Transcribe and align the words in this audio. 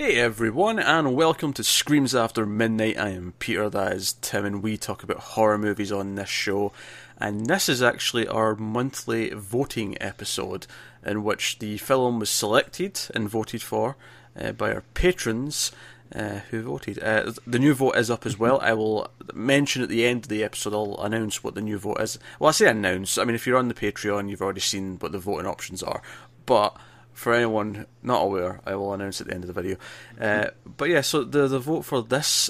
Hey 0.00 0.16
everyone, 0.16 0.78
and 0.78 1.14
welcome 1.14 1.52
to 1.52 1.62
Screams 1.62 2.14
After 2.14 2.46
Midnight. 2.46 2.98
I 2.98 3.10
am 3.10 3.34
Peter, 3.38 3.68
that 3.68 3.92
is 3.92 4.14
Tim, 4.22 4.46
and 4.46 4.62
we 4.62 4.78
talk 4.78 5.02
about 5.02 5.18
horror 5.18 5.58
movies 5.58 5.92
on 5.92 6.14
this 6.14 6.30
show. 6.30 6.72
And 7.18 7.44
this 7.48 7.68
is 7.68 7.82
actually 7.82 8.26
our 8.26 8.56
monthly 8.56 9.28
voting 9.28 10.00
episode 10.00 10.66
in 11.04 11.22
which 11.22 11.58
the 11.58 11.76
film 11.76 12.18
was 12.18 12.30
selected 12.30 12.98
and 13.14 13.28
voted 13.28 13.60
for 13.60 13.98
uh, 14.34 14.52
by 14.52 14.72
our 14.72 14.84
patrons 14.94 15.70
uh, 16.14 16.38
who 16.48 16.62
voted. 16.62 16.98
Uh, 17.02 17.34
the 17.46 17.58
new 17.58 17.74
vote 17.74 17.96
is 17.96 18.10
up 18.10 18.24
as 18.24 18.38
well. 18.38 18.58
I 18.62 18.72
will 18.72 19.10
mention 19.34 19.82
at 19.82 19.90
the 19.90 20.06
end 20.06 20.24
of 20.24 20.28
the 20.30 20.42
episode, 20.42 20.72
I'll 20.72 20.96
announce 21.04 21.44
what 21.44 21.54
the 21.54 21.60
new 21.60 21.78
vote 21.78 22.00
is. 22.00 22.18
Well, 22.38 22.48
I 22.48 22.52
say 22.52 22.70
announce, 22.70 23.18
I 23.18 23.24
mean, 23.24 23.34
if 23.34 23.46
you're 23.46 23.58
on 23.58 23.68
the 23.68 23.74
Patreon, 23.74 24.30
you've 24.30 24.40
already 24.40 24.60
seen 24.60 24.96
what 24.98 25.12
the 25.12 25.18
voting 25.18 25.46
options 25.46 25.82
are. 25.82 26.00
But 26.46 26.74
for 27.20 27.34
anyone 27.34 27.84
not 28.02 28.22
aware, 28.22 28.60
I 28.64 28.74
will 28.76 28.94
announce 28.94 29.20
at 29.20 29.26
the 29.26 29.34
end 29.34 29.44
of 29.44 29.48
the 29.48 29.52
video. 29.52 29.76
Uh, 30.18 30.46
but 30.64 30.88
yeah, 30.88 31.02
so 31.02 31.22
the 31.22 31.48
the 31.48 31.58
vote 31.58 31.82
for 31.82 32.02
this 32.02 32.48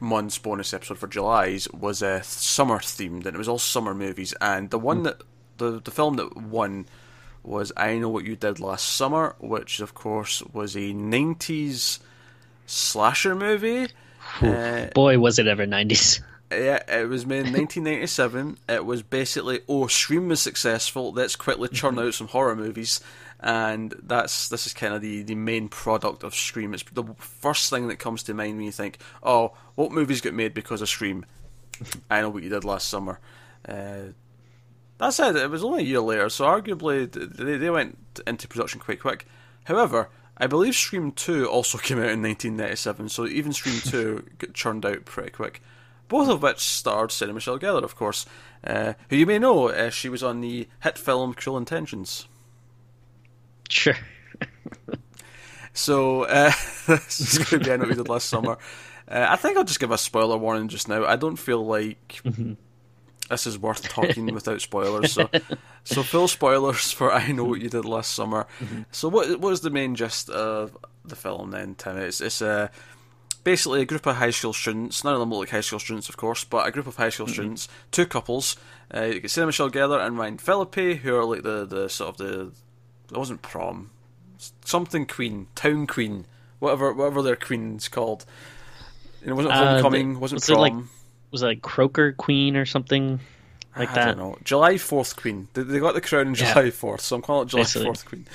month's 0.00 0.38
bonus 0.38 0.74
episode 0.74 0.98
for 0.98 1.06
July's 1.06 1.70
was 1.70 2.02
uh, 2.02 2.20
summer 2.22 2.78
themed, 2.78 3.26
and 3.26 3.34
it 3.34 3.36
was 3.36 3.46
all 3.46 3.60
summer 3.60 3.94
movies. 3.94 4.34
And 4.40 4.70
the 4.70 4.78
one 4.78 5.04
that 5.04 5.22
the 5.58 5.80
the 5.80 5.92
film 5.92 6.16
that 6.16 6.36
won 6.36 6.86
was 7.44 7.70
I 7.76 7.96
Know 7.98 8.08
What 8.08 8.24
You 8.24 8.34
Did 8.34 8.58
Last 8.58 8.88
Summer, 8.88 9.36
which 9.38 9.78
of 9.78 9.94
course 9.94 10.42
was 10.52 10.74
a 10.74 10.92
'90s 10.92 12.00
slasher 12.66 13.36
movie. 13.36 13.86
Uh, 14.40 14.86
Boy, 14.94 15.16
was 15.20 15.38
it 15.38 15.46
ever 15.46 15.64
'90s! 15.64 16.20
Yeah, 16.50 16.82
it 16.88 17.08
was 17.08 17.24
made 17.24 17.46
in 17.46 17.52
1997. 17.52 18.58
It 18.68 18.84
was 18.84 19.02
basically, 19.02 19.60
oh, 19.68 19.86
Scream 19.86 20.28
was 20.28 20.42
successful. 20.42 21.12
Let's 21.12 21.36
quickly 21.36 21.68
churn 21.68 21.98
out 22.00 22.14
some 22.14 22.28
horror 22.28 22.56
movies 22.56 23.00
and 23.42 23.94
that's 24.04 24.48
this 24.48 24.66
is 24.66 24.72
kind 24.72 24.94
of 24.94 25.02
the, 25.02 25.22
the 25.22 25.34
main 25.34 25.68
product 25.68 26.22
of 26.22 26.34
Scream. 26.34 26.72
It's 26.74 26.84
the 26.92 27.04
first 27.18 27.70
thing 27.70 27.88
that 27.88 27.96
comes 27.96 28.22
to 28.24 28.34
mind 28.34 28.56
when 28.56 28.66
you 28.66 28.72
think, 28.72 28.98
oh, 29.22 29.52
what 29.74 29.90
movies 29.90 30.20
get 30.20 30.32
made 30.32 30.54
because 30.54 30.80
of 30.80 30.88
Scream? 30.88 31.26
I 32.08 32.20
know 32.20 32.30
what 32.30 32.44
you 32.44 32.48
did 32.48 32.64
last 32.64 32.88
summer. 32.88 33.18
Uh, 33.68 34.12
that 34.98 35.12
said, 35.12 35.34
it 35.34 35.50
was 35.50 35.64
only 35.64 35.82
a 35.82 35.86
year 35.86 36.00
later, 36.00 36.28
so 36.28 36.44
arguably 36.44 37.10
they, 37.10 37.56
they 37.56 37.70
went 37.70 37.98
into 38.26 38.46
production 38.46 38.78
quite 38.78 39.00
quick. 39.00 39.26
However, 39.64 40.08
I 40.36 40.46
believe 40.46 40.76
Scream 40.76 41.10
2 41.10 41.48
also 41.48 41.78
came 41.78 41.98
out 41.98 42.10
in 42.10 42.22
1997, 42.22 43.08
so 43.08 43.26
even 43.26 43.52
Scream 43.52 43.80
2 43.80 44.24
got 44.38 44.54
churned 44.54 44.86
out 44.86 45.04
pretty 45.04 45.30
quick. 45.30 45.60
Both 46.06 46.28
of 46.28 46.42
which 46.42 46.60
starred 46.60 47.10
Sarah 47.10 47.32
Michelle 47.32 47.58
Gellar, 47.58 47.82
of 47.82 47.96
course, 47.96 48.24
uh, 48.64 48.92
who 49.08 49.16
you 49.16 49.26
may 49.26 49.40
know, 49.40 49.70
uh, 49.70 49.90
she 49.90 50.08
was 50.08 50.22
on 50.22 50.40
the 50.40 50.68
hit 50.82 50.98
film 50.98 51.34
Cruel 51.34 51.56
Intentions. 51.56 52.28
Sure. 53.72 53.96
so 55.72 56.24
uh, 56.24 56.52
this 56.86 57.20
is 57.20 57.38
going 57.38 57.62
to 57.62 57.70
be 57.70 57.70
what 57.78 57.88
we 57.88 57.94
did 57.94 58.08
last 58.08 58.28
summer. 58.28 58.58
Uh, 59.08 59.26
I 59.30 59.36
think 59.36 59.56
I'll 59.56 59.64
just 59.64 59.80
give 59.80 59.90
a 59.90 59.96
spoiler 59.96 60.36
warning 60.36 60.68
just 60.68 60.88
now. 60.88 61.06
I 61.06 61.16
don't 61.16 61.36
feel 61.36 61.64
like 61.64 62.20
mm-hmm. 62.22 62.52
this 63.30 63.46
is 63.46 63.58
worth 63.58 63.88
talking 63.88 64.26
without 64.34 64.60
spoilers. 64.60 65.12
So, 65.12 65.28
so 65.84 66.02
full 66.02 66.28
spoilers 66.28 66.92
for 66.92 67.12
I 67.12 67.32
know 67.32 67.44
what 67.44 67.62
you 67.62 67.70
did 67.70 67.86
last 67.86 68.12
summer. 68.12 68.46
Mm-hmm. 68.60 68.82
So 68.92 69.08
what 69.08 69.40
what 69.40 69.54
is 69.54 69.62
the 69.62 69.70
main 69.70 69.94
gist 69.94 70.28
of 70.28 70.76
the 71.04 71.16
film 71.16 71.50
then, 71.50 71.74
Tim? 71.74 71.96
It's 71.96 72.20
it's 72.20 72.42
a 72.42 72.48
uh, 72.50 72.68
basically 73.42 73.80
a 73.80 73.86
group 73.86 74.04
of 74.04 74.16
high 74.16 74.30
school 74.30 74.52
students. 74.52 75.02
None 75.02 75.14
of 75.14 75.20
them 75.20 75.30
look 75.30 75.40
like 75.40 75.50
high 75.50 75.62
school 75.62 75.78
students, 75.78 76.10
of 76.10 76.18
course, 76.18 76.44
but 76.44 76.68
a 76.68 76.70
group 76.70 76.86
of 76.86 76.96
high 76.96 77.08
school 77.08 77.26
mm-hmm. 77.26 77.32
students, 77.32 77.68
two 77.90 78.04
couples. 78.04 78.56
Uh, 78.94 79.04
you 79.04 79.20
get 79.20 79.30
Sarah 79.30 79.46
Michelle 79.46 79.70
Gellar 79.70 80.04
and 80.06 80.18
Ryan 80.18 80.36
Phillippe, 80.36 80.98
who 80.98 81.16
are 81.16 81.24
like 81.24 81.42
the, 81.42 81.64
the 81.64 81.88
sort 81.88 82.10
of 82.10 82.16
the 82.18 82.52
it 83.12 83.18
wasn't 83.18 83.42
prom, 83.42 83.90
something 84.64 85.06
queen, 85.06 85.46
town 85.54 85.86
queen, 85.86 86.26
whatever 86.58 86.92
whatever 86.92 87.22
their 87.22 87.36
queen's 87.36 87.88
called. 87.88 88.24
it 89.24 89.32
wasn't 89.32 89.54
uh, 89.54 89.74
homecoming, 89.74 90.16
uh, 90.16 90.18
wasn't 90.18 90.36
was 90.36 90.46
prom. 90.46 90.58
It 90.58 90.60
like, 90.60 90.84
was 91.30 91.42
it 91.42 91.46
like 91.46 91.62
Croaker 91.62 92.12
Queen 92.12 92.56
or 92.56 92.64
something 92.64 93.20
like 93.76 93.90
I 93.90 93.94
that? 93.94 94.02
I 94.02 94.04
don't 94.12 94.18
know. 94.18 94.38
July 94.44 94.78
Fourth 94.78 95.16
Queen. 95.16 95.48
They, 95.52 95.62
they 95.62 95.78
got 95.78 95.94
the 95.94 96.00
crown 96.00 96.28
on 96.28 96.34
July 96.34 96.70
Fourth, 96.70 97.00
yeah. 97.00 97.04
so 97.04 97.16
I'm 97.16 97.22
calling 97.22 97.46
it 97.46 97.50
July 97.50 97.64
Fourth 97.64 98.06
Queen. 98.06 98.26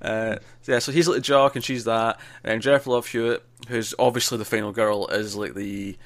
Uh, 0.00 0.36
yeah, 0.64 0.78
so 0.78 0.92
he's 0.92 1.06
like 1.08 1.16
the 1.16 1.20
jock 1.20 1.56
and 1.56 1.64
she's 1.64 1.84
that, 1.84 2.18
and 2.42 2.62
Jennifer 2.62 2.90
Love 2.90 3.06
Hewitt, 3.06 3.44
who's 3.68 3.94
obviously 3.98 4.38
the 4.38 4.44
final 4.44 4.72
girl, 4.72 5.06
is 5.08 5.36
like 5.36 5.54
the 5.54 5.96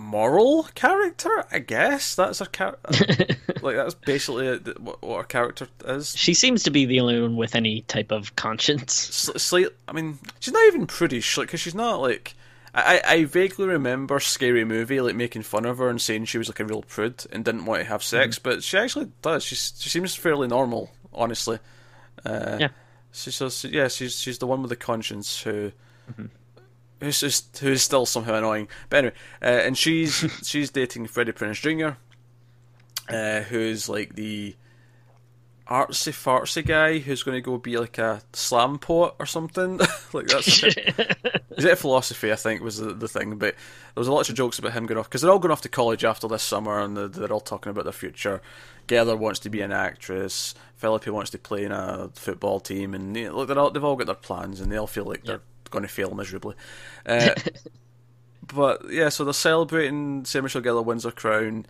moral 0.00 0.64
character, 0.74 1.44
I 1.50 1.58
guess. 1.58 2.14
That's 2.14 2.38
her 2.40 2.46
character. 2.46 3.26
like 3.62 3.76
that's 3.76 3.94
basically 3.94 4.58
what, 4.78 5.02
what 5.02 5.18
her 5.18 5.24
character 5.24 5.68
is. 5.84 6.16
She 6.16 6.34
seems 6.34 6.62
to 6.64 6.70
be 6.70 6.86
the 6.86 7.00
only 7.00 7.20
one 7.20 7.36
with 7.36 7.54
any 7.54 7.82
type 7.82 8.10
of 8.10 8.34
conscience. 8.36 8.92
Slight. 8.94 9.68
I 9.86 9.92
mean, 9.92 10.18
she's 10.40 10.54
not 10.54 10.66
even 10.66 10.86
prudish, 10.86 11.36
like 11.36 11.48
because 11.48 11.60
she's 11.60 11.74
not 11.74 12.00
like. 12.00 12.34
I, 12.72 13.00
I 13.04 13.24
vaguely 13.24 13.66
remember 13.66 14.20
Scary 14.20 14.64
Movie 14.64 15.00
like 15.00 15.16
making 15.16 15.42
fun 15.42 15.64
of 15.64 15.78
her 15.78 15.88
and 15.88 16.00
saying 16.00 16.26
she 16.26 16.38
was 16.38 16.48
like 16.48 16.60
a 16.60 16.64
real 16.64 16.82
prude 16.82 17.26
and 17.32 17.44
didn't 17.44 17.64
want 17.64 17.80
to 17.80 17.84
have 17.84 18.00
sex, 18.04 18.38
mm 18.38 18.42
but 18.44 18.62
she 18.62 18.78
actually 18.78 19.10
does. 19.22 19.42
She's, 19.42 19.72
she 19.76 19.88
seems 19.88 20.14
fairly 20.14 20.46
normal, 20.46 20.92
honestly. 21.12 21.58
Uh, 22.24 22.58
yeah. 22.60 22.68
She 23.10 23.32
says, 23.32 23.64
yeah, 23.64 23.88
she's 23.88 24.16
she's 24.16 24.38
the 24.38 24.46
one 24.46 24.62
with 24.62 24.68
the 24.68 24.76
conscience 24.76 25.42
who 25.42 25.72
mm-hmm 26.12 26.26
who's 27.00 27.20
just 27.20 27.58
who's 27.58 27.82
still 27.82 28.06
somehow 28.06 28.34
annoying. 28.34 28.68
But 28.88 28.98
anyway, 28.98 29.14
uh, 29.42 29.46
and 29.46 29.76
she's 29.76 30.24
she's 30.42 30.70
dating 30.70 31.06
Freddie 31.06 31.32
Prinze 31.32 31.60
Jr., 31.60 31.96
uh, 33.14 33.42
who's 33.42 33.88
like 33.88 34.14
the 34.14 34.56
artsy 35.70 36.10
fartsy 36.10 36.66
guy 36.66 36.98
who's 36.98 37.22
going 37.22 37.36
to 37.36 37.40
go 37.40 37.56
be 37.56 37.78
like 37.78 37.96
a 37.96 38.20
slam 38.32 38.78
poet 38.78 39.14
or 39.18 39.26
something. 39.26 39.78
like 40.12 40.26
that's 40.26 40.62
is 40.64 41.64
it 41.64 41.78
philosophy? 41.78 42.32
I 42.32 42.36
think 42.36 42.60
was 42.60 42.78
the, 42.78 42.92
the 42.92 43.08
thing. 43.08 43.36
But 43.36 43.54
there 43.54 44.00
was 44.00 44.08
a 44.08 44.12
lot 44.12 44.28
of 44.28 44.34
jokes 44.34 44.58
about 44.58 44.72
him 44.72 44.86
going 44.86 44.98
off 44.98 45.08
because 45.08 45.22
they're 45.22 45.30
all 45.30 45.38
going 45.38 45.52
off 45.52 45.62
to 45.62 45.68
college 45.68 46.04
after 46.04 46.26
this 46.28 46.42
summer 46.42 46.80
and 46.80 46.96
they're, 46.96 47.08
they're 47.08 47.32
all 47.32 47.40
talking 47.40 47.70
about 47.70 47.84
their 47.84 47.92
future. 47.92 48.42
Gellar 48.88 49.16
wants 49.16 49.38
to 49.40 49.50
be 49.50 49.60
an 49.60 49.70
actress. 49.70 50.54
Phillippe 50.74 51.06
wants 51.08 51.30
to 51.30 51.38
play 51.38 51.64
in 51.64 51.70
a 51.70 52.10
football 52.14 52.58
team, 52.58 52.94
and 52.94 53.12
know, 53.12 53.36
look, 53.36 53.56
all, 53.56 53.70
they've 53.70 53.84
all 53.84 53.96
got 53.96 54.06
their 54.06 54.14
plans, 54.14 54.60
and 54.60 54.72
they 54.72 54.76
all 54.76 54.86
feel 54.86 55.04
like 55.04 55.24
they're 55.24 55.42
going 55.70 55.82
to 55.82 55.88
fail 55.88 56.14
miserably. 56.14 56.54
Uh, 57.06 57.30
but 58.54 58.90
yeah, 58.90 59.08
so 59.08 59.24
they're 59.24 59.32
celebrating. 59.32 60.24
Sarah 60.24 60.42
Michelle 60.42 60.62
Gellar 60.62 60.84
wins 60.84 61.04
her 61.04 61.10
crown. 61.10 61.66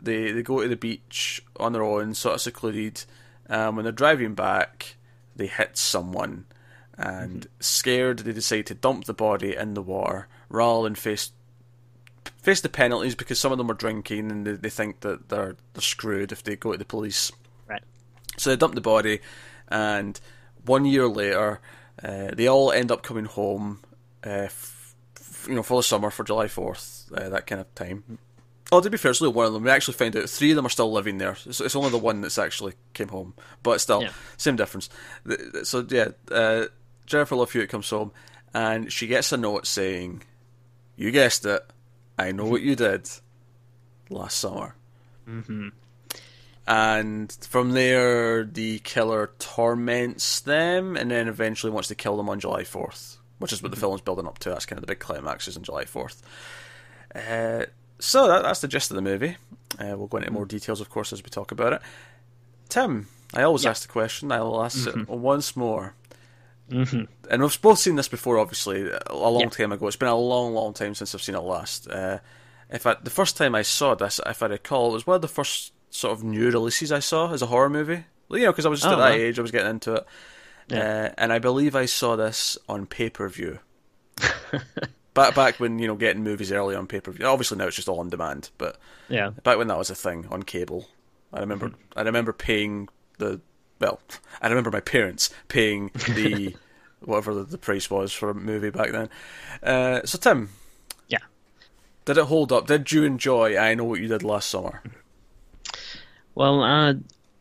They 0.00 0.32
they 0.32 0.42
go 0.42 0.62
to 0.62 0.68
the 0.68 0.76
beach 0.76 1.42
on 1.56 1.72
their 1.72 1.82
own, 1.82 2.14
sort 2.14 2.36
of 2.36 2.40
secluded. 2.40 3.04
Um, 3.48 3.76
when 3.76 3.84
they're 3.84 3.92
driving 3.92 4.34
back, 4.34 4.96
they 5.34 5.46
hit 5.46 5.78
someone, 5.78 6.44
and 6.96 7.42
mm-hmm. 7.42 7.60
scared, 7.60 8.20
they 8.20 8.32
decide 8.32 8.66
to 8.66 8.74
dump 8.74 9.04
the 9.04 9.14
body 9.14 9.56
in 9.56 9.74
the 9.74 9.82
water 9.82 10.28
rather 10.50 10.84
than 10.84 10.94
face 10.94 11.32
face 12.36 12.60
the 12.60 12.68
penalties 12.68 13.14
because 13.14 13.38
some 13.38 13.52
of 13.52 13.58
them 13.58 13.70
are 13.70 13.74
drinking 13.74 14.30
and 14.30 14.46
they, 14.46 14.52
they 14.52 14.70
think 14.70 15.00
that 15.00 15.28
they're 15.28 15.56
they're 15.72 15.82
screwed 15.82 16.32
if 16.32 16.42
they 16.42 16.56
go 16.56 16.72
to 16.72 16.78
the 16.78 16.84
police. 16.84 17.32
Right. 17.66 17.82
So 18.36 18.50
they 18.50 18.56
dump 18.56 18.74
the 18.74 18.80
body, 18.80 19.20
and 19.68 20.20
one 20.64 20.84
year 20.84 21.08
later, 21.08 21.60
uh, 22.02 22.28
they 22.34 22.46
all 22.46 22.72
end 22.72 22.90
up 22.90 23.02
coming 23.02 23.24
home, 23.24 23.80
uh, 24.24 24.46
f- 24.46 24.94
you 25.48 25.54
know, 25.54 25.62
for 25.62 25.78
the 25.78 25.82
summer 25.82 26.10
for 26.10 26.24
July 26.24 26.48
Fourth, 26.48 27.10
uh, 27.14 27.28
that 27.28 27.46
kind 27.46 27.60
of 27.60 27.74
time. 27.74 28.18
Oh, 28.70 28.80
to 28.80 28.90
be 28.90 28.98
fair, 28.98 29.10
it's 29.10 29.22
only 29.22 29.34
one 29.34 29.46
of 29.46 29.52
them. 29.52 29.64
We 29.64 29.70
actually 29.70 29.94
found 29.94 30.16
out 30.16 30.28
three 30.28 30.50
of 30.50 30.56
them 30.56 30.66
are 30.66 30.70
still 30.70 30.92
living 30.92 31.18
there. 31.18 31.36
It's, 31.46 31.60
it's 31.60 31.74
only 31.74 31.90
the 31.90 31.98
one 31.98 32.20
that's 32.20 32.38
actually 32.38 32.74
came 32.92 33.08
home, 33.08 33.34
but 33.62 33.80
still, 33.80 34.02
yeah. 34.02 34.10
same 34.36 34.56
difference. 34.56 34.90
So 35.62 35.86
yeah, 35.88 36.08
uh, 36.30 36.66
Jennifer 37.06 37.36
Love 37.36 37.52
Hewitt 37.52 37.70
comes 37.70 37.88
home, 37.88 38.12
and 38.52 38.92
she 38.92 39.06
gets 39.06 39.32
a 39.32 39.36
note 39.36 39.66
saying, 39.66 40.22
"You 40.96 41.10
guessed 41.10 41.46
it, 41.46 41.62
I 42.18 42.32
know 42.32 42.44
what 42.44 42.62
you 42.62 42.76
did 42.76 43.08
last 44.10 44.38
summer." 44.38 44.74
Mm-hmm 45.28 45.68
and 46.68 47.32
from 47.48 47.72
there 47.72 48.44
the 48.44 48.78
killer 48.80 49.30
torments 49.38 50.40
them 50.40 50.96
and 50.96 51.10
then 51.10 51.26
eventually 51.26 51.72
wants 51.72 51.88
to 51.88 51.94
kill 51.94 52.16
them 52.18 52.28
on 52.28 52.38
July 52.38 52.62
4th 52.62 53.16
which 53.38 53.52
is 53.52 53.62
what 53.62 53.70
the 53.70 53.76
mm-hmm. 53.76 53.80
film's 53.80 54.00
building 54.02 54.26
up 54.26 54.38
to 54.38 54.50
that's 54.50 54.66
kind 54.66 54.76
of 54.76 54.82
the 54.82 54.86
big 54.86 54.98
climax 54.98 55.48
is 55.48 55.56
on 55.56 55.62
July 55.62 55.84
4th 55.84 56.20
uh, 57.14 57.64
so 57.98 58.28
that, 58.28 58.42
that's 58.42 58.60
the 58.60 58.68
gist 58.68 58.90
of 58.90 58.96
the 58.96 59.02
movie 59.02 59.36
uh, 59.78 59.96
we'll 59.96 60.06
go 60.06 60.18
into 60.18 60.30
more 60.30 60.42
mm-hmm. 60.42 60.56
details 60.56 60.80
of 60.82 60.90
course 60.90 61.12
as 61.12 61.24
we 61.24 61.30
talk 61.30 61.50
about 61.50 61.72
it 61.72 61.82
Tim 62.68 63.08
I 63.32 63.42
always 63.42 63.64
yeah. 63.64 63.70
ask 63.70 63.82
the 63.82 63.92
question 63.92 64.30
I 64.30 64.42
will 64.42 64.62
ask 64.62 64.86
mm-hmm. 64.86 65.00
it 65.00 65.08
once 65.08 65.56
more 65.56 65.94
mm-hmm. 66.70 67.04
and 67.30 67.42
we've 67.42 67.62
both 67.62 67.78
seen 67.78 67.96
this 67.96 68.08
before 68.08 68.38
obviously 68.38 68.90
a 69.06 69.16
long 69.16 69.40
yeah. 69.40 69.48
time 69.48 69.72
ago 69.72 69.86
it's 69.86 69.96
been 69.96 70.08
a 70.08 70.14
long 70.14 70.52
long 70.52 70.74
time 70.74 70.94
since 70.94 71.14
I've 71.14 71.22
seen 71.22 71.34
it 71.34 71.40
last 71.40 71.88
uh, 71.88 72.18
if 72.68 72.86
I, 72.86 72.96
the 73.02 73.08
first 73.08 73.38
time 73.38 73.54
I 73.54 73.62
saw 73.62 73.94
this 73.94 74.20
if 74.26 74.42
I 74.42 74.46
recall 74.46 74.90
it 74.90 74.92
was 74.92 75.06
one 75.06 75.16
of 75.16 75.22
the 75.22 75.28
first 75.28 75.72
sort 75.90 76.12
of 76.12 76.24
new 76.24 76.50
releases 76.50 76.92
I 76.92 77.00
saw 77.00 77.32
as 77.32 77.42
a 77.42 77.46
horror 77.46 77.70
movie. 77.70 78.04
You 78.30 78.40
know, 78.40 78.52
because 78.52 78.66
I 78.66 78.68
was 78.68 78.80
just 78.80 78.92
oh, 78.92 79.00
at 79.00 79.08
that 79.08 79.18
age, 79.18 79.38
I 79.38 79.42
was 79.42 79.50
getting 79.50 79.70
into 79.70 79.94
it. 79.94 80.06
Yeah. 80.68 80.78
Uh, 80.78 81.14
and 81.16 81.32
I 81.32 81.38
believe 81.38 81.74
I 81.74 81.86
saw 81.86 82.16
this 82.16 82.58
on 82.68 82.86
pay 82.86 83.08
per 83.08 83.28
view. 83.28 83.58
back 85.18 85.34
back 85.34 85.58
when 85.58 85.78
you 85.78 85.86
know 85.86 85.96
getting 85.96 86.22
movies 86.22 86.52
early 86.52 86.74
on 86.74 86.86
pay 86.86 87.00
per 87.00 87.10
view. 87.10 87.26
Obviously 87.26 87.58
now 87.58 87.66
it's 87.66 87.76
just 87.76 87.88
all 87.88 88.00
on 88.00 88.08
demand, 88.08 88.50
but 88.58 88.78
yeah, 89.08 89.30
back 89.42 89.58
when 89.58 89.68
that 89.68 89.78
was 89.78 89.90
a 89.90 89.94
thing 89.94 90.26
on 90.30 90.42
cable, 90.42 90.88
I 91.32 91.40
remember 91.40 91.68
mm-hmm. 91.68 91.98
I 91.98 92.02
remember 92.02 92.32
paying 92.32 92.88
the 93.18 93.40
well, 93.80 94.00
I 94.42 94.48
remember 94.48 94.70
my 94.70 94.80
parents 94.80 95.30
paying 95.48 95.90
the 96.14 96.56
whatever 97.00 97.34
the, 97.34 97.44
the 97.44 97.58
price 97.58 97.90
was 97.90 98.12
for 98.12 98.30
a 98.30 98.34
movie 98.34 98.70
back 98.70 98.92
then. 98.92 99.08
Uh, 99.62 100.04
so 100.04 100.18
Tim, 100.18 100.50
Yeah. 101.08 101.18
did 102.04 102.18
it 102.18 102.24
hold 102.24 102.52
up? 102.52 102.66
Did 102.66 102.90
you 102.92 103.04
enjoy? 103.04 103.56
I 103.56 103.74
know 103.74 103.84
what 103.84 104.00
you 104.00 104.08
did 104.08 104.22
last 104.22 104.48
summer. 104.48 104.82
Well, 106.38 106.62
uh, 106.62 106.94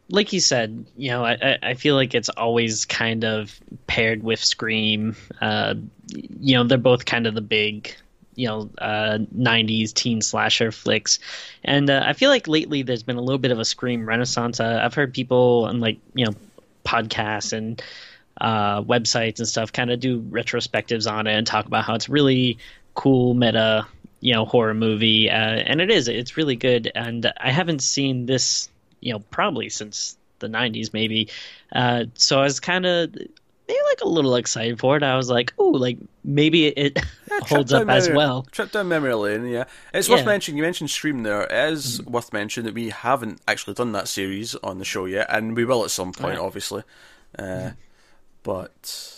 like 0.09 0.33
you 0.33 0.39
said, 0.39 0.87
you 0.97 1.11
know, 1.11 1.23
I, 1.23 1.59
I- 1.61 1.73
feel 1.75 1.93
like 1.93 2.15
it's 2.15 2.29
always 2.29 2.85
kind 2.85 3.23
of 3.23 3.55
paired 3.85 4.23
with 4.23 4.43
Scream. 4.43 5.15
Uh, 5.39 5.75
you 6.09 6.55
know, 6.55 6.63
they're 6.63 6.79
both 6.79 7.05
kind 7.05 7.27
of 7.27 7.35
the 7.35 7.41
big, 7.41 7.95
you 8.33 8.47
know, 8.47 8.71
uh, 8.79 9.19
90s 9.31 9.93
teen 9.93 10.19
slasher 10.23 10.71
flicks. 10.71 11.19
And 11.63 11.91
uh, 11.91 12.01
I 12.07 12.13
feel 12.13 12.31
like 12.31 12.47
lately 12.47 12.81
there's 12.81 13.03
been 13.03 13.17
a 13.17 13.21
little 13.21 13.37
bit 13.37 13.51
of 13.51 13.59
a 13.59 13.65
Scream 13.65 14.03
renaissance. 14.03 14.59
Uh, 14.59 14.79
I've 14.83 14.95
heard 14.95 15.13
people 15.13 15.65
on, 15.65 15.79
like, 15.79 15.99
you 16.15 16.25
know, 16.25 16.33
podcasts 16.83 17.53
and 17.53 17.79
uh, 18.41 18.81
websites 18.81 19.37
and 19.37 19.47
stuff 19.47 19.71
kind 19.71 19.91
of 19.91 19.99
do 19.99 20.21
retrospectives 20.21 21.11
on 21.11 21.27
it 21.27 21.35
and 21.35 21.45
talk 21.45 21.67
about 21.67 21.83
how 21.83 21.93
it's 21.93 22.09
really 22.09 22.57
cool 22.95 23.35
meta 23.35 23.85
you 24.21 24.33
know 24.33 24.45
horror 24.45 24.73
movie 24.73 25.29
uh, 25.29 25.33
and 25.35 25.81
it 25.81 25.91
is 25.91 26.07
it's 26.07 26.35
really 26.35 26.55
good 26.55 26.91
and 26.95 27.31
i 27.39 27.51
haven't 27.51 27.81
seen 27.81 28.25
this 28.25 28.69
you 29.07 29.13
know 29.13 29.19
probably 29.31 29.69
since 29.69 30.17
the 30.39 30.47
90s 30.47 30.93
maybe 30.93 31.29
uh, 31.73 32.03
so 32.13 32.39
i 32.39 32.43
was 32.43 32.59
kind 32.59 32.85
of 32.85 33.11
maybe 33.13 33.79
like 33.89 34.01
a 34.01 34.07
little 34.07 34.35
excited 34.35 34.77
for 34.79 34.95
it 34.97 35.03
i 35.03 35.15
was 35.17 35.29
like 35.29 35.53
oh 35.57 35.69
like 35.69 35.97
maybe 36.23 36.67
it 36.67 36.99
holds 37.41 37.73
up 37.73 37.87
down 37.87 37.89
as 37.95 38.09
well 38.09 38.43
Trip 38.51 38.71
down 38.71 38.87
memory 38.87 39.13
lane, 39.15 39.45
yeah. 39.47 39.63
It's 39.93 40.09
worth 40.09 40.25
mentioning. 40.25 40.57
You 40.57 40.63
mentioned 40.63 40.89
Scream 40.89 41.23
there. 41.23 41.43
It 41.43 41.71
is 41.73 42.01
worth 42.03 42.31
mentioning 42.33 42.65
that 42.65 42.73
we 42.73 42.89
haven't 42.89 43.39
actually 43.47 43.73
done 43.75 43.91
that 43.93 44.07
series 44.07 44.55
on 44.55 44.79
the 44.79 44.85
show 44.85 45.05
yet, 45.05 45.27
and 45.29 45.55
we 45.55 45.63
will 45.65 45.83
at 45.83 45.91
some 45.91 46.11
point, 46.13 46.35
Right. 46.37 46.39
obviously. 46.39 46.83
Uh, 47.37 47.71
but 48.43 49.13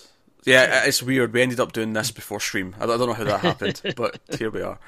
yeah, 0.46 0.86
it's 0.86 1.02
weird. 1.04 1.34
We 1.34 1.42
ended 1.42 1.60
up 1.60 1.72
doing 1.72 1.94
this 1.94 2.12
before 2.12 2.40
don't 2.86 2.96
I 2.96 2.98
don't 2.98 3.08
know 3.08 3.14
how 3.14 3.24
that 3.26 3.40
happened, 3.42 3.82
but 3.96 4.20
here 4.38 4.50
we 4.50 4.62
are. 4.62 4.80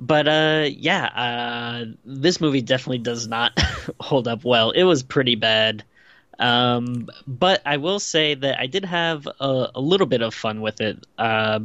But 0.00 0.26
uh 0.28 0.66
yeah 0.70 1.04
uh 1.06 1.84
this 2.06 2.40
movie 2.40 2.62
definitely 2.62 2.98
does 2.98 3.28
not 3.28 3.52
hold 4.00 4.28
up 4.28 4.44
well. 4.44 4.72
It 4.72 4.84
was 4.84 5.02
pretty 5.04 5.36
bad. 5.36 5.84
Um 6.40 7.08
but 7.26 7.62
i 7.66 7.76
will 7.76 8.00
say 8.00 8.34
that 8.34 8.58
i 8.58 8.66
did 8.66 8.84
have 8.86 9.28
a, 9.40 9.68
a 9.74 9.80
little 9.80 10.06
bit 10.06 10.22
of 10.22 10.34
fun 10.34 10.62
with 10.62 10.80
it 10.80 11.06
uh 11.18 11.60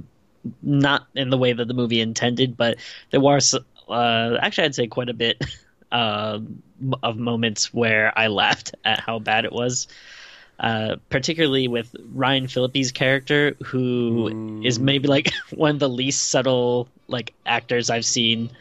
not 0.61 1.07
in 1.15 1.29
the 1.29 1.37
way 1.37 1.53
that 1.53 1.67
the 1.67 1.73
movie 1.73 2.01
intended 2.01 2.57
but 2.57 2.77
there 3.11 3.21
was 3.21 3.55
uh 3.89 4.38
actually 4.41 4.65
i'd 4.65 4.75
say 4.75 4.88
quite 4.88 5.09
a 5.09 5.13
bit 5.13 5.41
uh, 5.93 6.39
of 7.03 7.17
moments 7.17 7.73
where 7.73 8.13
i 8.19 8.27
laughed 8.43 8.75
at 8.85 8.99
how 8.99 9.19
bad 9.19 9.45
it 9.45 9.53
was 9.53 9.88
uh, 10.59 10.95
particularly 11.09 11.67
with 11.67 11.93
Ryan 12.13 12.47
Phillippe's 12.47 12.91
character, 12.91 13.55
who 13.63 14.61
is 14.63 14.79
maybe 14.79 15.07
like 15.07 15.31
one 15.53 15.71
of 15.71 15.79
the 15.79 15.89
least 15.89 16.29
subtle 16.29 16.87
like 17.07 17.33
actors 17.45 17.89
I've 17.89 18.05
seen 18.05 18.51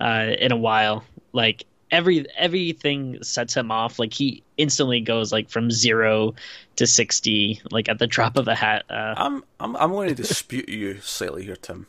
uh, 0.00 0.32
in 0.38 0.52
a 0.52 0.56
while. 0.56 1.04
Like 1.32 1.64
every 1.90 2.26
everything 2.36 3.22
sets 3.22 3.54
him 3.54 3.70
off. 3.70 3.98
Like 3.98 4.12
he 4.12 4.42
instantly 4.56 5.00
goes 5.00 5.32
like 5.32 5.48
from 5.48 5.70
zero 5.70 6.34
to 6.76 6.86
sixty, 6.86 7.60
like 7.70 7.88
at 7.88 7.98
the 7.98 8.06
drop 8.06 8.36
of 8.36 8.48
a 8.48 8.54
hat. 8.54 8.84
Uh, 8.90 9.14
I'm 9.16 9.44
I'm 9.58 9.76
I'm 9.76 9.90
going 9.92 10.08
to 10.08 10.14
dispute 10.14 10.68
you 10.68 11.00
slightly 11.00 11.44
here, 11.44 11.56
Tim. 11.56 11.86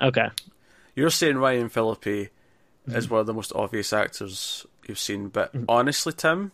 okay, 0.00 0.28
You're 0.94 1.10
saying 1.10 1.38
Ryan 1.38 1.68
Phillippe 1.68 2.28
is 2.86 3.08
one 3.08 3.20
of 3.20 3.26
the 3.26 3.34
most 3.34 3.52
obvious 3.54 3.92
actors 3.92 4.66
you've 4.86 4.98
seen, 4.98 5.28
but 5.28 5.54
honestly, 5.68 6.12
Tim, 6.12 6.52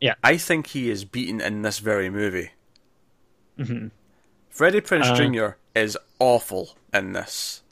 Yeah. 0.00 0.14
I 0.22 0.36
think 0.36 0.68
he 0.68 0.90
is 0.90 1.04
beaten 1.04 1.40
in 1.40 1.62
this 1.62 1.78
very 1.80 2.10
movie. 2.10 2.50
Freddie 4.50 4.80
Prinze 4.80 5.10
Uh, 5.10 5.16
Jr. 5.16 5.56
is 5.74 5.96
awful 6.18 6.76
in 6.94 7.12
this. 7.12 7.62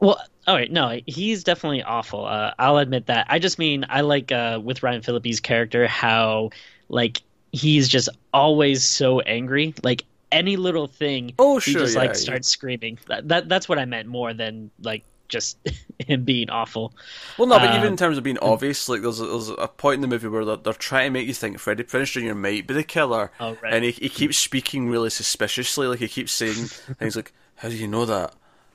Well, 0.00 0.20
all 0.46 0.54
right, 0.54 0.70
no, 0.70 1.00
he's 1.06 1.44
definitely 1.44 1.82
awful. 1.82 2.24
Uh, 2.24 2.54
I'll 2.58 2.78
admit 2.78 3.06
that. 3.06 3.26
I 3.28 3.38
just 3.38 3.58
mean 3.58 3.84
I 3.88 4.00
like 4.02 4.32
uh, 4.32 4.60
with 4.62 4.82
Ryan 4.82 5.02
Phillippe's 5.02 5.40
character 5.40 5.86
how 5.86 6.50
like 6.88 7.20
he's 7.52 7.88
just 7.88 8.08
always 8.32 8.82
so 8.84 9.20
angry. 9.20 9.74
Like 9.82 10.04
any 10.32 10.56
little 10.56 10.86
thing, 10.86 11.34
Oh, 11.38 11.58
sure, 11.58 11.72
he 11.74 11.78
just 11.80 11.94
yeah, 11.94 12.00
like 12.00 12.10
yeah. 12.10 12.14
starts 12.14 12.48
screaming. 12.48 12.98
That, 13.08 13.28
that 13.28 13.48
that's 13.48 13.68
what 13.68 13.78
I 13.78 13.84
meant 13.84 14.08
more 14.08 14.32
than 14.32 14.70
like 14.82 15.04
just 15.28 15.58
him 15.98 16.24
being 16.24 16.50
awful. 16.50 16.92
Well, 17.36 17.48
no, 17.48 17.58
but 17.58 17.70
even 17.70 17.82
Um, 17.82 17.86
in 17.88 17.96
terms 17.96 18.18
of 18.18 18.24
being 18.24 18.38
obvious, 18.38 18.88
like 18.88 19.02
there's 19.02 19.20
a, 19.20 19.26
there's 19.26 19.48
a 19.50 19.68
point 19.68 19.96
in 19.96 20.00
the 20.02 20.08
movie 20.08 20.28
where 20.28 20.44
they're, 20.44 20.56
they're 20.56 20.72
trying 20.72 21.06
to 21.08 21.10
make 21.10 21.26
you 21.28 21.34
think 21.34 21.58
Freddie 21.58 21.84
Prinze 21.84 22.12
Jr. 22.12 22.34
might 22.34 22.66
be 22.66 22.74
the 22.74 22.84
killer, 22.84 23.30
Oh, 23.40 23.56
right. 23.62 23.72
and 23.74 23.84
he 23.84 23.90
he 23.92 24.08
keeps 24.08 24.38
speaking 24.38 24.88
really 24.88 25.10
suspiciously, 25.10 25.86
like 25.86 25.98
he 25.98 26.08
keeps 26.08 26.32
saying 26.32 26.54
things 26.98 27.16
like, 27.16 27.32
"How 27.56 27.68
do 27.68 27.76
you 27.76 27.88
know 27.88 28.04
that?" 28.06 28.34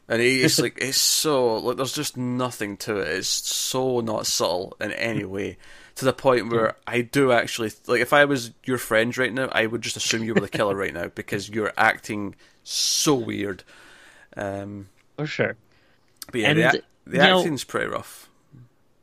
And 0.09 0.21
he, 0.21 0.41
it's 0.43 0.59
like 0.59 0.77
it's 0.81 0.99
so 0.99 1.55
like 1.57 1.77
there's 1.77 1.93
just 1.93 2.17
nothing 2.17 2.75
to 2.77 2.97
it. 2.97 3.07
It's 3.07 3.27
so 3.29 4.01
not 4.01 4.27
subtle 4.27 4.75
in 4.81 4.91
any 4.91 5.23
way. 5.25 5.57
To 5.97 6.05
the 6.05 6.11
point 6.13 6.51
where 6.51 6.75
I 6.87 7.01
do 7.01 7.31
actually 7.31 7.71
like 7.87 8.01
if 8.01 8.13
I 8.13 8.25
was 8.25 8.51
your 8.65 8.77
friend 8.79 9.15
right 9.17 9.31
now, 9.31 9.47
I 9.51 9.65
would 9.67 9.81
just 9.81 9.95
assume 9.95 10.23
you 10.23 10.33
were 10.33 10.41
the 10.41 10.49
killer 10.49 10.75
right 10.75 10.93
now 10.93 11.07
because 11.07 11.49
you're 11.49 11.71
acting 11.77 12.35
so 12.63 13.13
weird. 13.13 13.63
Um, 14.35 14.89
For 15.17 15.25
sure. 15.27 15.55
But 16.31 16.41
yeah, 16.41 16.49
And, 16.49 16.59
the, 16.59 16.67
ac- 16.69 16.81
the 17.05 17.17
you 17.17 17.23
know- 17.23 17.39
acting's 17.39 17.63
pretty 17.63 17.87
rough. 17.87 18.29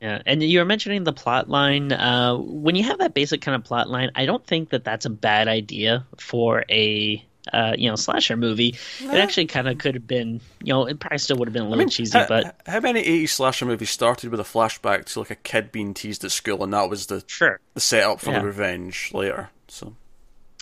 Yeah, 0.01 0.19
and 0.25 0.41
you 0.41 0.57
were 0.57 0.65
mentioning 0.65 1.03
the 1.03 1.13
plot 1.13 1.47
line. 1.47 1.91
Uh, 1.91 2.35
when 2.35 2.75
you 2.75 2.83
have 2.85 2.97
that 2.97 3.13
basic 3.13 3.41
kind 3.41 3.53
of 3.53 3.63
plot 3.63 3.87
line, 3.87 4.09
I 4.15 4.25
don't 4.25 4.43
think 4.47 4.69
that 4.69 4.83
that's 4.83 5.05
a 5.05 5.11
bad 5.11 5.47
idea 5.47 6.07
for 6.17 6.65
a 6.71 7.23
uh, 7.53 7.75
you 7.77 7.87
know 7.87 7.95
slasher 7.95 8.35
movie. 8.35 8.75
It 8.99 9.13
actually 9.13 9.45
kind 9.45 9.67
of 9.67 9.77
could 9.77 9.93
have 9.93 10.07
been, 10.07 10.41
you 10.63 10.73
know, 10.73 10.87
it 10.87 10.99
probably 10.99 11.19
still 11.19 11.37
would 11.37 11.47
have 11.49 11.53
been 11.53 11.61
a 11.67 11.69
little 11.69 11.87
cheesy, 11.87 12.17
how, 12.17 12.25
but 12.27 12.59
how 12.65 12.79
many 12.79 13.03
80s 13.03 13.29
slasher 13.29 13.65
movies 13.67 13.91
started 13.91 14.31
with 14.31 14.39
a 14.39 14.43
flashback 14.43 15.05
to 15.13 15.19
like 15.19 15.29
a 15.29 15.35
kid 15.35 15.71
being 15.71 15.93
teased 15.93 16.23
at 16.25 16.31
school, 16.31 16.63
and 16.63 16.73
that 16.73 16.89
was 16.89 17.05
the 17.05 17.23
sure. 17.27 17.59
the 17.75 17.79
setup 17.79 18.21
for 18.21 18.31
Yeah. 18.31 18.39
the 18.39 18.45
revenge 18.47 19.11
later? 19.13 19.51
So, 19.67 19.95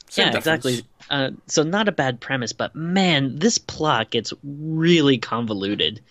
same 0.09 0.27
yeah, 0.27 0.31
difference. 0.33 0.65
exactly. 0.65 0.85
Uh, 1.09 1.31
so 1.45 1.63
not 1.63 1.87
a 1.87 1.93
bad 1.93 2.19
premise, 2.19 2.51
but 2.51 2.75
man, 2.75 3.39
this 3.39 3.57
plot 3.57 4.11
gets 4.11 4.33
really 4.43 5.17
convoluted. 5.17 6.01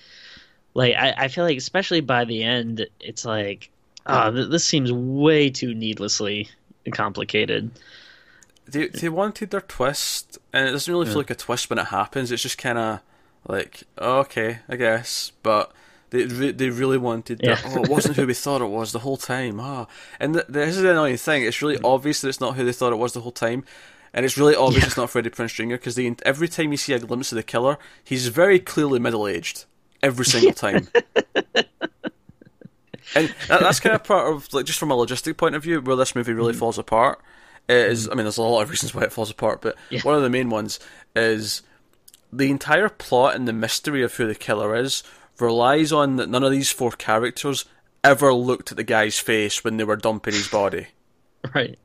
Like 0.78 0.94
I, 0.94 1.12
I 1.25 1.28
feel 1.28 1.42
like, 1.42 1.58
especially 1.58 2.00
by 2.02 2.25
the 2.25 2.44
end, 2.44 2.86
it's 3.00 3.25
like, 3.25 3.69
oh, 4.06 4.30
th- 4.30 4.48
this 4.48 4.64
seems 4.64 4.92
way 4.92 5.50
too 5.50 5.75
needlessly 5.75 6.48
complicated. 6.92 7.72
They 8.64 8.86
they 8.86 9.08
wanted 9.08 9.50
their 9.50 9.60
twist, 9.60 10.38
and 10.53 10.69
it 10.69 10.70
doesn't 10.70 10.93
really 10.93 11.06
feel 11.06 11.17
like 11.17 11.31
a 11.31 11.34
twist 11.34 11.69
when 11.69 11.81
it 11.81 11.86
happens. 11.86 12.31
It's 12.31 12.44
just 12.44 12.58
kind 12.58 12.79
of 12.79 13.00
like 13.48 13.82
okay, 13.98 14.60
I 14.69 14.76
guess, 14.76 15.32
but. 15.43 15.72
They, 16.10 16.24
re- 16.24 16.53
they 16.53 16.70
really 16.70 16.96
wanted 16.96 17.41
that. 17.41 17.46
Yeah. 17.46 17.60
Oh, 17.67 17.82
it 17.82 17.91
wasn't 17.91 18.17
who 18.17 18.26
we 18.26 18.32
thought 18.32 18.62
it 18.62 18.70
was 18.70 18.93
the 18.93 19.00
whole 19.00 19.19
time. 19.19 19.60
Ah, 19.60 19.86
and 20.19 20.32
th- 20.32 20.46
this 20.48 20.74
is 20.76 20.81
the 20.81 20.93
annoying 20.93 21.19
thing. 21.19 21.43
It's 21.43 21.60
really 21.60 21.79
obvious 21.84 22.22
that 22.22 22.29
it's 22.31 22.41
not 22.41 22.56
who 22.56 22.64
they 22.64 22.72
thought 22.72 22.94
it 22.94 22.98
was 22.98 23.12
the 23.12 23.20
whole 23.20 23.31
time, 23.46 23.62
and 24.14 24.24
it's 24.24 24.38
really 24.38 24.55
obvious 24.55 24.84
Yeah. 24.84 24.86
it's 24.86 24.96
not 24.96 25.10
Freddie 25.10 25.29
Prinze 25.29 25.53
Jr. 25.53 25.74
Because 25.74 25.98
every 26.24 26.48
time 26.48 26.70
you 26.70 26.79
see 26.79 26.94
a 26.94 26.98
glimpse 26.98 27.31
of 27.31 27.36
the 27.36 27.43
killer, 27.43 27.76
he's 28.03 28.29
very 28.29 28.58
clearly 28.58 28.98
middle 28.98 29.29
aged 29.29 29.67
every 30.02 30.24
single 30.24 30.52
time. 30.52 30.88
and 33.14 33.34
that, 33.48 33.60
that's 33.60 33.81
kind 33.81 33.94
of 33.94 34.05
part 34.05 34.32
of 34.32 34.52
like 34.52 34.67
just 34.67 34.78
from 34.78 34.90
a 34.90 34.96
logistic 34.96 35.36
point 35.36 35.55
of 35.55 35.62
view 35.62 35.81
where 35.81 35.96
this 35.96 36.14
movie 36.14 36.32
really 36.32 36.52
mm-hmm. 36.52 36.60
falls 36.60 36.78
apart. 36.78 37.20
Is 37.69 38.05
mm-hmm. 38.05 38.12
I 38.12 38.14
mean, 38.17 38.24
there's 38.24 38.38
a 38.38 38.43
lot 38.43 38.62
of 38.62 38.70
reasons 38.70 38.94
why 38.94 39.02
it 39.02 39.12
falls 39.12 39.31
apart, 39.31 39.60
but 39.60 39.76
Yeah. 39.90 40.00
one 40.02 40.14
of 40.14 40.22
the 40.22 40.31
main 40.31 40.50
ones 40.50 40.81
is 41.14 41.62
the 42.32 42.50
entire 42.50 42.88
plot 42.88 43.34
and 43.34 43.48
the 43.48 43.52
mystery 43.52 44.02
of 44.02 44.14
who 44.14 44.26
the 44.26 44.34
killer 44.34 44.74
is 44.74 45.02
relies 45.38 45.93
on 45.93 46.17
that 46.17 46.28
none 46.28 46.43
of 46.43 46.50
these 46.50 46.70
four 46.70 46.90
characters 46.93 47.64
ever 48.05 48.32
looked 48.32 48.70
at 48.70 48.76
the 48.76 48.84
guy's 48.84 49.19
face 49.19 49.64
when 49.64 49.76
they 49.76 49.84
were 49.84 49.96
dumping 49.96 50.34
his 50.34 50.48
body. 50.48 50.88
Right. 51.55 51.78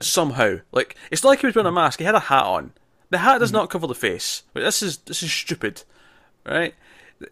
Somehow, 0.00 0.56
like 0.72 0.96
it's 1.10 1.22
not 1.22 1.30
like 1.30 1.40
he 1.40 1.46
was 1.46 1.54
wearing 1.54 1.68
a 1.68 1.70
mm. 1.70 1.74
mask; 1.74 2.00
he 2.00 2.04
had 2.04 2.16
a 2.16 2.20
hat 2.20 2.44
on. 2.44 2.72
The 3.10 3.18
hat 3.18 3.38
does 3.38 3.50
mm-hmm. 3.50 3.58
not 3.58 3.70
cover 3.70 3.86
the 3.86 3.94
face. 3.94 4.42
But 4.52 4.64
this 4.64 4.82
is 4.82 4.98
this 4.98 5.22
is 5.22 5.32
stupid, 5.32 5.84
right? 6.44 6.74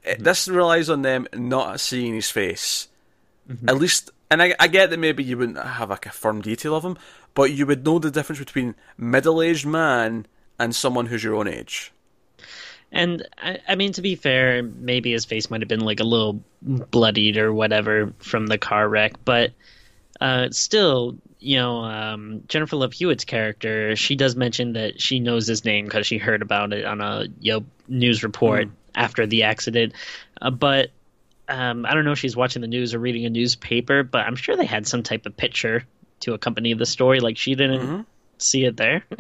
It- 0.04 0.22
This 0.22 0.48
relies 0.48 0.88
on 0.90 1.02
them 1.02 1.26
not 1.34 1.80
seeing 1.80 2.14
his 2.14 2.30
face. 2.30 2.88
At 3.66 3.78
least, 3.78 4.10
and 4.30 4.42
I, 4.42 4.54
I 4.60 4.68
get 4.68 4.90
that 4.90 4.98
maybe 4.98 5.24
you 5.24 5.38
wouldn't 5.38 5.56
have 5.58 5.88
like 5.88 6.04
a 6.04 6.10
firm 6.10 6.42
detail 6.42 6.74
of 6.76 6.84
him, 6.84 6.98
but 7.34 7.50
you 7.50 7.64
would 7.64 7.82
know 7.82 7.98
the 7.98 8.10
difference 8.10 8.38
between 8.38 8.74
middle-aged 8.98 9.64
man 9.66 10.26
and 10.58 10.76
someone 10.76 11.06
who's 11.06 11.24
your 11.24 11.34
own 11.34 11.48
age. 11.48 11.90
And 12.92 13.26
I, 13.38 13.58
I 13.66 13.74
mean, 13.74 13.92
to 13.92 14.02
be 14.02 14.16
fair, 14.16 14.62
maybe 14.62 15.12
his 15.12 15.24
face 15.24 15.50
might 15.50 15.62
have 15.62 15.68
been 15.68 15.80
like 15.80 16.00
a 16.00 16.04
little 16.04 16.42
bloodied 16.60 17.38
or 17.38 17.52
whatever 17.54 18.12
from 18.18 18.46
the 18.48 18.58
car 18.58 18.86
wreck, 18.86 19.12
but 19.24 19.52
uh, 20.20 20.48
still, 20.50 21.16
you 21.38 21.56
know, 21.56 21.84
um, 21.84 22.42
Jennifer 22.48 22.76
Love 22.76 22.92
Hewitt's 22.92 23.24
character, 23.24 23.94
she 23.96 24.14
does 24.16 24.36
mention 24.36 24.74
that 24.74 25.00
she 25.00 25.20
knows 25.20 25.46
his 25.46 25.64
name 25.64 25.84
because 25.86 26.06
she 26.06 26.18
heard 26.18 26.42
about 26.42 26.72
it 26.74 26.84
on 26.84 27.00
a 27.00 27.26
you 27.40 27.52
know, 27.54 27.64
news 27.88 28.22
report 28.22 28.68
after 28.98 29.26
the 29.26 29.44
accident. 29.44 29.94
Uh, 30.42 30.50
but 30.50 30.90
um, 31.48 31.86
I 31.86 31.94
don't 31.94 32.04
know 32.04 32.12
if 32.12 32.18
she's 32.18 32.36
watching 32.36 32.60
the 32.60 32.68
news 32.68 32.92
or 32.94 32.98
reading 32.98 33.24
a 33.24 33.30
newspaper, 33.30 34.02
but 34.02 34.26
I'm 34.26 34.36
sure 34.36 34.56
they 34.56 34.66
had 34.66 34.86
some 34.86 35.02
type 35.02 35.24
of 35.24 35.34
picture 35.36 35.84
to 36.20 36.34
accompany 36.34 36.74
the 36.74 36.84
story. 36.86 37.20
Like 37.20 37.38
she 37.38 37.54
didn't 37.54 38.06
see 38.38 38.64
it 38.66 38.76
there. 38.76 39.04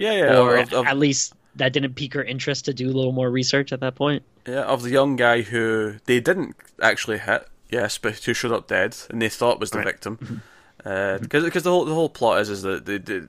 Yeah, 0.00 0.12
yeah. 0.12 0.38
or 0.38 0.56
of- 0.58 0.72
of- 0.72 0.86
at 0.86 0.96
least 0.96 1.34
that 1.56 1.72
didn't 1.72 1.94
pique 1.94 2.14
her 2.14 2.22
interest 2.22 2.66
to 2.66 2.72
do 2.72 2.86
a 2.86 2.94
little 2.94 3.10
more 3.10 3.28
research 3.28 3.72
at 3.72 3.80
that 3.80 3.96
point. 3.96 4.22
Yeah, 4.46 4.62
of 4.62 4.82
the 4.84 4.90
young 4.90 5.16
guy 5.16 5.42
who 5.42 5.94
they 6.04 6.20
didn't 6.20 6.54
actually 6.80 7.18
hit, 7.18 7.48
yes, 7.68 7.98
but 7.98 8.14
who 8.14 8.32
showed 8.32 8.52
up 8.52 8.68
dead 8.68 8.96
and 9.10 9.20
they 9.20 9.28
thought 9.28 9.58
was 9.58 9.72
the 9.72 9.78
Right. 9.78 9.86
victim. 9.88 10.42
Because 10.84 11.42
because 11.42 11.64
the 11.64 11.70
whole 11.70 11.84
the 11.84 11.94
whole 11.94 12.08
plot 12.08 12.40
is 12.42 12.48
is 12.48 12.62
that 12.62 12.86
they, 12.86 12.98
the 12.98 13.28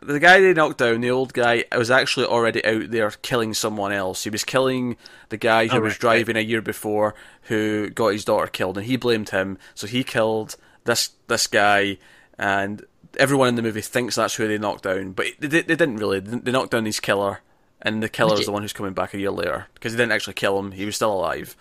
the 0.00 0.18
guy 0.20 0.40
they 0.40 0.52
knocked 0.54 0.78
down, 0.78 1.00
the 1.00 1.10
old 1.10 1.32
guy, 1.32 1.64
was 1.76 1.90
actually 1.90 2.26
already 2.26 2.64
out 2.64 2.90
there 2.90 3.10
killing 3.22 3.54
someone 3.54 3.92
else. 3.92 4.24
He 4.24 4.30
was 4.30 4.44
killing 4.44 4.96
the 5.28 5.36
guy 5.36 5.66
who 5.66 5.76
Oh, 5.78 5.80
was 5.80 5.92
right, 5.94 6.00
driving 6.00 6.36
a 6.36 6.40
year 6.40 6.62
before 6.62 7.14
who 7.42 7.90
got 7.90 8.08
his 8.08 8.24
daughter 8.24 8.46
killed, 8.46 8.78
and 8.78 8.86
he 8.86 8.96
blamed 8.96 9.30
him. 9.30 9.58
So 9.74 9.86
he 9.86 10.04
killed 10.04 10.56
this 10.84 11.10
this 11.28 11.46
guy, 11.46 11.98
and 12.38 12.84
everyone 13.18 13.48
in 13.48 13.54
the 13.56 13.62
movie 13.62 13.80
thinks 13.80 14.14
that's 14.16 14.34
who 14.34 14.48
they 14.48 14.58
knocked 14.58 14.84
down, 14.84 15.12
but 15.12 15.26
they, 15.38 15.48
they 15.48 15.62
didn't 15.62 15.96
really. 15.96 16.20
They 16.20 16.50
knocked 16.52 16.70
down 16.72 16.84
his 16.84 17.00
killer, 17.00 17.40
and 17.80 18.02
the 18.02 18.08
killer 18.08 18.38
is 18.38 18.46
the 18.46 18.52
one 18.52 18.62
who's 18.62 18.72
coming 18.72 18.94
back 18.94 19.14
a 19.14 19.18
year 19.18 19.30
later 19.30 19.66
because 19.74 19.92
they 19.92 20.02
didn't 20.02 20.12
actually 20.12 20.34
kill 20.34 20.58
him; 20.58 20.72
he 20.72 20.84
was 20.84 20.96
still 20.96 21.12
alive. 21.12 21.56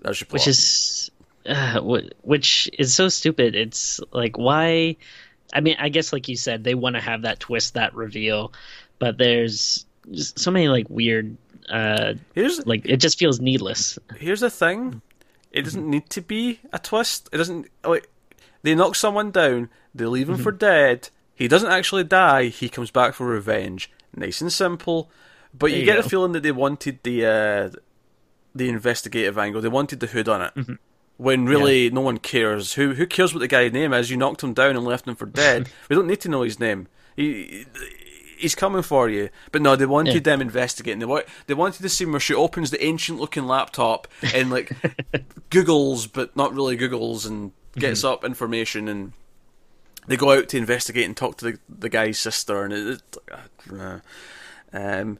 That's 0.00 0.20
your 0.20 0.26
plot. 0.26 0.34
which 0.34 0.48
is 0.48 1.10
uh, 1.46 1.80
which 1.80 2.68
is 2.78 2.94
so 2.94 3.08
stupid. 3.08 3.54
It's 3.54 4.00
like 4.12 4.36
why? 4.36 4.96
I 5.52 5.60
mean, 5.60 5.76
I 5.78 5.88
guess 5.88 6.12
like 6.12 6.28
you 6.28 6.36
said, 6.36 6.64
they 6.64 6.74
want 6.74 6.96
to 6.96 7.00
have 7.00 7.22
that 7.22 7.40
twist, 7.40 7.74
that 7.74 7.94
reveal, 7.94 8.52
but 8.98 9.18
there's 9.18 9.84
so 10.16 10.50
many 10.50 10.68
like 10.68 10.88
weird, 10.88 11.36
uh, 11.68 12.14
here's 12.34 12.66
like 12.66 12.82
it 12.86 12.96
just 12.98 13.18
feels 13.18 13.40
needless. 13.40 13.98
here's 14.16 14.40
the 14.40 14.50
thing: 14.50 15.02
it 15.52 15.62
doesn't 15.62 15.88
need 15.88 16.08
to 16.10 16.20
be 16.22 16.60
a 16.72 16.78
twist. 16.78 17.28
It 17.32 17.36
doesn't 17.38 17.68
like 17.84 18.08
they 18.62 18.74
knock 18.74 18.94
someone 18.94 19.30
down, 19.30 19.68
they 19.94 20.06
leave 20.06 20.28
him 20.28 20.38
for 20.38 20.52
dead. 20.52 21.10
He 21.34 21.48
doesn't 21.48 21.70
actually 21.70 22.04
die. 22.04 22.46
He 22.46 22.68
comes 22.68 22.90
back 22.90 23.14
for 23.14 23.26
revenge. 23.26 23.90
Nice 24.14 24.40
and 24.40 24.52
simple. 24.52 25.10
But 25.52 25.66
There 25.66 25.76
you 25.76 25.80
you 25.80 25.86
get 25.86 26.02
the 26.02 26.08
feeling 26.08 26.32
that 26.32 26.42
they 26.42 26.52
wanted 26.52 27.00
the 27.02 27.26
uh, 27.26 27.70
the 28.54 28.68
investigative 28.68 29.38
angle. 29.38 29.60
They 29.60 29.68
wanted 29.68 30.00
the 30.00 30.06
hood 30.06 30.28
on 30.28 30.42
it. 30.42 30.78
When 31.18 31.44
really 31.46 31.88
no 31.90 32.00
one 32.00 32.18
cares. 32.18 32.74
Who 32.74 32.94
who 32.94 33.06
cares 33.06 33.32
what 33.32 33.40
the 33.40 33.48
guy's 33.48 33.72
name 33.72 33.92
is? 33.92 34.10
You 34.10 34.16
knocked 34.16 34.42
him 34.42 34.54
down 34.54 34.76
and 34.76 34.84
left 34.84 35.06
him 35.06 35.14
for 35.14 35.26
dead. 35.26 35.68
we 35.88 35.94
don't 35.96 36.06
need 36.08 36.20
to 36.22 36.28
know 36.28 36.42
his 36.42 36.58
name. 36.58 36.88
He, 37.14 37.66
he's 38.38 38.54
coming 38.56 38.82
for 38.82 39.08
you. 39.08 39.28
But 39.52 39.62
no, 39.62 39.76
they 39.76 39.86
wanted 39.86 40.14
Yeah. 40.14 40.20
them 40.20 40.40
investigating. 40.40 40.98
They 40.98 41.06
wa- 41.06 41.22
they 41.46 41.54
wanted 41.54 41.82
the 41.82 41.88
scene 41.88 42.10
where 42.10 42.18
she 42.20 42.34
opens 42.34 42.70
the 42.70 42.82
ancient 42.84 43.20
looking 43.20 43.44
laptop 43.46 44.08
and 44.34 44.50
like 44.50 44.70
Googles, 45.50 46.08
but 46.12 46.34
not 46.36 46.54
really 46.54 46.76
Googles, 46.76 47.26
and 47.26 47.52
gets 47.76 48.02
up 48.04 48.24
information 48.24 48.88
and 48.88 49.12
they 50.08 50.16
go 50.16 50.32
out 50.32 50.48
to 50.48 50.56
investigate 50.58 51.04
and 51.06 51.16
talk 51.16 51.36
to 51.38 51.44
the 51.52 51.58
the 51.68 51.88
guy's 51.88 52.18
sister, 52.18 52.64
and 52.64 52.72
it, 52.72 52.88
it 52.88 53.18
uh, 53.72 53.98
um, 54.72 55.18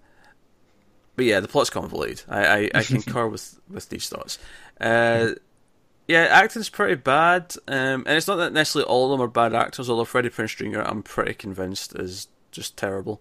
but 1.14 1.24
yeah, 1.26 1.38
the 1.38 1.46
plot's 1.48 1.70
convoluted. 1.70 2.22
I 2.28 2.44
I, 2.64 2.70
I 2.74 2.82
concur 2.82 3.28
with 3.28 3.60
with 3.70 3.88
these 3.90 4.08
thoughts. 4.08 4.38
Uh, 4.80 5.32
yeah, 6.12 6.28
acting's 6.30 6.68
pretty 6.68 6.94
bad, 6.96 7.54
um, 7.68 8.04
and 8.06 8.16
it's 8.16 8.26
not 8.28 8.36
that 8.36 8.52
necessarily 8.52 8.88
all 8.88 9.06
of 9.06 9.10
them 9.18 9.24
are 9.24 9.30
bad 9.30 9.54
actors. 9.54 9.88
Although 9.90 10.04
Freddie 10.04 10.30
Prinze 10.30 10.56
Jr., 10.56 10.80
I'm 10.80 11.02
pretty 11.02 11.34
convinced 11.34 11.94
is 11.96 12.28
just 12.50 12.76
terrible. 12.76 13.20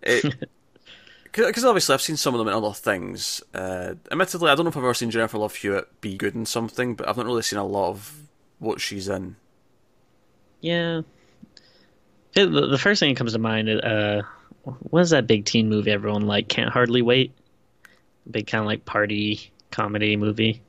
Because 0.00 1.64
obviously 1.64 1.94
I've 1.94 2.02
seen 2.02 2.16
some 2.16 2.34
of 2.34 2.38
them 2.38 2.48
in 2.48 2.54
other 2.54 2.72
things. 2.72 3.42
Uh, 3.54 3.94
admittedly, 4.10 4.50
I 4.50 4.54
don't 4.54 4.64
know 4.64 4.70
if 4.70 4.76
I've 4.76 4.84
ever 4.84 4.94
seen 4.94 5.10
Jennifer 5.10 5.38
Love 5.38 5.54
Hewitt 5.56 6.00
be 6.00 6.16
good 6.16 6.34
in 6.34 6.46
something, 6.46 6.94
but 6.94 7.08
I've 7.08 7.16
not 7.16 7.26
really 7.26 7.42
seen 7.42 7.58
a 7.58 7.64
lot 7.66 7.90
of 7.90 8.22
what 8.58 8.80
she's 8.80 9.08
in. 9.08 9.36
Yeah. 10.60 11.02
It- 12.34 12.46
The 12.52 12.66
the 12.66 12.78
first 12.78 13.00
thing 13.00 13.12
that 13.14 13.18
comes 13.18 13.32
to 13.32 13.38
mind, 13.38 13.68
uh, 13.68 14.22
what 14.64 15.00
is 15.00 15.10
that 15.10 15.26
big 15.26 15.44
teen 15.44 15.68
movie 15.68 15.90
everyone 15.90 16.26
like? 16.26 16.48
Can't 16.48 16.70
hardly 16.70 17.02
wait. 17.02 17.32
Big 18.30 18.46
kind 18.46 18.60
of 18.62 18.66
like 18.66 18.84
party 18.84 19.50
comedy 19.70 20.16
movie. 20.16 20.60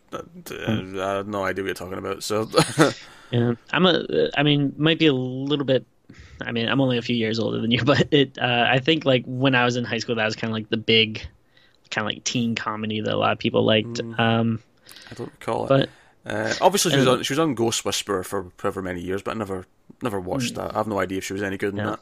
I 0.13 1.15
have 1.15 1.27
no 1.27 1.43
idea 1.43 1.63
what 1.63 1.67
you're 1.67 1.73
talking 1.75 1.97
about. 1.97 2.23
So 2.23 2.49
Yeah, 3.31 3.53
I'm 3.71 3.85
a. 3.85 4.03
I 4.35 4.43
mean, 4.43 4.73
might 4.77 4.99
be 4.99 5.07
a 5.07 5.13
little 5.13 5.65
bit. 5.65 5.85
I 6.41 6.51
mean, 6.51 6.67
I'm 6.67 6.81
only 6.81 6.97
a 6.97 7.01
few 7.01 7.15
years 7.15 7.39
older 7.39 7.61
than 7.61 7.71
you, 7.71 7.83
but 7.85 8.11
it. 8.11 8.37
Uh, 8.37 8.65
I 8.69 8.79
think 8.79 9.05
like 9.05 9.23
when 9.25 9.55
I 9.55 9.63
was 9.65 9.77
in 9.77 9.83
high 9.85 9.99
school, 9.99 10.15
that 10.15 10.25
was 10.25 10.35
kind 10.35 10.51
of 10.51 10.55
like 10.55 10.69
the 10.69 10.77
big, 10.77 11.25
kind 11.89 12.05
of 12.07 12.13
like 12.13 12.23
teen 12.23 12.55
comedy 12.55 12.99
that 13.01 13.13
a 13.13 13.17
lot 13.17 13.31
of 13.31 13.39
people 13.39 13.63
liked. 13.63 14.01
Um, 14.17 14.59
I 15.09 15.13
don't 15.15 15.31
recall 15.39 15.65
it. 15.65 15.69
but 15.69 15.89
Uh, 16.25 16.53
obviously, 16.61 16.91
she 16.91 16.97
was 16.97 17.07
Um, 17.07 17.13
on 17.19 17.23
she 17.23 17.33
was 17.33 17.39
on 17.39 17.55
Ghost 17.55 17.85
Whisperer 17.85 18.23
for 18.23 18.51
however 18.61 18.81
many 18.81 19.01
years, 19.01 19.21
but 19.21 19.31
I 19.35 19.37
never 19.37 19.65
never 20.01 20.19
watched 20.19 20.55
that. 20.55 20.73
I 20.73 20.77
have 20.79 20.87
no 20.87 20.99
idea 20.99 21.19
if 21.19 21.23
she 21.25 21.33
was 21.33 21.41
any 21.43 21.57
good 21.57 21.73
in 21.73 21.77
Yeah. 21.77 21.95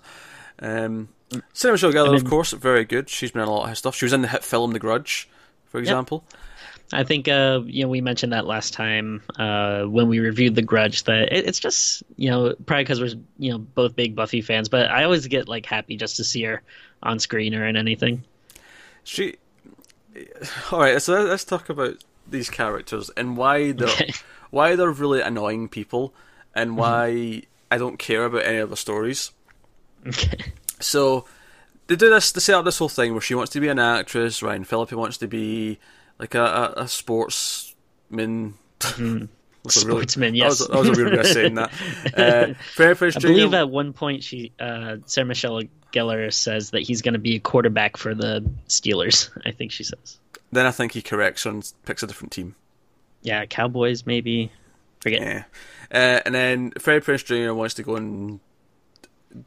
that. 0.61 0.85
Um, 0.85 1.09
Sarah 1.53 1.73
Michelle 1.73 1.91
Gellar, 1.93 2.07
I 2.07 2.11
mean- 2.13 2.15
of 2.15 2.25
course, 2.25 2.51
very 2.53 2.85
good. 2.85 3.07
She's 3.07 3.31
been 3.31 3.43
in 3.43 3.47
a 3.47 3.51
lot 3.51 3.63
of 3.65 3.69
his 3.69 3.77
stuff. 3.77 3.95
She 3.95 4.05
was 4.05 4.13
in 4.13 4.21
the 4.23 4.27
hit 4.29 4.43
film 4.43 4.71
The 4.73 4.79
Grudge, 4.79 5.29
for 5.67 5.77
example. 5.79 6.23
I 6.91 7.03
think 7.03 7.27
uh, 7.27 7.61
you 7.65 7.83
know 7.83 7.89
we 7.89 8.01
mentioned 8.01 8.33
that 8.33 8.45
last 8.45 8.73
time 8.73 9.21
uh, 9.37 9.83
when 9.83 10.07
we 10.07 10.19
reviewed 10.19 10.55
The 10.55 10.61
Grudge 10.61 11.03
that 11.03 11.31
it, 11.31 11.45
it's 11.47 11.59
just 11.59 12.03
you 12.15 12.29
know 12.29 12.55
probably 12.65 12.83
because 12.83 12.99
we're 13.01 13.21
you 13.37 13.51
know 13.51 13.59
both 13.59 13.95
big 13.95 14.15
Buffy 14.15 14.41
fans, 14.41 14.69
but 14.69 14.89
I 14.89 15.03
always 15.03 15.27
get 15.27 15.47
like 15.47 15.65
happy 15.65 15.97
just 15.97 16.17
to 16.17 16.23
see 16.23 16.43
her 16.43 16.61
on 17.03 17.19
screen 17.19 17.53
or 17.55 17.65
in 17.65 17.75
anything. 17.75 18.23
She. 19.03 19.35
All 20.71 20.79
right, 20.79 21.01
so 21.01 21.23
let's 21.23 21.45
talk 21.45 21.69
about 21.69 22.03
these 22.27 22.49
characters 22.49 23.09
and 23.15 23.37
why 23.37 23.71
they're 23.71 23.87
Okay. 23.87 24.11
why 24.49 24.75
they're 24.75 24.91
really 24.91 25.21
annoying 25.21 25.69
people 25.69 26.13
and 26.55 26.75
why 26.75 27.43
I 27.71 27.77
don't 27.77 27.99
care 27.99 28.25
about 28.25 28.45
any 28.45 28.57
of 28.57 28.69
the 28.71 28.77
stories. 28.77 29.31
Okay. 30.07 30.53
So 30.79 31.25
they 31.87 31.95
do 31.95 32.09
this. 32.09 32.31
They 32.31 32.39
set 32.39 32.55
up 32.55 32.65
this 32.65 32.79
whole 32.79 32.89
thing 32.89 33.13
where 33.13 33.21
she 33.21 33.35
wants 33.35 33.51
to 33.53 33.59
be 33.59 33.67
an 33.67 33.79
actress. 33.79 34.41
Ryan 34.41 34.63
Phillippe 34.63 34.93
wants 34.93 35.17
to 35.17 35.27
be 35.27 35.77
like 36.19 36.35
a, 36.35 36.43
a, 36.77 36.83
a 36.83 36.87
sportsman. 36.87 38.55
Really- 39.65 39.81
Sportsman, 39.81 40.33
That 40.35 40.45
was, 40.45 40.59
yes. 40.61 40.67
that 40.69 40.79
was 40.79 40.87
a 40.87 40.91
weird 40.93 41.13
way 41.13 41.19
of 41.19 41.25
saying 41.27 41.55
that. 41.55 41.71
Uh, 42.17 42.53
Freddie 42.73 42.93
Prinze 42.97 43.17
I 43.17 43.19
Jr. 43.19 43.27
believe 43.27 43.53
at 43.53 43.69
one 43.69 43.91
point 43.91 44.23
she 44.23 44.53
uh, 44.57 44.97
Sarah 45.05 45.25
Michelle 45.25 45.61
Gellar 45.93 46.33
says 46.33 46.71
that 46.71 46.81
he's 46.81 47.01
going 47.01 47.13
to 47.13 47.19
be 47.19 47.35
a 47.35 47.39
quarterback 47.39 47.97
for 47.97 48.15
the 48.15 48.49
Steelers. 48.69 49.29
I 49.45 49.51
think 49.51 49.71
she 49.73 49.83
says. 49.83 50.17
Then 50.53 50.65
I 50.65 50.71
think 50.71 50.93
he 50.93 51.01
corrects 51.01 51.43
her 51.43 51.49
and 51.51 51.71
picks 51.85 52.01
a 52.01 52.07
different 52.07 52.31
team. 52.31 52.55
Yeah, 53.21 53.45
Cowboys 53.45 54.05
maybe. 54.05 54.49
Forget. 55.01 55.21
Yeah. 55.21 55.43
Uh, 55.91 56.21
and 56.25 56.33
then 56.33 56.71
Freddie 56.79 57.05
Prinze 57.05 57.25
Jr. 57.25 57.53
wants 57.53 57.73
to 57.75 57.83
go 57.83 57.97
and 57.97 58.39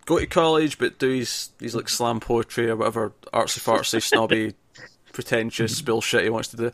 go 0.04 0.18
to 0.18 0.26
college, 0.26 0.78
but 0.78 0.98
do 0.98 1.08
his, 1.08 1.50
his 1.58 1.74
like 1.74 1.88
slam 1.88 2.20
poetry 2.20 2.68
or 2.68 2.76
whatever 2.76 3.12
artsy 3.32 3.60
fartsy, 3.60 4.02
snobby, 4.02 4.54
pretentious 5.12 5.80
bullshit 5.82 6.24
he 6.24 6.30
wants 6.30 6.48
to 6.48 6.56
do. 6.56 6.72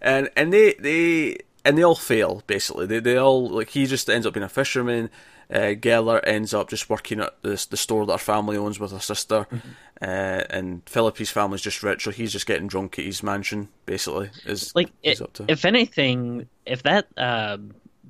And 0.00 0.28
and 0.36 0.52
they 0.52 0.74
they 0.78 1.38
and 1.64 1.78
they 1.78 1.82
all 1.82 1.94
fail 1.94 2.42
basically. 2.46 2.86
They 2.86 3.00
they 3.00 3.16
all 3.16 3.48
like 3.48 3.70
he 3.70 3.86
just 3.86 4.08
ends 4.10 4.26
up 4.26 4.34
being 4.34 4.44
a 4.44 4.48
fisherman. 4.48 5.10
Uh, 5.52 5.74
Gellar 5.76 6.20
ends 6.26 6.54
up 6.54 6.70
just 6.70 6.88
working 6.88 7.20
at 7.20 7.40
the 7.42 7.64
the 7.70 7.76
store 7.76 8.06
that 8.06 8.12
her 8.12 8.18
family 8.18 8.56
owns 8.56 8.80
with 8.80 8.92
her 8.92 8.98
sister, 8.98 9.46
uh, 10.00 10.04
and 10.48 10.82
Phillippe's 10.88 11.30
family's 11.30 11.60
just 11.60 11.82
rich, 11.82 12.04
so 12.04 12.10
he's 12.10 12.32
just 12.32 12.46
getting 12.46 12.66
drunk 12.66 12.98
at 12.98 13.04
his 13.04 13.22
mansion. 13.22 13.68
Basically, 13.84 14.30
is 14.46 14.74
Like 14.74 14.90
it, 15.02 15.20
up 15.20 15.34
to. 15.34 15.44
if 15.46 15.66
anything, 15.66 16.48
if 16.64 16.82
that 16.84 17.08
uh, 17.18 17.58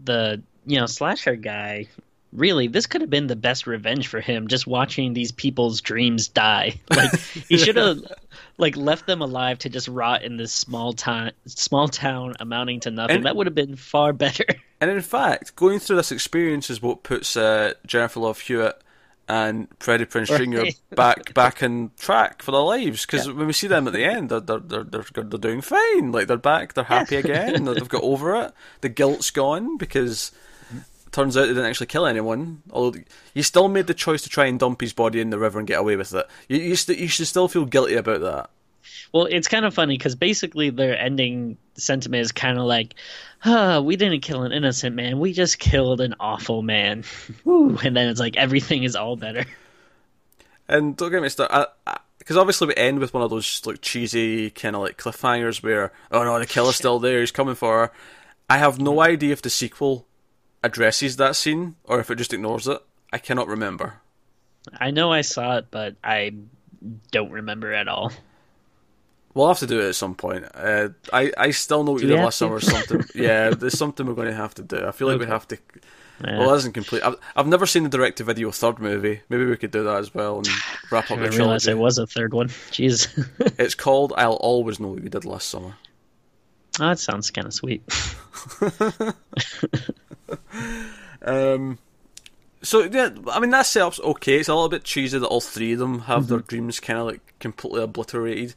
the 0.05 0.43
you 0.65 0.79
know 0.79 0.87
slasher 0.87 1.35
guy 1.35 1.89
really 2.33 2.67
this 2.67 2.87
could 2.87 3.01
have 3.01 3.11
been 3.11 3.29
the 3.29 3.37
best 3.37 3.65
revenge 3.67 4.09
for 4.09 4.21
him 4.21 4.49
just 4.49 4.67
watching 4.67 5.13
these 5.13 5.31
people's 5.31 5.81
dreams 5.81 6.27
die 6.27 6.75
like 6.91 7.17
he 7.49 7.57
should 7.57 7.77
have 7.77 7.99
like 8.57 8.77
left 8.77 9.07
them 9.07 9.21
alive 9.21 9.59
to 9.61 9.69
just 9.69 9.89
rot 9.89 10.23
in 10.23 10.37
this 10.37 10.53
small 10.53 10.93
town 10.93 11.33
small 11.47 11.89
town 11.89 12.35
amounting 12.41 12.81
to 12.81 12.91
nothing 12.91 13.17
And- 13.17 13.27
that 13.27 13.37
would 13.37 13.47
have 13.47 13.55
been 13.55 13.77
far 13.77 14.13
better 14.13 14.45
And 14.81 14.91
in 14.91 15.01
fact, 15.01 15.57
going 15.57 15.79
through 15.79 15.97
this 15.97 16.13
experience 16.13 16.69
is 16.69 16.83
what 16.83 17.03
puts 17.05 17.37
uh, 17.39 17.73
Jennifer 17.87 18.21
Love 18.21 18.39
Hewitt 18.41 18.79
and 19.27 19.67
Freddie 19.81 20.05
Prinze 20.05 20.27
Jr. 20.37 20.59
Right. 20.59 20.81
back 20.95 21.33
back 21.33 21.63
in 21.63 21.91
track 21.99 22.43
for 22.43 22.51
their 22.51 22.61
lives. 22.61 23.07
Because 23.07 23.27
when 23.33 23.47
we 23.47 23.55
see 23.55 23.67
them 23.67 23.87
at 23.87 23.95
the 23.95 24.05
end, 24.05 24.29
they're 24.29 24.41
they're, 24.41 24.59
they're 24.59 24.85
they're 24.85 25.05
they're 25.25 25.39
doing 25.39 25.63
fine. 25.63 26.13
Like 26.13 26.27
they're 26.27 26.37
back, 26.37 26.75
they're 26.75 26.85
happy 26.85 27.17
again. 27.25 27.65
They've 27.65 27.89
got 27.89 28.03
over 28.03 28.35
it. 28.37 28.53
The 28.83 28.91
guilt's 28.91 29.31
gone 29.31 29.79
because 29.79 30.33
turns 31.15 31.37
out 31.37 31.43
they 31.43 31.49
didn't 31.49 31.65
actually 31.65 31.87
kill 31.87 32.07
anyone. 32.07 32.63
Although 32.71 33.01
you 33.33 33.43
still 33.43 33.69
made 33.69 33.87
the 33.87 33.95
choice 33.95 34.23
to 34.23 34.29
try 34.29 34.47
and 34.47 34.59
dump 34.59 34.81
his 34.81 34.93
body 34.93 35.21
in 35.21 35.31
the 35.31 35.39
river 35.39 35.59
and 35.59 35.69
get 35.69 35.81
away 35.81 35.97
with 35.97 36.13
it. 36.13 36.27
You 36.49 36.59
you, 36.59 36.77
st- 36.77 36.99
you 36.99 37.09
should 37.09 37.27
still 37.27 37.49
feel 37.49 37.65
guilty 37.65 37.95
about 37.95 38.21
that. 38.21 38.51
Well, 39.13 39.27
it's 39.31 39.49
kind 39.49 39.65
of 39.65 39.73
funny 39.73 39.97
because 39.97 40.17
basically 40.17 40.71
their 40.71 40.99
ending 40.99 41.57
sentiment 41.75 42.21
is 42.21 42.33
kind 42.33 42.59
of 42.59 42.65
like, 42.65 42.95
ah, 43.45 43.81
we 43.81 43.97
didn't 43.97 44.21
kill 44.21 44.43
an 44.43 44.53
innocent 44.53 44.97
man, 44.97 45.21
we 45.21 45.33
just 45.33 45.59
killed 45.59 46.01
an 46.01 46.17
awful 46.19 46.63
man. 46.63 47.05
Woo. 47.45 47.79
And 47.83 47.97
then 47.97 48.09
it's 48.09 48.21
like 48.21 48.37
everything 48.37 48.83
is 48.83 48.97
all 48.97 49.17
better. 49.17 49.45
And 50.69 50.97
don't 50.97 51.13
get 51.13 51.23
me 51.23 51.29
started, 51.29 51.69
because 52.19 52.37
obviously 52.37 52.69
we 52.69 52.75
end 52.77 52.99
with 52.99 53.15
one 53.15 53.23
of 53.23 53.31
those 53.31 53.65
like 53.65 53.83
cheesy 53.83 54.51
kind 54.51 54.75
of 54.75 54.83
like 54.83 54.99
cliffhangers 54.99 55.63
where, 55.63 55.93
oh 56.11 56.25
no, 56.25 56.39
the 56.39 56.47
killer's 56.47 56.77
still 56.83 56.99
there, 56.99 57.21
he's 57.21 57.31
coming 57.31 57.55
for 57.55 57.87
her. 57.87 57.93
I 58.51 58.59
have 58.59 58.81
no 58.81 59.01
idea 59.01 59.33
if 59.33 59.43
the 59.43 59.51
sequel 59.51 60.07
addresses 60.65 61.17
that 61.19 61.37
scene 61.37 61.77
or 61.85 62.01
if 62.01 62.11
it 62.11 62.17
just 62.17 62.33
ignores 62.33 62.67
it. 62.67 62.81
I 63.13 63.19
cannot 63.19 63.47
remember. 63.47 64.01
I 64.81 64.91
know 64.91 65.13
I 65.13 65.21
saw 65.21 65.59
it, 65.59 65.67
but 65.71 65.95
I 66.03 66.33
don't 67.13 67.31
remember 67.31 67.73
at 67.73 67.87
all. 67.87 68.11
We'll 69.35 69.49
have 69.49 69.59
to 69.61 69.67
do 69.67 69.81
it 69.81 69.89
at 69.89 69.95
some 69.95 70.15
point. 70.15 70.45
Uh, 70.55 70.89
I 71.13 71.33
I 71.37 71.51
still 71.51 71.83
know 71.85 71.93
what 71.93 72.03
you 72.03 72.09
did 72.09 72.19
last 72.19 72.35
to? 72.39 72.45
summer. 72.45 72.55
or 72.57 72.61
Something, 72.61 73.05
yeah. 73.15 73.51
There's 73.51 73.77
something 73.77 74.07
we're 74.07 74.15
going 74.15 74.29
to 74.29 74.35
have 74.35 74.55
to 74.55 74.63
do. 74.63 74.87
I 74.87 74.93
feel 74.93 75.09
like 75.09 75.19
we 75.21 75.27
have 75.27 75.47
to. 75.49 75.59
Yeah. 76.25 76.39
Well, 76.39 76.51
that 76.51 76.57
isn't 76.59 76.73
complete. 76.75 77.03
I've, 77.03 77.17
I've 77.35 77.49
never 77.49 77.67
seen 77.67 77.83
the 77.83 77.89
direct-to-video 77.89 78.53
third 78.53 78.79
movie. 78.79 79.23
Maybe 79.29 79.45
we 79.47 79.57
could 79.57 79.73
do 79.73 79.83
that 79.83 79.97
as 79.99 80.15
well 80.15 80.39
and 80.39 80.49
wrap 80.93 81.11
I 81.11 81.15
up 81.15 81.21
the 81.21 81.25
didn't 81.27 81.39
realize 81.41 81.65
trilogy. 81.65 81.67
there 81.67 81.77
was 81.77 81.99
a 81.99 82.07
third 82.07 82.33
one. 82.33 82.49
Jeez. 82.71 83.09
It's 83.59 83.75
called 83.75 84.13
"I'll 84.17 84.35
Always 84.35 84.79
Know 84.79 84.89
What 84.89 85.03
You 85.03 85.09
Did 85.11 85.25
Last 85.25 85.49
Summer." 85.49 85.75
oh, 86.81 86.89
that 86.89 86.99
sounds 87.01 87.31
kind 87.33 87.47
of 87.49 87.55
sweet. 87.55 87.83
Um, 91.27 91.79
so 92.61 92.83
yeah, 92.85 93.09
I 93.31 93.41
mean 93.41 93.49
that 93.51 93.65
setup's 93.65 93.99
okay. 94.01 94.37
It's 94.41 94.49
a 94.51 94.55
little 94.55 94.69
bit 94.69 94.85
cheesy 94.85 95.19
that 95.19 95.27
all 95.27 95.41
three 95.41 95.73
of 95.73 95.79
them 95.79 96.01
have 96.01 96.29
their 96.29 96.41
dreams 96.41 96.81
kind 96.81 96.99
of 96.99 97.07
like 97.07 97.39
completely 97.39 97.83
obliterated, 97.83 98.55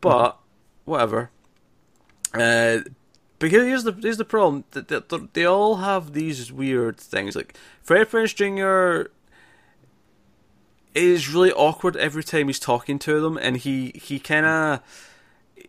but 0.00 0.38
whatever. 0.84 1.30
Uh, 2.32 2.80
but 3.40 3.50
here- 3.50 3.64
here's 3.64 3.82
the 3.82 3.92
here's 3.92 4.16
the 4.18 4.24
problem: 4.24 4.62
that 4.70 5.30
they 5.32 5.44
all 5.44 5.76
have 5.76 6.12
these 6.12 6.52
weird 6.52 6.98
things. 6.98 7.34
Like 7.34 7.56
Freddie 7.82 8.04
Prinze 8.04 8.34
Jr. 8.36 9.10
is 10.94 11.28
really 11.28 11.52
awkward 11.52 11.96
every 11.96 12.22
time 12.22 12.46
he's 12.46 12.58
talking 12.60 12.98
to 13.00 13.20
them, 13.20 13.36
and 13.36 13.56
he 13.56 13.90
he 13.94 14.18
kind 14.20 14.46
of 14.46 14.80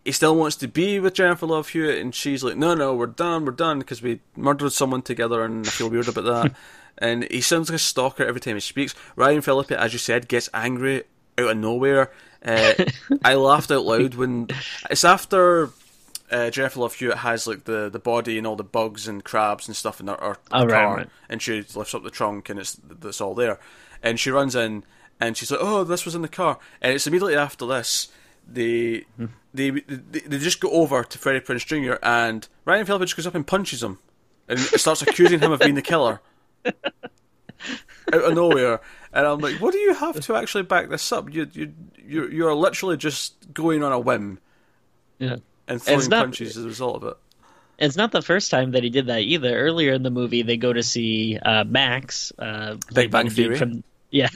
he 0.05 0.11
still 0.11 0.35
wants 0.35 0.55
to 0.57 0.67
be 0.67 0.99
with 0.99 1.13
Jennifer 1.13 1.45
Love 1.45 1.69
Hewitt, 1.69 1.99
and 1.99 2.13
she's 2.13 2.43
like, 2.43 2.57
"No, 2.57 2.73
no, 2.73 2.93
we're 2.95 3.05
done, 3.07 3.45
we're 3.45 3.51
done," 3.51 3.79
because 3.79 4.01
we 4.01 4.19
murdered 4.35 4.71
someone 4.73 5.01
together, 5.01 5.43
and 5.43 5.65
I 5.65 5.69
feel 5.69 5.89
weird 5.89 6.07
about 6.07 6.25
that. 6.25 6.55
and 6.97 7.23
he 7.31 7.41
sounds 7.41 7.69
like 7.69 7.75
a 7.77 7.79
stalker 7.79 8.25
every 8.25 8.41
time 8.41 8.55
he 8.55 8.59
speaks. 8.61 8.93
Ryan 9.15 9.41
Phillippe, 9.41 9.71
as 9.71 9.93
you 9.93 9.99
said, 9.99 10.27
gets 10.27 10.49
angry 10.53 11.03
out 11.37 11.49
of 11.51 11.57
nowhere. 11.57 12.11
Uh, 12.43 12.73
I 13.23 13.35
laughed 13.35 13.71
out 13.71 13.85
loud 13.85 14.15
when 14.15 14.47
it's 14.89 15.03
after 15.03 15.69
uh, 16.31 16.49
Jennifer 16.49 16.79
Love 16.81 16.93
Hewitt 16.95 17.17
has 17.17 17.47
like 17.47 17.63
the, 17.65 17.89
the 17.89 17.99
body 17.99 18.37
and 18.37 18.45
all 18.47 18.55
the 18.55 18.63
bugs 18.63 19.07
and 19.07 19.23
crabs 19.23 19.67
and 19.67 19.75
stuff 19.75 19.99
in 19.99 20.07
her, 20.07 20.17
her 20.19 20.37
Oh, 20.51 20.67
car, 20.67 20.95
right. 20.97 21.09
and 21.29 21.41
she 21.41 21.63
lifts 21.75 21.93
up 21.93 22.03
the 22.03 22.09
trunk 22.11 22.49
and 22.49 22.59
it's 22.59 22.77
it's 23.03 23.19
all 23.21 23.33
there, 23.35 23.59
and 24.03 24.19
she 24.19 24.29
runs 24.31 24.55
in 24.55 24.83
and 25.19 25.35
she's 25.35 25.51
like, 25.51 25.59
"Oh, 25.61 25.83
this 25.83 26.05
was 26.05 26.15
in 26.15 26.21
the 26.21 26.27
car," 26.29 26.59
and 26.81 26.93
it's 26.93 27.07
immediately 27.07 27.35
after 27.35 27.65
this 27.65 28.07
they 28.51 29.05
they, 29.53 29.71
they 29.71 30.19
they 30.19 30.37
just 30.37 30.59
go 30.59 30.69
over 30.71 31.03
to 31.03 31.17
Freddie 31.17 31.39
Prinze 31.39 31.65
Jr. 31.65 31.97
and 32.03 32.47
Ryan 32.65 32.85
Phillippe 32.85 33.03
just 33.03 33.15
goes 33.15 33.27
up 33.27 33.35
and 33.35 33.45
punches 33.45 33.81
him 33.81 33.99
and 34.47 34.59
starts 34.59 35.01
accusing 35.01 35.39
him 35.39 35.51
of 35.51 35.59
being 35.59 35.75
the 35.75 35.81
killer 35.81 36.21
out 36.65 38.23
of 38.23 38.33
nowhere. 38.33 38.81
And 39.13 39.25
I'm 39.25 39.39
like, 39.39 39.55
what 39.55 39.71
do 39.71 39.79
you 39.79 39.93
have 39.93 40.19
to 40.19 40.35
actually 40.35 40.63
back 40.63 40.89
this 40.89 41.11
up? 41.11 41.33
You 41.33 41.47
you 41.53 41.73
you 41.97 42.27
you 42.27 42.47
are 42.47 42.55
literally 42.55 42.97
just 42.97 43.53
going 43.53 43.83
on 43.83 43.91
a 43.91 43.99
whim 43.99 44.39
yeah. 45.17 45.37
and 45.67 45.81
throwing 45.81 46.09
not- 46.09 46.25
punches 46.25 46.57
as 46.57 46.65
a 46.65 46.67
result 46.67 46.97
of 46.97 47.03
it. 47.09 47.17
It's 47.79 47.95
not 47.95 48.11
the 48.11 48.21
first 48.21 48.51
time 48.51 48.71
that 48.71 48.83
he 48.83 48.89
did 48.89 49.07
that 49.07 49.21
either. 49.21 49.57
Earlier 49.57 49.93
in 49.93 50.03
the 50.03 50.11
movie, 50.11 50.41
they 50.41 50.57
go 50.57 50.73
to 50.73 50.83
see 50.83 51.37
uh, 51.37 51.63
Max, 51.63 52.33
uh, 52.37 52.75
Big 52.93 53.09
Bang 53.09 53.29
Theory. 53.29 53.57
From, 53.57 53.85
yeah, 54.11 54.29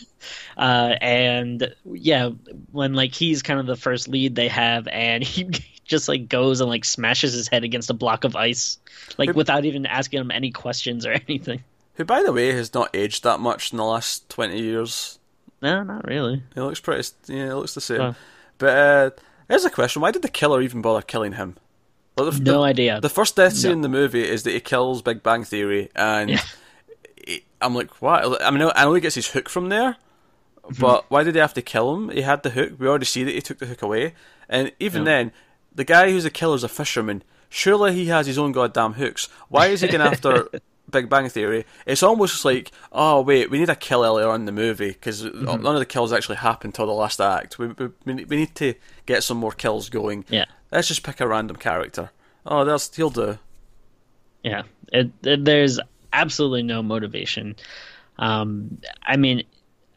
uh, 0.58 0.96
and 1.02 1.74
yeah, 1.86 2.30
when 2.72 2.94
like 2.94 3.14
he's 3.14 3.42
kind 3.42 3.60
of 3.60 3.66
the 3.66 3.76
first 3.76 4.08
lead 4.08 4.36
they 4.36 4.48
have, 4.48 4.88
and 4.88 5.24
he 5.24 5.46
just 5.86 6.08
like 6.08 6.30
goes 6.30 6.62
and 6.62 6.70
like 6.70 6.86
smashes 6.86 7.34
his 7.34 7.48
head 7.48 7.64
against 7.64 7.90
a 7.90 7.94
block 7.94 8.24
of 8.24 8.36
ice, 8.36 8.78
like 9.18 9.30
Who- 9.30 9.36
without 9.36 9.66
even 9.66 9.86
asking 9.86 10.20
him 10.22 10.32
any 10.32 10.52
questions 10.52 11.06
or 11.06 11.12
anything. 11.28 11.64
Who, 11.96 12.06
by 12.06 12.24
the 12.24 12.34
way, 12.34 12.52
has 12.54 12.74
not 12.74 12.90
aged 12.96 13.24
that 13.24 13.40
much 13.40 13.72
in 13.72 13.78
the 13.78 13.84
last 13.86 14.30
twenty 14.30 14.62
years. 14.62 15.20
No, 15.62 15.84
not 15.84 16.06
really. 16.08 16.42
He 16.54 16.60
looks 16.62 16.80
pretty. 16.80 17.08
Yeah, 17.28 17.46
he 17.46 17.54
looks 17.54 17.74
the 17.74 17.82
same. 17.82 18.02
Oh. 18.02 18.16
But 18.58 18.78
uh, 18.78 19.10
here's 19.48 19.66
a 19.66 19.70
question: 19.70 20.02
Why 20.02 20.12
did 20.12 20.22
the 20.24 20.30
killer 20.30 20.62
even 20.62 20.82
bother 20.82 21.02
killing 21.02 21.34
him? 21.34 21.56
Well, 22.18 22.30
the, 22.32 22.40
No 22.40 22.60
the, 22.60 22.60
idea. 22.64 23.02
The 23.02 23.10
first 23.10 23.36
death 23.36 23.54
scene 23.54 23.70
No. 23.72 23.74
in 23.76 23.82
the 23.82 23.90
movie 23.90 24.28
is 24.28 24.44
that 24.44 24.52
he 24.52 24.60
kills 24.60 25.02
Big 25.02 25.24
Bang 25.24 25.44
Theory, 25.44 25.90
and 25.96 26.30
Yeah. 26.32 26.42
I'm 27.64 27.76
like, 27.76 28.02
what? 28.02 28.42
I 28.44 28.52
mean, 28.52 28.70
I 28.76 28.84
know 28.86 28.94
he 28.94 29.02
gets 29.02 29.16
his 29.16 29.28
hook 29.28 29.50
from 29.50 29.70
there, 29.70 29.98
Mm-hmm. 30.64 30.82
but 30.82 31.04
why 31.12 31.24
did 31.24 31.36
he 31.36 31.42
have 31.42 31.54
to 31.56 31.62
kill 31.62 31.94
him? 31.96 32.10
He 32.10 32.22
had 32.22 32.42
the 32.44 32.52
hook. 32.52 32.74
We 32.80 32.88
already 32.88 33.04
see 33.06 33.24
that 33.26 33.34
he 33.34 33.42
took 33.42 33.60
the 33.60 33.66
hook 33.66 33.82
away, 33.82 34.14
and 34.48 34.72
even 34.80 35.02
Yeah. 35.02 35.12
then, 35.12 35.32
the 35.76 35.84
guy 35.84 36.10
who's 36.10 36.24
the 36.24 36.30
killer 36.30 36.56
is 36.56 36.64
a 36.64 36.70
fisherman. 36.70 37.22
Surely 37.50 37.94
he 37.94 38.06
has 38.06 38.28
his 38.28 38.38
own 38.38 38.52
goddamn 38.54 38.94
hooks. 38.94 39.28
Why 39.50 39.68
is 39.68 39.82
he 39.82 39.88
going 39.90 40.02
after 40.02 40.48
Big 40.90 41.10
Bang 41.10 41.28
Theory? 41.28 41.66
It's 41.86 42.02
almost 42.02 42.46
like, 42.46 42.72
oh 42.94 43.22
wait, 43.22 43.50
we 43.52 43.60
need 43.60 43.70
a 43.70 43.76
kill 43.76 44.06
earlier 44.06 44.30
on 44.30 44.42
in 44.42 44.46
the 44.46 44.52
movie 44.54 44.90
because 44.92 45.24
Mm-hmm. 45.24 45.62
none 45.64 45.76
of 45.76 45.80
the 45.80 45.86
kills 45.86 46.14
actually 46.14 46.38
happen 46.38 46.72
till 46.72 46.86
the 46.88 46.94
last 46.94 47.20
act. 47.20 47.60
We, 47.60 47.68
we 47.68 47.90
we 48.06 48.36
need 48.38 48.56
to 48.56 48.74
get 49.06 49.24
some 49.24 49.38
more 49.38 49.52
kills 49.52 49.90
going. 49.90 50.24
Yeah. 50.30 50.46
Let's 50.72 50.88
just 50.88 51.04
pick 51.04 51.20
a 51.20 51.28
random 51.28 51.58
character. 51.58 52.12
Oh, 52.46 52.64
that's 52.64 52.96
he'll 52.96 53.10
do. 53.10 53.38
Yeah, 54.44 54.64
it, 54.94 55.12
it, 55.24 55.44
there's 55.46 55.80
absolutely 56.14 56.64
no 56.64 56.82
motivation. 56.82 57.56
Um, 58.18 58.80
I 59.06 59.18
mean, 59.18 59.44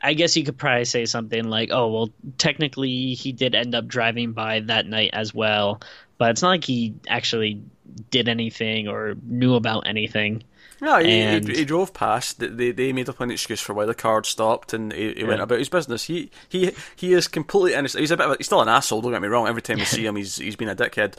I 0.03 0.15
guess 0.15 0.37
you 0.37 0.45
could 0.45 0.59
probably 0.59 0.85
say 0.87 1.05
something 1.07 1.45
like, 1.45 1.71
"Oh, 1.73 1.93
well, 1.93 2.11
technically 2.39 3.15
he 3.15 3.33
did 3.33 3.55
end 3.55 3.75
up 3.75 3.87
driving 3.87 4.33
by 4.33 4.61
that 4.61 4.87
night 4.87 5.11
as 5.13 5.35
well," 5.35 5.81
but 6.19 6.31
it's 6.31 6.43
not 6.43 6.49
like 6.49 6.65
he 6.65 6.95
actually 7.09 7.63
did 8.11 8.29
anything 8.29 8.89
or 8.89 9.15
knew 9.25 9.55
about 9.55 9.87
anything. 9.87 10.43
No, 10.81 10.99
he, 10.99 11.11
And- 11.21 11.49
he, 11.49 11.57
he 11.59 11.65
drove 11.65 11.95
past. 11.95 12.39
They- 12.39 12.71
They 12.73 12.93
made 12.93 13.09
up 13.09 13.21
an 13.21 13.31
excuse 13.31 13.61
for 13.63 13.73
why 13.73 13.87
the 13.87 13.95
car 13.95 14.23
stopped, 14.25 14.75
and 14.75 14.93
he, 14.93 15.15
he 15.15 15.25
went 15.25 15.41
about 15.41 15.59
his 15.59 15.71
business. 15.71 16.05
He 16.05 16.31
he 16.49 16.73
he 16.95 17.13
is 17.15 17.29
completely 17.29 17.73
innocent. 17.75 18.01
He's 18.01 18.11
a 18.11 18.17
bit. 18.17 18.27
Of 18.27 18.33
a, 18.33 18.37
he's 18.37 18.47
still 18.47 18.61
an 18.63 18.69
asshole. 18.69 19.01
Don't 19.03 19.13
get 19.13 19.23
me 19.23 19.29
wrong. 19.29 19.49
Every 19.49 19.63
time 19.63 19.79
we 19.79 19.85
see 19.87 20.05
him, 20.07 20.17
he's 20.17 20.37
he's 20.37 20.57
been 20.57 20.69
a 20.69 20.77
dickhead, 20.77 21.15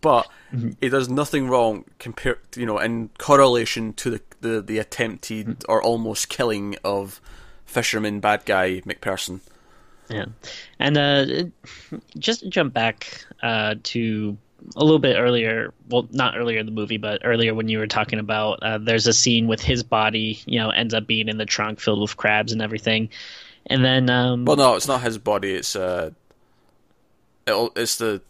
but 0.00 0.26
Mm-hmm. 0.54 0.70
he 0.82 0.90
does 0.90 1.08
nothing 1.08 1.48
wrong 1.48 1.84
compared, 1.98 2.38
you 2.56 2.66
know, 2.66 2.78
in 2.78 3.08
correlation 3.18 3.94
to 3.94 4.10
the 4.10 4.20
the, 4.42 4.60
the 4.60 4.78
attempted 4.78 5.46
Mm-hmm. 5.46 5.70
or 5.72 5.82
almost 5.82 6.28
killing 6.28 6.76
of 6.84 7.20
fisherman 7.64 8.20
bad 8.20 8.44
guy 8.44 8.80
McPherson. 8.82 9.40
Yeah, 10.10 10.26
and 10.78 10.98
uh, 10.98 11.26
just 12.18 12.40
to 12.40 12.50
jump 12.50 12.74
back 12.74 13.24
uh, 13.42 13.76
to 13.84 14.36
a 14.76 14.84
little 14.84 14.98
bit 14.98 15.16
earlier. 15.16 15.72
Well, 15.88 16.06
not 16.10 16.36
earlier 16.36 16.58
in 16.58 16.66
the 16.66 16.72
movie, 16.72 16.98
but 16.98 17.22
earlier 17.24 17.54
when 17.54 17.68
you 17.68 17.78
were 17.78 17.86
talking 17.86 18.18
about 18.18 18.62
uh, 18.62 18.78
there's 18.78 19.06
a 19.06 19.12
scene 19.14 19.46
with 19.46 19.62
his 19.62 19.82
body, 19.82 20.40
you 20.44 20.58
know, 20.58 20.68
ends 20.70 20.92
up 20.92 21.06
being 21.06 21.28
in 21.28 21.38
the 21.38 21.46
trunk 21.46 21.80
filled 21.80 22.00
with 22.02 22.16
crabs 22.16 22.52
and 22.52 22.60
everything, 22.60 23.08
and 23.66 23.82
then 23.84 24.10
um, 24.10 24.44
Well, 24.44 24.56
no, 24.56 24.74
it's 24.74 24.86
not 24.88 25.00
his 25.02 25.16
body. 25.18 25.54
It's 25.54 25.74
uh, 25.74 26.10
it's 27.46 27.96
the. 27.96 28.20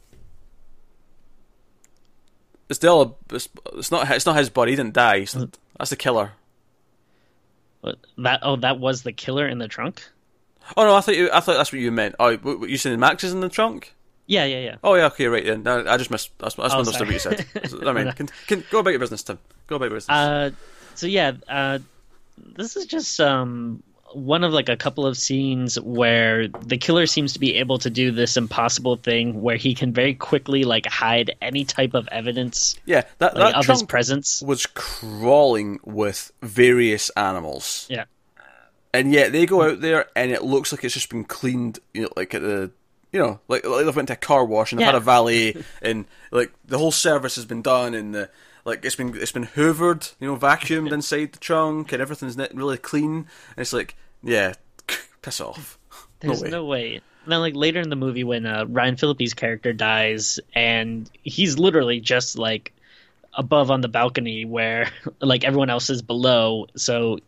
It's 2.69 2.83
other, 2.85 3.11
it's, 3.31 3.49
it's 3.75 3.91
not 3.91 4.11
it's 4.11 4.25
not 4.27 4.37
his 4.37 4.49
body. 4.51 4.73
He 4.73 4.77
didn't 4.77 4.95
die. 4.95 5.17
It's- 5.17 5.47
That's 5.83 5.91
the 5.91 5.97
killer. 5.97 6.31
that 8.19 8.39
oh 8.43 8.55
that 8.55 8.79
was 8.79 9.03
the 9.03 9.11
killer 9.11 9.49
in 9.49 9.59
the 9.59 9.67
trunk. 9.67 10.01
Oh 10.77 10.85
no, 10.85 10.95
I 10.95 11.01
thought 11.01 11.17
you, 11.17 11.29
I 11.33 11.41
thought 11.41 11.57
that's 11.57 11.73
what 11.73 11.81
you 11.81 11.91
meant. 11.91 12.15
Oh, 12.21 12.37
what, 12.37 12.61
what, 12.61 12.71
you 12.71 12.77
saying 12.77 13.01
Max 13.01 13.25
is 13.25 13.33
in 13.33 13.41
the 13.41 13.49
trunk? 13.49 13.93
Yeah, 14.29 14.45
yeah, 14.45 14.61
yeah. 14.61 14.77
Oh 14.85 14.95
yeah, 14.95 15.07
okay, 15.07 15.27
right 15.27 15.45
then. 15.45 15.65
No, 15.65 15.85
I 15.85 15.97
just 15.97 16.13
missed. 16.13 16.31
I 16.39 16.45
just 16.45 16.59
Oh, 16.61 16.63
misunderstood 16.63 17.09
what 17.09 17.13
you 17.13 17.19
said. 17.19 17.47
I 17.85 17.93
mean, 17.93 18.13
can, 18.13 18.29
can, 18.47 18.63
go 18.71 18.79
about 18.79 18.91
your 18.91 19.01
business, 19.01 19.25
Tim. 19.25 19.41
Go 19.67 19.75
about 19.75 19.87
your 19.87 19.97
business. 19.97 20.17
Uh, 20.17 20.51
so 20.95 21.09
yeah, 21.09 21.33
uh, 21.49 21.81
this 22.39 22.77
is 22.77 22.87
just 22.87 23.21
um 23.21 23.83
one 24.15 24.45
of 24.45 24.53
like 24.53 24.69
a 24.69 24.77
couple 24.77 25.07
of 25.07 25.17
scenes 25.17 25.79
where 25.81 26.49
the 26.49 26.77
killer 26.77 27.07
seems 27.07 27.33
to 27.33 27.39
be 27.39 27.57
able 27.57 27.79
to 27.79 27.91
do 27.91 28.11
this 28.11 28.37
impossible 28.37 28.97
thing 28.97 29.43
where 29.43 29.57
he 29.57 29.75
can 29.75 29.93
very 29.93 30.15
quickly 30.15 30.65
like 30.65 30.87
hide 30.87 31.35
any 31.41 31.65
type 31.65 31.95
of 31.95 32.09
evidence 32.09 32.77
yeah, 32.87 33.03
that 33.19 33.37
like, 33.37 33.55
that 33.55 33.59
of 33.59 33.67
his 33.67 33.83
presence. 33.83 34.43
was 34.43 34.67
crawling 34.67 35.81
with 35.85 36.33
various 36.43 37.11
animals, 37.11 37.87
Yeah. 37.91 38.05
and 38.95 39.13
yet 39.13 39.33
they 39.33 39.47
go 39.47 39.63
out 39.63 39.81
there 39.81 40.07
and 40.15 40.31
it 40.31 40.43
looks 40.43 40.73
like 40.73 40.85
it's 40.85 40.95
just 40.95 41.09
been 41.11 41.25
cleaned. 41.25 41.79
You 41.95 42.03
know, 42.03 42.09
like 42.17 42.35
at 42.35 42.43
the. 42.43 42.71
You 43.15 43.21
know, 43.21 43.41
like, 43.47 43.67
like 43.67 43.85
they've 43.85 43.95
went 43.95 44.09
to 44.09 44.15
a 44.15 44.17
car 44.17 44.43
wash 44.43 44.73
and 44.73 44.81
they've 44.81 44.87
had 44.87 44.95
a 44.95 45.01
valet, 45.01 45.63
and 45.83 46.07
like 46.31 46.51
the 46.65 46.79
whole 46.79 46.91
service 46.91 47.37
has 47.37 47.45
been 47.45 47.61
done, 47.61 47.93
and 47.93 48.15
the 48.15 48.31
like 48.65 48.85
it's 48.87 48.97
been 48.97 49.15
it's 49.15 49.33
been 49.33 49.49
hoovered, 49.49 50.15
you 50.19 50.27
know, 50.29 50.37
vacuumed 50.37 50.93
inside 50.95 51.33
the 51.33 51.39
trunk, 51.39 51.93
and 51.93 52.01
everything's 52.01 52.39
really 52.55 52.79
clean. 52.79 53.15
And 53.17 53.59
it's 53.59 53.75
like, 53.75 53.97
yeah, 54.23 54.55
piss 55.23 55.41
off. 55.41 55.79
There's 56.21 56.43
way. 56.43 56.51
no 56.51 56.65
way. 56.65 57.01
Then, 57.27 57.41
like 57.41 57.55
later 57.55 57.81
in 57.81 57.89
the 57.89 57.97
movie, 57.97 58.25
when 58.25 58.47
uh, 58.47 58.65
Ryan 58.69 58.97
Phillippe's 58.97 59.35
character 59.35 59.73
dies, 59.73 60.41
and 60.55 61.09
he's 61.23 61.59
literally 61.59 62.01
just 62.01 62.39
like 62.39 62.73
above 63.35 63.71
on 63.71 63.81
the 63.81 63.89
balcony 63.89 64.45
where 64.45 64.91
like 65.21 65.45
everyone 65.45 65.71
else 65.71 65.89
is 65.91 66.03
below, 66.03 66.67
so 66.77 67.19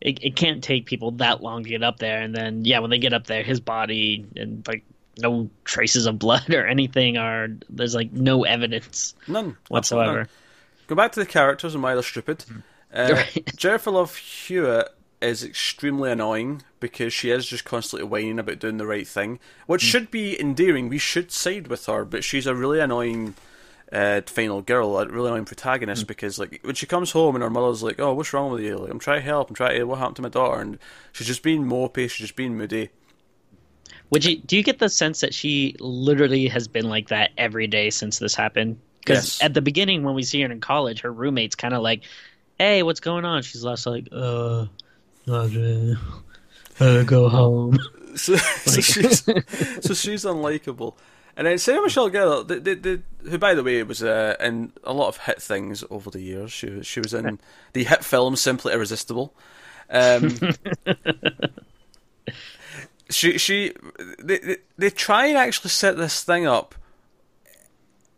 it, 0.00 0.22
it 0.22 0.36
can't 0.36 0.62
take 0.64 0.86
people 0.86 1.12
that 1.12 1.42
long 1.42 1.62
to 1.64 1.68
get 1.68 1.82
up 1.82 1.98
there. 1.98 2.20
And 2.20 2.34
then, 2.34 2.64
yeah, 2.64 2.78
when 2.80 2.90
they 2.90 2.98
get 2.98 3.12
up 3.12 3.26
there, 3.26 3.42
his 3.42 3.60
body 3.60 4.26
and 4.36 4.66
like 4.66 4.82
no 5.20 5.48
traces 5.64 6.06
of 6.06 6.18
blood 6.18 6.52
or 6.54 6.66
anything 6.66 7.16
are 7.16 7.48
there's 7.70 7.94
like 7.94 8.12
no 8.12 8.44
evidence 8.44 9.14
None 9.28 9.56
whatsoever. 9.68 10.16
none. 10.16 10.28
Go 10.86 10.94
back 10.94 11.12
to 11.12 11.20
the 11.20 11.26
characters 11.26 11.74
and 11.74 11.82
why 11.82 11.94
they're 11.94 12.02
stupid. 12.02 12.44
Uh, 12.92 13.10
Right. 13.12 13.56
Jennifer 13.56 13.90
Love 13.90 14.14
Hewitt 14.16 14.88
is 15.24 15.42
extremely 15.42 16.10
annoying 16.10 16.62
because 16.80 17.12
she 17.12 17.30
is 17.30 17.46
just 17.46 17.64
constantly 17.64 18.06
whining 18.06 18.38
about 18.38 18.58
doing 18.58 18.76
the 18.76 18.86
right 18.86 19.06
thing, 19.08 19.40
which 19.66 19.82
Mm. 19.82 19.88
should 19.90 20.10
be 20.10 20.38
endearing. 20.40 20.88
We 20.88 20.98
should 20.98 21.32
side 21.32 21.66
with 21.68 21.86
her, 21.86 22.04
but 22.04 22.22
she's 22.24 22.46
a 22.46 22.54
really 22.54 22.80
annoying 22.80 23.34
uh, 23.92 24.22
final 24.26 24.60
girl, 24.60 24.98
a 24.98 25.06
really 25.06 25.28
annoying 25.28 25.44
protagonist 25.44 26.04
Mm. 26.04 26.08
because 26.08 26.38
like 26.38 26.58
when 26.64 26.74
she 26.74 26.86
comes 26.86 27.12
home 27.12 27.36
and 27.36 27.44
her 27.44 27.50
mother's 27.50 27.82
like, 27.82 28.00
"Oh, 28.00 28.12
what's 28.14 28.32
wrong 28.32 28.50
with 28.50 28.62
you?" 28.62 28.76
Like, 28.78 28.90
I'm 28.90 28.98
trying 28.98 29.20
to 29.20 29.24
help. 29.26 29.50
I'm 29.50 29.54
trying 29.54 29.76
to. 29.78 29.84
What 29.84 29.98
happened 30.00 30.16
to 30.16 30.22
my 30.22 30.28
daughter? 30.30 30.60
And 30.60 30.78
she's 31.12 31.28
just 31.28 31.42
being 31.44 31.64
mopey. 31.64 32.10
She's 32.10 32.26
just 32.26 32.34
being 32.36 32.56
moody. 32.56 32.88
Would 34.10 34.24
you 34.24 34.36
do 34.38 34.56
you 34.56 34.62
get 34.62 34.78
the 34.80 34.88
sense 34.88 35.20
that 35.20 35.32
she 35.34 35.76
literally 35.80 36.48
has 36.48 36.66
been 36.66 36.88
like 36.88 37.08
that 37.08 37.30
every 37.38 37.66
day 37.66 37.90
since 37.90 38.18
this 38.18 38.34
happened? 38.34 38.78
Because 39.00 39.38
Yes. 39.38 39.42
at 39.42 39.54
the 39.54 39.62
beginning, 39.62 40.02
when 40.02 40.14
we 40.14 40.22
see 40.22 40.40
her 40.42 40.50
in 40.50 40.60
college, 40.60 41.00
her 41.02 41.12
roommate's 41.12 41.54
kind 41.54 41.74
of 41.74 41.82
like, 41.82 42.02
"Hey, 42.58 42.82
what's 42.82 43.00
going 43.00 43.24
on?" 43.24 43.42
She's 43.42 43.62
less 43.64 43.86
like, 43.86 44.08
"Uh, 44.10 44.66
Uh, 45.28 47.02
go 47.04 47.28
home." 47.28 47.78
So, 48.16 48.36
so 48.36 48.80
she's 48.80 49.24
so 49.24 49.94
she's 49.94 50.24
unlikable. 50.24 50.94
And 51.36 51.48
then 51.48 51.58
Sarah 51.58 51.82
Michelle 51.82 52.10
Gellar, 52.10 52.46
the, 52.46 52.60
the, 52.60 52.74
the, 52.74 53.02
who 53.28 53.38
by 53.38 53.54
the 53.54 53.64
way 53.64 53.82
was 53.82 54.02
uh, 54.02 54.36
in 54.38 54.72
a 54.84 54.92
lot 54.92 55.08
of 55.08 55.18
hit 55.18 55.42
things 55.42 55.82
over 55.90 56.10
the 56.10 56.20
years. 56.20 56.52
She 56.52 56.70
was 56.70 56.86
she 56.86 57.00
was 57.00 57.12
in 57.12 57.40
the 57.72 57.84
hit 57.84 58.04
film 58.04 58.36
Simply 58.36 58.72
Irresistible. 58.72 59.34
Um, 59.90 60.38
she 63.10 63.38
she 63.38 63.72
they, 64.18 64.38
they 64.38 64.56
they 64.78 64.90
try 64.90 65.26
and 65.26 65.36
actually 65.36 65.70
set 65.70 65.96
this 65.96 66.22
thing 66.22 66.46
up 66.46 66.74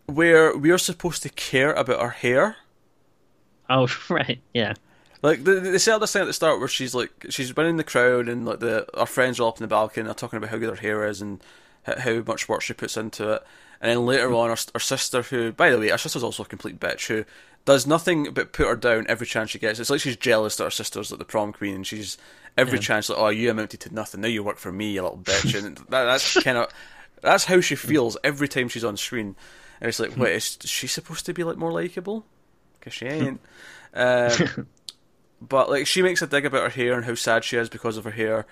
where 0.06 0.56
we're 0.56 0.78
supposed 0.78 1.22
to 1.22 1.28
care 1.30 1.72
about 1.72 2.00
her 2.00 2.10
hair. 2.10 2.56
Oh, 3.68 3.88
right, 4.10 4.40
yeah. 4.52 4.74
Like 5.22 5.44
they, 5.44 5.58
they 5.58 5.92
up 5.92 6.00
this 6.00 6.12
thing 6.12 6.22
at 6.22 6.26
the 6.26 6.32
start 6.32 6.58
where 6.58 6.68
she's 6.68 6.94
like 6.94 7.26
she's 7.30 7.54
winning 7.56 7.76
the 7.76 7.84
crowd 7.84 8.28
and 8.28 8.44
like 8.44 8.60
the 8.60 8.86
our 8.98 9.06
friends 9.06 9.40
are 9.40 9.48
up 9.48 9.58
in 9.58 9.62
the 9.62 9.68
balcony 9.68 10.00
and 10.02 10.08
they're 10.08 10.14
talking 10.14 10.36
about 10.36 10.50
how 10.50 10.58
good 10.58 10.70
her 10.70 10.82
hair 10.82 11.06
is 11.06 11.20
and 11.22 11.42
how 11.84 12.20
much 12.26 12.48
work 12.48 12.62
she 12.62 12.74
puts 12.74 12.96
into 12.96 13.32
it. 13.32 13.42
And 13.80 13.90
then 13.90 14.06
later 14.06 14.32
on, 14.32 14.50
our, 14.50 14.56
our 14.74 14.80
sister, 14.80 15.22
who 15.22 15.52
by 15.52 15.70
the 15.70 15.78
way, 15.78 15.90
our 15.90 15.98
sister's 15.98 16.22
also 16.22 16.42
a 16.42 16.46
complete 16.46 16.80
bitch, 16.80 17.06
who 17.08 17.24
does 17.64 17.86
nothing 17.86 18.32
but 18.32 18.52
put 18.52 18.66
her 18.68 18.76
down 18.76 19.06
every 19.08 19.26
chance 19.26 19.50
she 19.50 19.58
gets. 19.58 19.78
It's 19.78 19.90
like 19.90 20.00
she's 20.00 20.16
jealous 20.16 20.56
that 20.56 20.64
her 20.64 20.70
sister's 20.70 21.10
like 21.10 21.18
the 21.18 21.24
prom 21.24 21.52
queen, 21.52 21.74
and 21.74 21.86
she's 21.86 22.16
every 22.56 22.78
Yeah. 22.78 22.82
chance 22.84 23.08
like, 23.08 23.18
oh, 23.18 23.28
you 23.28 23.50
amounted 23.50 23.80
to 23.80 23.94
nothing. 23.94 24.20
Now 24.20 24.28
you 24.28 24.42
work 24.42 24.58
for 24.58 24.72
me, 24.72 24.92
you 24.92 25.02
little 25.02 25.18
bitch. 25.18 25.54
And 25.62 25.76
that, 25.76 26.04
that's 26.04 26.42
kind 26.42 26.58
of 26.58 26.68
that's 27.22 27.44
how 27.44 27.60
she 27.60 27.74
feels 27.74 28.16
every 28.24 28.48
time 28.48 28.68
she's 28.68 28.84
on 28.84 28.96
screen. 28.96 29.36
And 29.80 29.88
it's 29.88 30.00
like, 30.00 30.16
wait, 30.16 30.34
is 30.36 30.58
she 30.64 30.86
supposed 30.86 31.26
to 31.26 31.34
be 31.34 31.44
like 31.44 31.56
more 31.58 31.72
likable? 31.72 32.24
Because 32.78 32.94
she 32.94 33.06
ain't. 33.06 33.40
Um, 33.98 34.66
but 35.40 35.70
like 35.70 35.86
she 35.86 36.02
makes 36.02 36.22
a 36.22 36.26
dig 36.26 36.46
about 36.46 36.62
her 36.62 36.82
hair 36.82 36.94
and 36.94 37.04
how 37.04 37.14
sad 37.14 37.44
she 37.44 37.56
is 37.56 37.68
because 37.68 37.96
of 37.96 38.04
her 38.04 38.10
hair, 38.10 38.46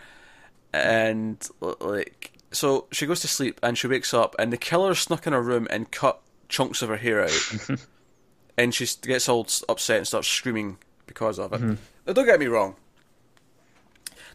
and 0.72 1.46
like 1.60 2.32
so 2.52 2.86
she 2.92 3.06
goes 3.06 3.20
to 3.20 3.28
sleep 3.28 3.58
and 3.62 3.76
she 3.76 3.86
wakes 3.86 4.14
up 4.14 4.34
and 4.38 4.52
the 4.52 4.56
killer 4.56 4.94
snuck 4.94 5.26
in 5.26 5.32
her 5.32 5.42
room 5.42 5.66
and 5.70 5.90
cut 5.90 6.20
chunks 6.48 6.82
of 6.82 6.88
her 6.88 6.96
hair 6.96 7.24
out, 7.24 7.70
and 8.58 8.74
she 8.74 8.86
gets 9.02 9.28
all 9.28 9.46
upset 9.68 9.98
and 9.98 10.06
starts 10.06 10.28
screaming 10.28 10.78
because 11.06 11.38
of 11.38 11.52
it. 11.52 11.60
Mm-hmm. 11.60 11.74
Now, 12.06 12.12
don't 12.12 12.26
get 12.26 12.40
me 12.40 12.46
wrong. 12.46 12.76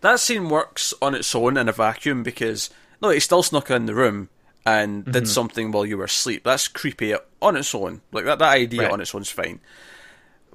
That 0.02 0.20
scene 0.20 0.50
works 0.50 0.94
on 1.02 1.14
its 1.14 1.34
own 1.36 1.58
in 1.58 1.68
a 1.68 1.74
vacuum 1.74 2.24
because 2.24 2.70
no, 3.02 3.10
he 3.10 3.20
still 3.20 3.44
snuck 3.44 3.70
in 3.70 3.86
the 3.86 3.96
room 3.96 4.30
and 4.66 5.06
did 5.06 5.14
mm-hmm. 5.16 5.26
something 5.26 5.72
while 5.72 5.86
you 5.86 5.98
were 5.98 6.06
asleep. 6.06 6.44
That's 6.44 6.68
creepy 6.68 7.16
on 7.42 7.56
its 7.56 7.74
own. 7.74 8.02
Like 8.12 8.26
that, 8.26 8.40
that 8.40 8.52
idea 8.54 8.84
Right. 8.84 8.92
on 8.92 9.02
its 9.02 9.14
own's 9.16 9.30
fine. 9.32 9.60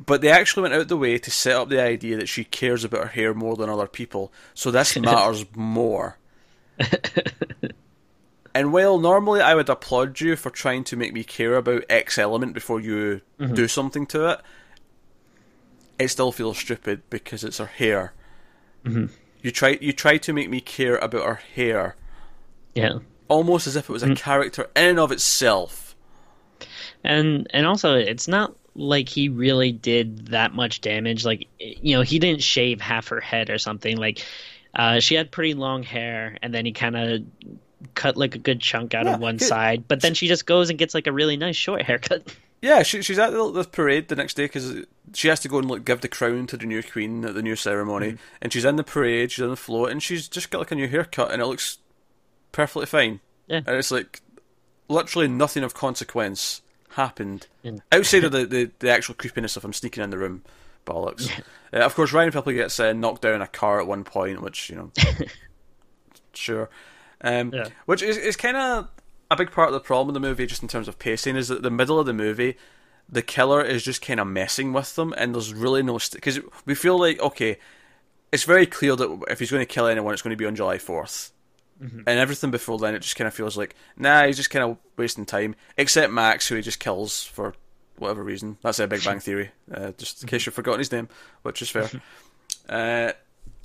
But 0.04 0.20
they 0.20 0.30
actually 0.30 0.62
went 0.62 0.74
out 0.74 0.88
the 0.88 0.96
way 0.96 1.18
to 1.18 1.30
set 1.30 1.54
up 1.56 1.68
the 1.68 1.80
idea 1.80 2.16
that 2.16 2.28
she 2.28 2.44
cares 2.44 2.82
about 2.84 3.02
her 3.02 3.08
hair 3.08 3.34
more 3.34 3.56
than 3.56 3.70
other 3.70 3.86
people, 3.86 4.32
so 4.52 4.70
this 4.70 4.96
matters 4.98 5.44
more. 5.54 6.18
and 8.54 8.72
while 8.72 8.98
normally 8.98 9.40
I 9.40 9.54
would 9.54 9.68
applaud 9.68 10.20
you 10.20 10.34
for 10.36 10.50
trying 10.50 10.84
to 10.84 10.96
make 10.96 11.12
me 11.12 11.22
care 11.22 11.54
about 11.54 11.84
X 11.88 12.18
element 12.18 12.54
before 12.54 12.80
you 12.80 13.20
mm-hmm. 13.38 13.54
do 13.54 13.68
something 13.68 14.06
to 14.06 14.30
it, 14.30 14.40
it 15.98 16.08
still 16.08 16.32
feels 16.32 16.58
stupid 16.58 17.02
because 17.10 17.44
it's 17.44 17.58
her 17.58 17.66
hair. 17.66 18.12
Mm-hmm. 18.84 19.06
You 19.42 19.50
try 19.50 19.78
you 19.80 19.92
try 19.92 20.16
to 20.18 20.32
make 20.32 20.50
me 20.50 20.60
care 20.60 20.96
about 20.96 21.26
her 21.26 21.40
hair, 21.54 21.96
Yeah. 22.74 22.98
almost 23.28 23.66
as 23.66 23.76
if 23.76 23.88
it 23.88 23.92
was 23.92 24.02
a 24.02 24.06
mm-hmm. 24.06 24.14
character 24.14 24.70
in 24.74 24.90
and 24.90 24.98
of 24.98 25.12
itself. 25.12 25.94
and 27.04 27.46
and 27.52 27.66
also 27.66 27.94
it's 27.94 28.26
not 28.26 28.54
like 28.74 29.08
he 29.08 29.28
really 29.28 29.72
did 29.72 30.26
that 30.28 30.54
much 30.54 30.80
damage 30.80 31.24
like 31.24 31.46
you 31.58 31.94
know 31.96 32.02
he 32.02 32.18
didn't 32.18 32.42
shave 32.42 32.80
half 32.80 33.08
her 33.08 33.20
head 33.20 33.50
or 33.50 33.58
something 33.58 33.96
like 33.96 34.24
uh, 34.74 34.98
she 35.00 35.14
had 35.14 35.30
pretty 35.30 35.54
long 35.54 35.82
hair 35.84 36.36
and 36.42 36.52
then 36.52 36.66
he 36.66 36.72
kind 36.72 36.96
of 36.96 37.22
cut 37.94 38.16
like 38.16 38.34
a 38.34 38.38
good 38.38 38.60
chunk 38.60 38.94
out 38.94 39.06
Yeah, 39.06 39.14
of 39.14 39.20
one 39.20 39.36
good. 39.36 39.46
side 39.46 39.86
but 39.86 40.00
then 40.00 40.14
she 40.14 40.26
just 40.26 40.46
goes 40.46 40.70
and 40.70 40.78
gets 40.78 40.94
like 40.94 41.06
a 41.06 41.12
really 41.12 41.36
nice 41.36 41.56
short 41.56 41.82
haircut 41.82 42.34
Yeah, 42.62 42.82
she, 42.82 43.02
she's 43.02 43.18
at 43.18 43.30
the, 43.32 43.50
the 43.52 43.64
parade 43.64 44.08
the 44.08 44.16
next 44.16 44.34
day 44.38 44.46
because 44.46 44.86
she 45.12 45.28
has 45.28 45.38
to 45.40 45.48
go 45.48 45.58
and 45.58 45.68
like 45.70 45.84
give 45.84 46.00
the 46.00 46.08
crown 46.08 46.46
to 46.46 46.56
the 46.56 46.64
new 46.64 46.82
queen 46.82 47.22
at 47.26 47.34
the 47.34 47.42
new 47.42 47.56
ceremony, 47.56 48.16
and 48.40 48.54
she's 48.54 48.64
in 48.64 48.76
the 48.76 48.82
parade, 48.82 49.32
she's 49.32 49.42
on 49.42 49.50
the 49.50 49.56
float, 49.56 49.90
and 49.90 50.02
she's 50.02 50.28
just 50.28 50.48
got 50.50 50.60
like 50.60 50.72
a 50.72 50.74
new 50.74 50.88
haircut, 50.88 51.30
and 51.30 51.42
it 51.42 51.46
looks 51.46 51.76
perfectly 52.52 52.86
fine. 52.86 53.20
Yeah. 53.48 53.58
And 53.66 53.76
it's 53.76 53.90
like 53.90 54.22
literally 54.88 55.28
nothing 55.28 55.62
of 55.62 55.74
consequence 55.74 56.62
happened 56.94 57.46
Yeah. 57.62 57.72
outside 57.92 58.24
of 58.24 58.32
the, 58.32 58.44
the, 58.46 58.70
the 58.80 58.90
actual 58.90 59.14
creepiness 59.14 59.56
of 59.56 59.64
him 59.64 59.72
sneaking 59.72 60.02
in 60.02 60.10
the 60.10 60.18
room. 60.18 60.42
Bollocks. 60.86 61.30
Uh, 61.72 61.78
of 61.78 61.94
course, 61.94 62.12
Ryan 62.12 62.30
Phillippe 62.30 62.54
gets 62.56 62.78
uh, 62.78 62.92
knocked 62.92 63.22
down 63.22 63.36
in 63.36 63.40
a 63.42 63.46
car 63.46 63.80
at 63.80 63.86
one 63.86 64.04
point, 64.04 64.42
which 64.42 64.68
you 64.68 64.76
know, 64.76 64.90
sure. 66.34 66.68
Um, 67.20 67.52
Yeah. 67.54 67.68
Which 67.86 68.02
is 68.02 68.16
is 68.16 68.36
kind 68.36 68.56
of 68.56 68.88
a 69.30 69.36
big 69.36 69.50
part 69.50 69.68
of 69.68 69.72
the 69.74 69.80
problem 69.80 70.08
with 70.08 70.14
the 70.14 70.20
movie, 70.28 70.46
just 70.46 70.62
in 70.62 70.68
terms 70.68 70.88
of 70.88 70.98
pacing, 70.98 71.36
is 71.36 71.48
that 71.48 71.62
the 71.62 71.70
middle 71.70 71.98
of 71.98 72.04
the 72.06 72.12
movie, 72.12 72.56
the 73.08 73.22
killer 73.22 73.62
is 73.62 73.82
just 73.82 74.02
kind 74.02 74.20
of 74.20 74.26
messing 74.26 74.72
with 74.72 74.94
them, 74.94 75.14
and 75.16 75.34
there's 75.34 75.54
really 75.54 75.82
no 75.82 75.98
because 76.12 76.38
we 76.66 76.74
feel 76.74 76.98
like 76.98 77.18
okay, 77.20 77.58
it's 78.30 78.44
very 78.44 78.66
clear 78.66 78.94
that 78.94 79.24
if 79.30 79.38
he's 79.38 79.50
going 79.50 79.62
to 79.62 79.66
kill 79.66 79.86
anyone, 79.86 80.12
it's 80.12 80.22
going 80.22 80.36
to 80.36 80.36
be 80.36 80.44
on 80.46 80.54
July 80.54 80.76
4th 81.82 81.92
and 82.06 82.08
everything 82.08 82.50
before 82.50 82.78
then, 82.78 82.94
it 82.94 83.00
just 83.00 83.16
kind 83.16 83.28
of 83.28 83.34
feels 83.34 83.56
like 83.56 83.74
nah, 83.96 84.26
he's 84.26 84.36
just 84.36 84.50
kind 84.50 84.64
of 84.64 84.78
wasting 84.96 85.26
time. 85.26 85.56
Except 85.76 86.12
Max, 86.12 86.48
who 86.48 86.56
he 86.56 86.62
just 86.62 86.80
kills 86.80 87.24
for 87.24 87.54
whatever 87.98 88.22
reason. 88.22 88.58
That's 88.62 88.78
a 88.78 88.86
Big 88.86 89.04
Bang 89.04 89.20
Theory, 89.20 89.50
uh, 89.72 89.92
just 89.96 90.22
in 90.22 90.28
case 90.28 90.46
you've 90.46 90.54
forgotten 90.54 90.80
his 90.80 90.92
name, 90.92 91.08
which 91.42 91.62
is 91.62 91.70
fair. 91.70 91.90
uh, 92.68 93.12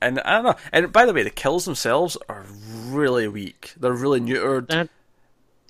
and 0.01 0.19
I 0.21 0.35
don't 0.35 0.43
know. 0.43 0.55
And 0.71 0.91
by 0.91 1.05
the 1.05 1.13
way, 1.13 1.23
the 1.23 1.29
kills 1.29 1.65
themselves 1.65 2.17
are 2.27 2.45
really 2.87 3.27
weak. 3.27 3.73
They're 3.79 3.93
really 3.93 4.21
neutered. 4.21 4.67
that 4.69 4.89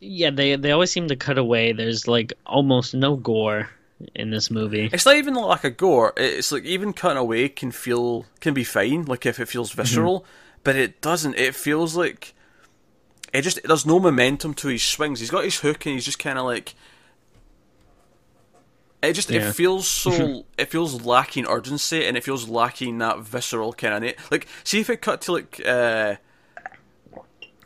yeah 0.01 0.29
they 0.29 0.55
they 0.55 0.71
always 0.71 0.91
seem 0.91 1.09
to 1.09 1.15
cut 1.17 1.37
away 1.37 1.73
there's 1.73 2.07
like 2.07 2.31
almost 2.45 2.93
no 2.93 3.17
gore 3.17 3.69
in 4.15 4.29
this 4.29 4.49
movie 4.49 4.89
It's 4.93 5.05
not 5.05 5.17
even 5.17 5.33
like 5.33 5.65
a 5.65 5.69
gore. 5.69 6.13
It's 6.15 6.53
like 6.53 6.63
even 6.63 6.93
cutting 6.93 7.17
away 7.17 7.49
can 7.49 7.71
feel 7.71 8.25
can 8.39 8.53
be 8.53 8.63
fine. 8.63 9.03
Like 9.03 9.25
if 9.25 9.41
it 9.41 9.49
feels 9.49 9.73
visceral, 9.73 10.25
but 10.63 10.75
it 10.75 11.01
doesn't. 11.01 11.35
It 11.35 11.55
feels 11.55 11.95
like 11.95 12.33
it 13.33 13.41
just 13.43 13.59
there's 13.63 13.85
no 13.85 13.99
momentum 13.99 14.53
to 14.55 14.67
his 14.69 14.83
swings. 14.83 15.19
He's 15.19 15.29
got 15.29 15.43
his 15.43 15.59
hook 15.59 15.85
and 15.85 15.95
he's 15.95 16.05
just 16.05 16.19
kind 16.19 16.37
of 16.39 16.45
like. 16.45 16.75
It 19.01 19.13
just 19.13 19.29
Yeah. 19.29 19.47
it 19.49 19.53
feels 19.55 19.87
so 19.87 20.45
it 20.57 20.69
feels 20.69 21.05
lacking 21.05 21.45
urgency 21.47 22.05
and 22.05 22.17
it 22.17 22.23
feels 22.23 22.49
lacking 22.49 22.97
that 22.97 23.19
visceral 23.19 23.71
kind 23.73 24.03
of 24.05 24.13
like 24.29 24.45
see 24.63 24.81
if 24.81 24.89
it 24.89 25.01
cut 25.01 25.21
to 25.21 25.31
like 25.31 25.61
uh 25.65 26.15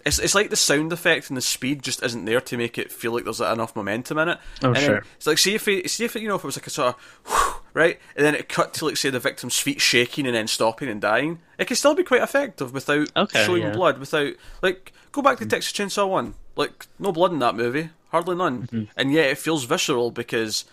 it's 0.06 0.20
it's 0.20 0.36
like 0.36 0.50
the 0.50 0.56
sound 0.56 0.92
effect 0.94 1.30
and 1.30 1.38
the 1.38 1.42
speed 1.42 1.82
just 1.82 2.04
isn't 2.04 2.26
there 2.26 2.42
to 2.42 2.58
make 2.58 2.78
it 2.78 2.92
feel 2.92 3.14
like 3.14 3.24
there's 3.24 3.40
enough 3.42 3.76
momentum 3.76 4.18
in 4.18 4.30
it. 4.30 4.38
Oh, 4.62 4.68
And 4.68 4.76
then 4.76 4.84
sure. 4.84 5.04
it's 5.18 5.28
like 5.28 5.38
see 5.38 5.56
if 5.56 5.68
it, 5.68 5.90
see 5.90 6.06
if 6.06 6.16
it, 6.16 6.22
you 6.22 6.28
know 6.28 6.36
if 6.36 6.44
it 6.44 6.48
was 6.48 6.58
like 6.58 6.68
a 6.68 6.70
sort 6.70 6.96
of 6.96 7.62
right, 7.74 8.00
and 8.16 8.26
then 8.26 8.36
it 8.36 8.50
cut 8.50 8.74
to 8.76 8.86
like 8.86 8.98
say 8.98 9.10
the 9.10 9.20
victim's 9.20 9.58
feet 9.60 9.80
shaking 9.82 10.26
and 10.26 10.36
then 10.36 10.48
stopping 10.48 10.90
and 10.90 11.00
dying. 11.02 11.40
It 11.58 11.66
can 11.68 11.76
still 11.78 11.96
be 11.96 12.04
quite 12.04 12.22
effective 12.22 12.74
without 12.74 13.08
Okay, 13.16 13.46
showing 13.46 13.64
yeah. 13.64 13.72
blood. 13.74 13.98
Without 14.00 14.34
like 14.62 14.92
go 15.12 15.22
back 15.22 15.38
to 15.40 15.46
Texas 15.46 15.72
Chainsaw 15.74 16.10
One, 16.10 16.34
like 16.56 16.88
no 17.00 17.12
blood 17.12 17.32
in 17.32 17.40
that 17.40 17.56
movie, 17.56 17.90
hardly 18.10 18.36
none, 18.36 18.64
Mm-hmm. 18.64 18.84
and 18.98 19.12
yet 19.14 19.30
it 19.30 19.38
feels 19.38 19.64
visceral 19.66 20.12
because 20.12 20.66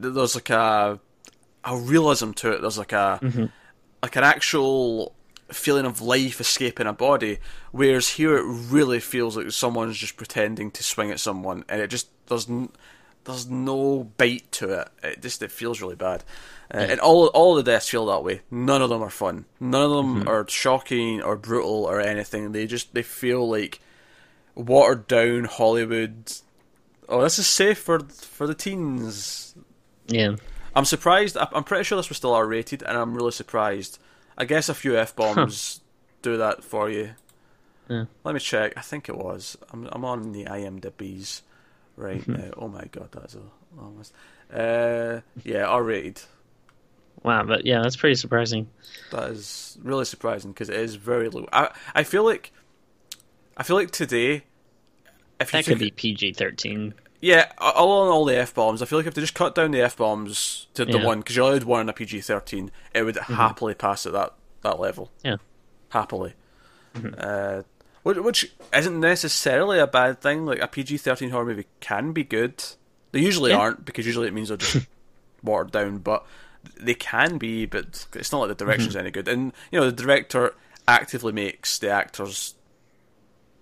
there's 0.00 0.34
like 0.34 0.50
a 0.50 0.98
a 1.64 1.76
realism 1.76 2.30
to 2.32 2.52
it. 2.52 2.60
There's 2.62 2.78
like 2.78 2.92
a 2.92 3.18
Mm-hmm. 3.22 3.44
like 4.02 4.16
an 4.16 4.24
actual 4.24 5.14
feeling 5.52 5.84
of 5.84 6.00
life 6.00 6.40
escaping 6.40 6.86
a 6.86 6.92
body, 6.92 7.38
whereas 7.72 8.08
here 8.10 8.36
it 8.36 8.44
really 8.44 9.00
feels 9.00 9.36
like 9.36 9.50
someone's 9.50 9.98
just 9.98 10.16
pretending 10.16 10.70
to 10.72 10.82
swing 10.82 11.10
at 11.10 11.20
someone, 11.20 11.64
and 11.68 11.80
it 11.80 11.88
just 11.88 12.08
doesn't. 12.26 12.74
There's 13.24 13.48
no 13.48 14.04
bite 14.18 14.50
to 14.52 14.80
it. 14.80 14.88
It 15.02 15.22
just 15.22 15.42
it 15.42 15.50
feels 15.50 15.80
really 15.80 15.96
bad, 15.96 16.24
uh, 16.72 16.78
and 16.78 17.00
all 17.00 17.26
all 17.28 17.54
the 17.54 17.62
deaths 17.62 17.88
feel 17.88 18.06
that 18.06 18.24
way. 18.24 18.42
None 18.50 18.82
of 18.82 18.90
them 18.90 19.02
are 19.02 19.10
fun. 19.10 19.46
None 19.60 19.82
of 19.82 19.90
them 19.90 20.28
are 20.28 20.46
shocking 20.48 21.22
or 21.22 21.36
brutal 21.36 21.84
or 21.84 22.00
anything. 22.00 22.52
They 22.52 22.66
just 22.66 22.92
they 22.94 23.02
feel 23.02 23.48
like 23.48 23.80
watered 24.54 25.06
down 25.06 25.44
Hollywood. 25.44 26.32
Oh, 27.08 27.22
this 27.22 27.38
is 27.38 27.46
safe 27.46 27.78
for 27.78 28.00
for 28.00 28.46
the 28.46 28.54
teens. 28.54 29.54
yeah 30.06 30.36
I'm 30.76 30.84
surprised. 30.84 31.36
I'm 31.38 31.64
pretty 31.64 31.84
sure 31.84 31.96
this 31.96 32.08
was 32.08 32.18
still 32.18 32.34
R 32.34 32.46
rated, 32.46 32.82
and 32.82 32.98
I'm 32.98 33.14
really 33.14 33.30
surprised 33.30 33.98
I 34.36 34.44
guess 34.44 34.68
a 34.68 34.74
few 34.74 34.96
f 34.96 35.14
bombs 35.16 35.80
do 36.22 36.36
that 36.38 36.64
for 36.64 36.90
you. 36.90 37.10
Yeah. 37.88 38.04
Let 38.24 38.34
me 38.34 38.40
check. 38.40 38.72
I 38.76 38.80
think 38.80 39.08
it 39.08 39.16
was. 39.16 39.56
I'm 39.72 39.88
I'm 39.92 40.04
on 40.04 40.32
the 40.32 40.44
IMDb's 40.46 41.42
right 41.96 42.26
now. 42.26 42.50
Oh 42.56 42.68
my 42.68 42.84
god, 42.90 43.10
that's 43.12 43.34
a 43.34 43.40
long 43.80 43.98
list. 43.98 44.12
Uh, 44.52 45.20
yeah, 45.44 45.66
R 45.66 45.82
rated. 45.82 46.22
Wow, 47.22 47.44
but 47.44 47.64
yeah, 47.64 47.80
that's 47.82 47.96
pretty 47.96 48.16
surprising. 48.16 48.68
That 49.10 49.30
is 49.30 49.78
really 49.82 50.04
surprising 50.04 50.52
because 50.52 50.68
it 50.68 50.76
is 50.76 50.94
very 50.96 51.28
low. 51.28 51.46
I 51.52 51.70
I 51.94 52.02
feel 52.04 52.24
like 52.24 52.52
I 53.56 53.62
feel 53.62 53.76
like 53.76 53.90
today, 53.90 54.44
if 55.40 55.52
you 55.52 55.58
That 55.58 55.64
could 55.64 55.72
took- 55.72 55.78
be 55.80 55.90
PG 55.90 56.32
thirteen. 56.34 56.94
Yeah, 57.24 57.50
all 57.58 58.02
on 58.02 58.08
all 58.08 58.24
the 58.24 58.36
f 58.36 58.54
bombs. 58.54 58.82
I 58.82 58.84
feel 58.84 58.98
like 58.98 59.06
if 59.06 59.14
they 59.14 59.20
just 59.22 59.34
cut 59.34 59.54
down 59.54 59.70
the 59.70 59.80
f 59.82 59.96
bombs 59.96 60.66
to 60.74 60.84
the 60.84 60.92
Yeah. 60.92 60.98
Mm-hmm. 60.98 61.06
one 61.06 61.18
because 61.20 61.36
you're 61.36 61.48
allowed 61.48 61.64
one 61.64 61.80
in 61.80 61.88
a 61.88 61.92
PG 61.92 62.20
thirteen, 62.20 62.70
it 62.94 63.02
would 63.02 63.16
happily 63.16 63.74
pass 63.74 64.06
at 64.06 64.12
that 64.12 64.34
that 64.62 64.78
level. 64.80 65.10
Yeah. 65.22 65.36
happily. 65.90 66.34
Mm-hmm. 66.94 67.14
Uh, 67.18 67.62
which, 68.02 68.18
which 68.18 68.52
isn't 68.74 69.00
necessarily 69.00 69.78
a 69.78 69.86
bad 69.86 70.20
thing. 70.20 70.44
Like 70.46 70.60
a 70.60 70.68
PG 70.68 70.98
thirteen 70.98 71.30
horror 71.30 71.46
movie 71.46 71.66
can 71.80 72.12
be 72.12 72.24
good. 72.24 72.62
They 73.12 73.20
usually 73.20 73.50
Yeah. 73.52 73.58
aren't 73.58 73.84
because 73.84 74.06
usually 74.06 74.28
it 74.28 74.34
means 74.34 74.48
they're 74.48 74.56
just 74.58 74.86
watered 75.42 75.72
down, 75.72 75.98
but 75.98 76.26
they 76.80 76.94
can 76.94 77.38
be. 77.38 77.64
But 77.66 78.06
it's 78.14 78.32
not 78.32 78.40
like 78.40 78.48
the 78.50 78.54
direction's 78.64 78.90
Mm-hmm. 78.94 79.00
any 79.00 79.10
good. 79.10 79.28
And 79.28 79.52
you 79.70 79.80
know 79.80 79.86
the 79.90 80.02
director 80.02 80.54
actively 80.86 81.32
makes 81.32 81.78
the 81.78 81.88
actors 81.90 82.54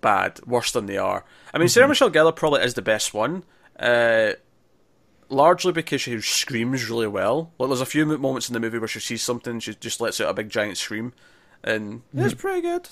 bad, 0.03 0.39
worse 0.45 0.71
than 0.71 0.85
they 0.85 0.97
are. 0.97 1.25
I 1.53 1.57
mean, 1.57 1.65
Mm-hmm. 1.65 1.71
Sarah 1.71 1.87
Michelle 1.87 2.11
Gellar 2.11 2.35
probably 2.35 2.61
is 2.61 2.75
the 2.75 2.83
best 2.83 3.13
one. 3.15 3.43
Uh, 3.79 4.33
largely 5.29 5.71
because 5.71 6.01
she 6.01 6.21
screams 6.21 6.87
really 6.89 7.07
well. 7.07 7.51
Like 7.57 7.69
there's 7.69 7.81
a 7.81 7.85
few 7.87 8.05
moments 8.05 8.47
in 8.49 8.53
the 8.53 8.59
movie 8.59 8.77
where 8.77 8.87
she 8.87 8.99
sees 8.99 9.23
something, 9.23 9.59
she 9.59 9.73
just 9.73 9.99
lets 9.99 10.21
out 10.21 10.29
a 10.29 10.33
big 10.35 10.49
giant 10.49 10.77
scream, 10.77 11.13
and 11.63 12.01
Mm-hmm. 12.09 12.19
it's 12.25 12.33
pretty 12.35 12.61
good. 12.61 12.87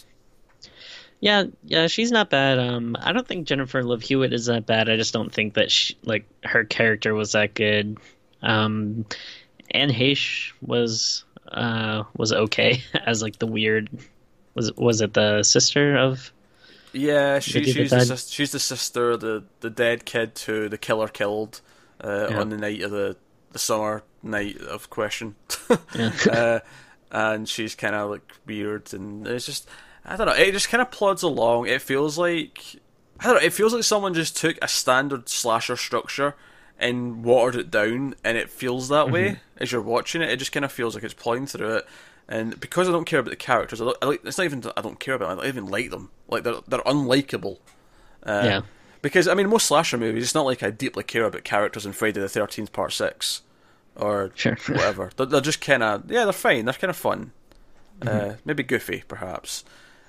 Yeah, 1.20 1.44
yeah, 1.64 1.86
she's 1.86 2.12
not 2.12 2.32
bad. 2.32 2.58
Um, 2.58 2.98
I 3.00 3.12
don't 3.14 3.28
think 3.28 3.46
Jennifer 3.48 3.84
Love 3.84 4.02
Hewitt 4.02 4.34
is 4.34 4.48
that 4.48 4.66
bad. 4.66 4.90
I 4.90 4.96
just 4.98 5.14
don't 5.14 5.32
think 5.32 5.54
that 5.54 5.70
she, 5.70 5.96
like 6.04 6.26
her 6.44 6.64
character 6.64 7.14
was 7.14 7.34
that 7.34 7.54
good. 7.54 8.00
Um, 8.42 9.06
Anne 9.70 9.92
Heche 9.92 10.52
was 10.62 11.24
uh 11.52 12.04
was 12.18 12.34
okay 12.34 12.82
as 13.06 13.22
like 13.22 13.38
the 13.38 13.46
weird 13.46 13.90
was 14.56 14.72
was 14.74 15.02
it 15.02 15.14
the 15.14 15.44
sister 15.44 15.96
of 15.96 16.32
Yeah, 16.94 17.40
she, 17.40 17.64
she's 17.64 17.90
get 17.92 18.08
the, 18.08 18.18
she's 18.18 18.52
the 18.52 18.60
sister, 18.60 19.12
of 19.12 19.22
the 19.22 19.44
the 19.62 19.70
dead 19.70 20.06
kid 20.06 20.40
who 20.46 20.68
the 20.70 20.78
killer 20.78 21.08
killed 21.08 21.62
uh, 22.04 22.28
Yeah. 22.30 22.40
on 22.42 22.50
the 22.50 22.58
night 22.58 22.82
of 22.82 22.92
the 22.92 23.16
the 23.52 23.60
summer 23.60 24.04
night 24.24 24.58
of 24.58 24.90
question. 24.90 25.36
Yeah. 25.96 26.12
uh, 26.32 26.60
and 27.12 27.48
she's 27.50 27.76
kind 27.76 27.96
of 27.96 28.10
like 28.10 28.32
weird, 28.46 28.94
and 28.94 29.28
it's 29.28 29.46
just 29.46 29.68
I 30.06 30.16
don't 30.16 30.28
know. 30.28 30.34
It 30.34 30.52
just 30.52 30.70
kind 30.70 30.82
of 30.82 30.92
plods 30.92 31.24
along. 31.24 31.68
It 31.68 31.82
feels 31.82 32.18
like 32.18 32.60
I 33.20 33.26
don't 33.26 33.36
know. 33.36 33.42
It 33.46 33.54
feels 33.54 33.74
like 33.74 33.84
someone 33.84 34.14
just 34.14 34.36
took 34.38 34.58
a 34.62 34.68
standard 34.68 35.30
slasher 35.30 35.78
structure 35.78 36.36
and 36.80 37.24
watered 37.24 37.56
it 37.56 37.72
down, 37.72 38.16
and 38.24 38.38
it 38.38 38.50
feels 38.50 38.90
that 38.90 39.12
way 39.12 39.40
as 39.58 39.72
you're 39.72 39.82
watching 39.82 40.22
it. 40.22 40.30
It 40.30 40.38
just 40.38 40.52
kind 40.52 40.66
of 40.66 40.72
feels 40.72 40.96
like 40.96 41.04
it's 41.04 41.14
plodding 41.14 41.46
through 41.46 41.76
it. 41.78 41.88
And 42.32 42.58
because 42.62 42.88
I 42.88 42.94
don't 42.94 43.04
care 43.06 43.20
about 43.20 43.32
the 43.32 43.36
characters, 43.36 43.82
I 43.82 43.86
don't, 43.86 43.98
I 44.02 44.06
like, 44.06 44.22
it's 44.26 44.38
not 44.38 44.46
even 44.46 44.64
I 44.78 44.82
don't 44.82 45.00
care 45.02 45.16
about. 45.16 45.30
Them, 45.30 45.40
I 45.40 45.42
don't 45.44 45.50
even 45.50 45.66
like 45.68 45.90
them. 45.90 46.10
Like 46.30 46.44
they're 46.44 46.56
they're 46.68 46.80
unlikable. 46.82 47.58
Uh, 48.24 48.42
yeah 48.46 48.62
Because 49.02 49.28
I 49.28 49.34
mean, 49.34 49.50
most 49.50 49.66
slasher 49.68 49.98
movies, 49.98 50.24
it's 50.24 50.36
not 50.36 50.46
like 50.46 50.64
I 50.64 50.70
deeply 50.70 51.04
care 51.04 51.26
about 51.26 51.44
characters 51.44 51.86
in 51.86 51.92
Friday 51.92 52.22
the 52.22 52.30
Thirteenth 52.30 52.72
Part 52.72 52.94
Six, 52.94 53.42
or 53.96 54.32
Sure. 54.36 54.56
whatever. 54.70 55.12
They're, 55.18 55.26
they're 55.26 55.42
just 55.42 55.60
kind 55.60 55.84
of 55.84 56.10
yeah, 56.10 56.24
they're 56.24 56.32
fine. 56.34 56.64
They're 56.66 56.74
kind 56.74 56.90
of 56.90 56.96
fun. 56.98 57.32
Mm-hmm. 58.00 58.30
Uh, 58.32 58.34
maybe 58.46 58.64
goofy, 58.64 59.04
perhaps. 59.08 59.66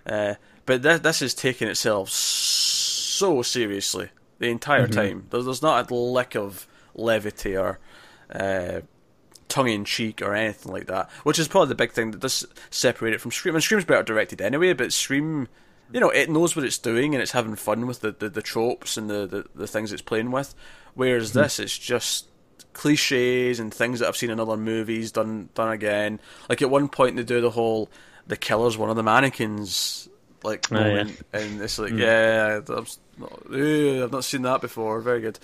Uh, 0.06 0.34
but 0.64 0.82
th- 0.84 1.02
this 1.02 1.22
is 1.22 1.34
taking 1.34 1.66
itself 1.68 2.08
so 2.10 3.42
seriously 3.42 4.10
the 4.38 4.48
entire 4.48 4.86
Mm-hmm. 4.86 4.92
time. 5.00 5.26
There's, 5.30 5.44
there's 5.44 5.62
not 5.62 5.90
a 5.90 5.94
lick 5.94 6.36
of 6.36 6.66
levity 6.94 7.56
or 7.56 7.78
uh, 8.32 8.80
tongue 9.52 9.68
in 9.68 9.84
cheek 9.84 10.22
or 10.22 10.34
anything 10.34 10.72
like 10.72 10.86
that. 10.86 11.10
Which 11.24 11.38
is 11.38 11.46
probably 11.46 11.68
the 11.68 11.74
big 11.74 11.92
thing 11.92 12.10
that 12.12 12.20
does 12.20 12.46
separate 12.70 13.12
it 13.12 13.20
from 13.20 13.30
Scream. 13.30 13.54
And 13.54 13.62
Scream's 13.62 13.84
better 13.84 14.02
directed 14.02 14.40
anyway, 14.40 14.72
but 14.72 14.92
Scream, 14.92 15.48
you 15.92 16.00
know, 16.00 16.08
it 16.08 16.30
knows 16.30 16.56
what 16.56 16.64
it's 16.64 16.78
doing 16.78 17.14
and 17.14 17.22
it's 17.22 17.32
having 17.32 17.54
fun 17.54 17.86
with 17.86 18.00
the, 18.00 18.12
the, 18.12 18.30
the 18.30 18.42
tropes 18.42 18.96
and 18.96 19.10
the, 19.10 19.26
the, 19.26 19.44
the 19.54 19.66
things 19.66 19.92
it's 19.92 20.02
playing 20.02 20.30
with. 20.30 20.54
Whereas 20.94 21.32
hmm. 21.32 21.40
this, 21.40 21.58
it's 21.58 21.78
just 21.78 22.28
cliches 22.72 23.60
and 23.60 23.72
things 23.72 24.00
that 24.00 24.08
I've 24.08 24.16
seen 24.16 24.30
in 24.30 24.40
other 24.40 24.56
movies 24.56 25.12
done 25.12 25.50
done 25.54 25.70
again. 25.70 26.20
Like 26.48 26.62
at 26.62 26.70
one 26.70 26.88
point 26.88 27.16
they 27.16 27.22
do 27.22 27.42
the 27.42 27.50
whole 27.50 27.90
the 28.26 28.36
killer's 28.36 28.78
one 28.78 28.88
of 28.88 28.96
the 28.96 29.02
mannequins 29.02 30.08
like 30.42 30.66
Oh, 30.72 30.78
yeah. 30.78 30.84
moment, 30.84 31.26
and 31.34 31.60
it's 31.60 31.78
like 31.78 31.90
hmm. 31.90 31.98
yeah, 31.98 32.60
I've 32.62 32.68
not, 33.18 33.42
ew, 33.50 34.04
I've 34.04 34.12
not 34.12 34.24
seen 34.24 34.42
that 34.42 34.62
before. 34.62 35.00
Very 35.00 35.20
good. 35.20 35.38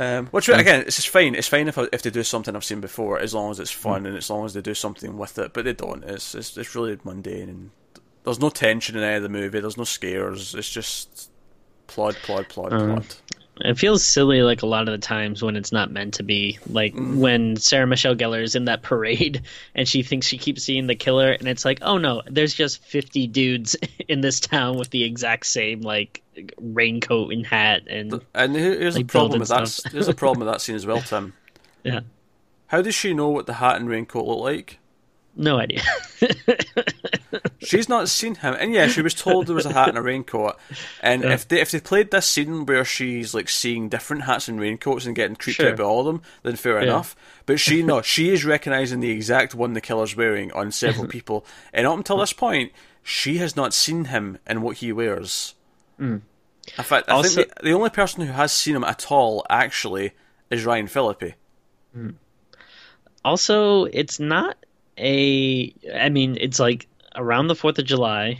Um, 0.00 0.28
which 0.28 0.48
again, 0.48 0.84
it's 0.86 0.96
just 0.96 1.10
fine. 1.10 1.34
It's 1.34 1.46
fine 1.46 1.68
if 1.68 1.76
if 1.76 2.00
they 2.00 2.08
do 2.08 2.22
something 2.22 2.56
I've 2.56 2.64
seen 2.64 2.80
before, 2.80 3.18
as 3.18 3.34
long 3.34 3.50
as 3.50 3.60
it's 3.60 3.70
fun 3.70 4.06
and 4.06 4.16
as 4.16 4.30
long 4.30 4.46
as 4.46 4.54
they 4.54 4.62
do 4.62 4.72
something 4.72 5.18
with 5.18 5.38
it. 5.38 5.52
But 5.52 5.66
they 5.66 5.74
don't. 5.74 6.02
It's 6.04 6.34
it's, 6.34 6.56
it's 6.56 6.74
really 6.74 6.98
mundane 7.04 7.50
and 7.50 7.70
there's 8.24 8.40
no 8.40 8.48
tension 8.48 8.96
in 8.96 9.02
any 9.02 9.16
of 9.16 9.22
the 9.22 9.28
movie. 9.28 9.60
There's 9.60 9.76
no 9.76 9.84
scares. 9.84 10.54
It's 10.54 10.70
just 10.70 11.30
plod, 11.86 12.16
plod, 12.22 12.48
plod, 12.48 12.72
Um, 12.72 12.94
plod. 12.94 13.14
It 13.62 13.78
feels 13.78 14.02
silly 14.02 14.40
like 14.42 14.62
a 14.62 14.66
lot 14.66 14.88
of 14.88 14.92
the 14.92 15.06
times 15.06 15.42
when 15.42 15.54
it's 15.54 15.70
not 15.70 15.90
meant 15.90 16.14
to 16.14 16.22
be. 16.22 16.58
Like 16.66 16.94
when 16.96 17.56
Sarah 17.56 17.86
Michelle 17.86 18.16
Gellar 18.16 18.42
is 18.42 18.54
in 18.54 18.64
that 18.64 18.80
parade 18.90 19.42
and 19.74 19.86
she 19.86 20.02
thinks 20.02 20.26
she 20.26 20.38
keeps 20.38 20.62
seeing 20.62 20.86
the 20.86 20.94
killer 20.94 21.32
and 21.32 21.46
it's 21.46 21.66
like, 21.66 21.80
"Oh 21.82 21.98
no, 21.98 22.22
there's 22.24 22.54
just 22.54 22.82
50 22.84 23.26
dudes 23.26 23.76
in 24.08 24.22
this 24.22 24.40
town 24.40 24.78
with 24.78 24.88
the 24.88 25.04
exact 25.04 25.44
same 25.44 25.82
like 25.82 26.22
raincoat 26.60 27.32
and 27.32 27.46
hat 27.46 27.82
and 27.88 28.20
And 28.34 28.54
here- 28.56 28.78
here's 28.78 28.96
like 28.96 29.06
problem 29.08 29.40
with 29.40 29.48
that. 29.48 29.68
stuff. 29.68 29.92
Here's 29.92 30.06
the 30.06 30.14
problem 30.24 30.40
with 30.46 30.52
that 30.54 30.60
scene 30.60 30.76
as 30.76 30.86
well, 30.86 31.00
Tim. 31.00 31.32
yeah, 31.84 32.00
How 32.68 32.82
does 32.82 32.94
she 32.94 33.14
know 33.14 33.28
what 33.28 33.46
the 33.46 33.54
hat 33.54 33.76
and 33.76 33.88
raincoat 33.88 34.26
look 34.26 34.40
like? 34.40 34.78
no 35.36 35.58
idea." 35.58 35.82
She's 37.62 37.88
not 37.88 38.08
seen 38.08 38.34
him, 38.36 38.56
and 38.58 38.72
yeah, 38.72 38.88
she 38.88 39.02
was 39.02 39.14
told 39.14 39.46
there 39.46 39.54
was 39.54 39.66
a 39.66 39.72
hat 39.72 39.90
and 39.90 39.98
a 39.98 40.02
raincoat. 40.02 40.58
And 41.02 41.22
Yeah. 41.22 41.34
if 41.34 41.46
they 41.46 41.60
if 41.60 41.70
they 41.70 41.78
played 41.80 42.10
this 42.10 42.26
scene 42.26 42.64
where 42.66 42.84
she's 42.84 43.34
like 43.34 43.48
seeing 43.48 43.88
different 43.88 44.22
hats 44.24 44.48
and 44.48 44.58
raincoats 44.60 45.06
and 45.06 45.14
getting 45.14 45.36
creeped 45.36 45.58
Sure. 45.58 45.70
out 45.70 45.76
by 45.76 45.84
all 45.84 46.00
of 46.00 46.06
them, 46.06 46.22
then 46.42 46.56
fair 46.56 46.78
Yeah. 46.78 46.84
enough. 46.84 47.14
But 47.46 47.60
she 47.60 47.82
no, 47.82 48.02
she 48.14 48.30
is 48.30 48.44
recognizing 48.44 49.00
the 49.00 49.10
exact 49.10 49.54
one 49.54 49.74
the 49.74 49.80
killer's 49.80 50.16
wearing 50.16 50.50
on 50.52 50.72
several 50.72 51.06
people, 51.06 51.44
and 51.72 51.86
up 51.86 51.96
until 51.96 52.18
this 52.18 52.32
point, 52.32 52.72
she 53.02 53.38
has 53.38 53.54
not 53.54 53.72
seen 53.74 54.06
him 54.06 54.38
and 54.46 54.62
what 54.62 54.78
he 54.78 54.90
wears. 54.92 55.54
Hmm. 55.98 56.18
In 56.78 56.84
fact, 56.84 57.08
I 57.08 57.12
Hmm. 57.12 57.16
Also- 57.18 57.42
think 57.42 57.54
the, 57.56 57.62
the 57.64 57.72
only 57.72 57.90
person 57.90 58.24
who 58.26 58.32
has 58.32 58.52
seen 58.52 58.76
him 58.76 58.84
at 58.84 59.10
all 59.10 59.44
actually 59.50 60.12
is 60.50 60.64
Ryan 60.64 60.86
Phillippe. 60.88 61.34
also, 63.24 63.84
it's 63.84 64.18
not 64.20 64.56
a. 64.98 65.72
I 65.94 66.08
mean, 66.08 66.36
it's 66.40 66.58
like 66.58 66.86
around 67.16 67.48
the 67.48 67.54
Fourth 67.54 67.78
of 67.78 67.84
July, 67.84 68.38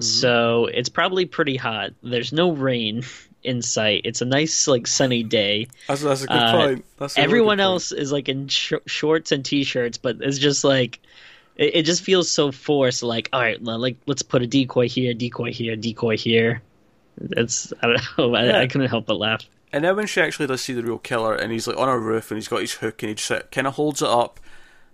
so 0.00 0.66
it's 0.66 0.88
probably 0.88 1.26
pretty 1.26 1.56
hot. 1.56 1.90
There's 2.02 2.32
no 2.32 2.52
rain 2.52 3.02
in 3.42 3.62
sight. 3.62 4.02
It's 4.04 4.20
a 4.22 4.24
nice 4.24 4.68
like 4.68 4.86
sunny 4.86 5.22
day. 5.22 5.66
That's, 5.88 6.02
that's 6.02 6.22
a 6.22 6.26
good 6.26 6.36
Uh, 6.36 6.52
point. 6.52 6.84
That's 6.98 7.16
really 7.16 7.24
Everyone 7.24 7.56
good 7.58 7.62
point. 7.64 7.72
else 7.72 7.92
is 7.92 8.12
like 8.12 8.28
in 8.28 8.48
sh- 8.48 8.74
shorts 8.86 9.32
and 9.32 9.44
t-shirts, 9.44 9.98
but 9.98 10.16
it's 10.20 10.38
just 10.38 10.64
like 10.64 11.00
it, 11.56 11.76
it 11.76 11.82
just 11.82 12.02
feels 12.02 12.30
so 12.30 12.52
forced. 12.52 13.02
Like, 13.02 13.28
all 13.32 13.40
right, 13.40 13.62
like 13.62 13.96
let's 14.06 14.22
put 14.22 14.42
a 14.42 14.46
decoy 14.46 14.88
here, 14.88 15.12
decoy 15.14 15.52
here, 15.52 15.76
decoy 15.76 16.16
here. 16.16 16.62
It's 17.20 17.72
I 17.82 17.86
don't 17.86 18.18
know. 18.18 18.34
I, 18.34 18.44
Yeah. 18.46 18.58
I 18.58 18.66
couldn't 18.66 18.88
help 18.88 19.06
but 19.06 19.18
laugh. 19.18 19.44
And 19.72 19.84
then 19.84 19.96
when 19.96 20.06
she 20.06 20.20
actually 20.20 20.46
does 20.46 20.60
see 20.60 20.74
the 20.74 20.82
real 20.82 20.98
killer, 20.98 21.34
and 21.34 21.50
he's 21.50 21.66
like 21.66 21.78
on 21.78 21.88
a 21.88 21.98
roof, 21.98 22.30
and 22.30 22.36
he's 22.36 22.48
got 22.48 22.60
his 22.60 22.74
hook, 22.74 23.02
and 23.02 23.08
he 23.08 23.14
just 23.14 23.50
kind 23.50 23.66
of 23.66 23.74
holds 23.74 24.02
it 24.02 24.08
up. 24.08 24.38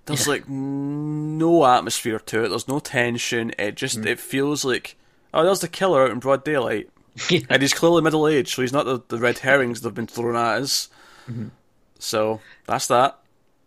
There's 0.06 0.26
like 0.26 0.48
no 0.48 1.66
atmosphere 1.66 2.18
to 2.18 2.44
it. 2.44 2.48
There's 2.48 2.68
no 2.68 2.78
tension. 2.78 3.52
It 3.58 3.74
just 3.74 4.00
mm. 4.00 4.06
it 4.06 4.18
feels 4.20 4.64
like 4.64 4.96
oh, 5.34 5.44
there's 5.44 5.60
the 5.60 5.68
killer 5.68 6.04
out 6.04 6.10
in 6.10 6.18
broad 6.18 6.44
daylight, 6.44 6.88
and 7.50 7.62
he's 7.62 7.74
clearly 7.74 8.02
middle 8.02 8.26
aged, 8.26 8.54
so 8.54 8.62
he's 8.62 8.72
not 8.72 8.86
the, 8.86 9.02
the 9.08 9.18
red 9.18 9.38
herrings 9.38 9.80
that 9.80 9.88
have 9.88 9.94
been 9.94 10.06
thrown 10.06 10.36
at 10.36 10.62
us. 10.62 10.88
Mm-hmm. 11.28 11.48
So 11.98 12.40
that's 12.66 12.86
that. 12.86 13.18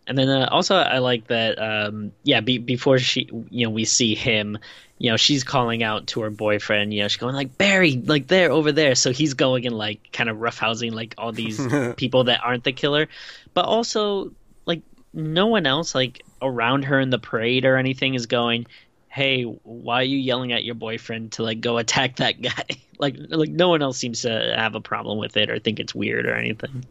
And 0.07 0.17
then 0.17 0.29
uh, 0.29 0.49
also 0.51 0.75
I 0.75 0.97
like 0.97 1.27
that 1.27 1.61
um 1.61 2.11
yeah 2.23 2.41
be, 2.41 2.57
before 2.57 2.99
she 2.99 3.29
you 3.49 3.65
know 3.65 3.69
we 3.69 3.85
see 3.85 4.15
him 4.15 4.57
you 4.97 5.09
know 5.09 5.17
she's 5.17 5.43
calling 5.43 5.83
out 5.83 6.07
to 6.07 6.21
her 6.21 6.29
boyfriend 6.29 6.93
you 6.93 7.01
know 7.01 7.07
she's 7.07 7.17
going 7.19 7.35
like 7.35 7.57
Barry 7.57 8.01
like 8.05 8.27
there 8.27 8.51
over 8.51 8.71
there. 8.71 8.95
So 8.95 9.11
he's 9.11 9.33
going 9.33 9.65
and 9.65 9.77
like 9.77 10.11
kind 10.11 10.29
of 10.29 10.37
roughhousing 10.37 10.91
like 10.91 11.15
all 11.17 11.31
these 11.31 11.61
people 11.97 12.25
that 12.25 12.41
aren't 12.43 12.63
the 12.63 12.73
killer. 12.73 13.07
But 13.53 13.65
also 13.65 14.31
like 14.65 14.81
no 15.13 15.47
one 15.47 15.65
else 15.65 15.93
like 15.93 16.23
around 16.41 16.85
her 16.85 16.99
in 16.99 17.09
the 17.09 17.19
parade 17.19 17.65
or 17.65 17.77
anything 17.77 18.15
is 18.15 18.25
going 18.25 18.65
hey 19.09 19.43
why 19.43 19.99
are 19.99 20.03
you 20.03 20.17
yelling 20.17 20.53
at 20.53 20.63
your 20.63 20.75
boyfriend 20.75 21.33
to 21.33 21.43
like 21.43 21.61
go 21.61 21.77
attack 21.77 22.17
that 22.17 22.41
guy? 22.41 22.65
Like 23.01 23.15
like 23.29 23.49
no 23.49 23.69
one 23.69 23.81
else 23.81 23.97
seems 23.97 24.21
to 24.21 24.53
have 24.55 24.75
a 24.75 24.79
problem 24.79 25.17
with 25.17 25.35
it 25.35 25.49
or 25.49 25.57
think 25.57 25.79
it's 25.79 25.95
weird 25.95 26.27
or 26.27 26.35
anything 26.35 26.85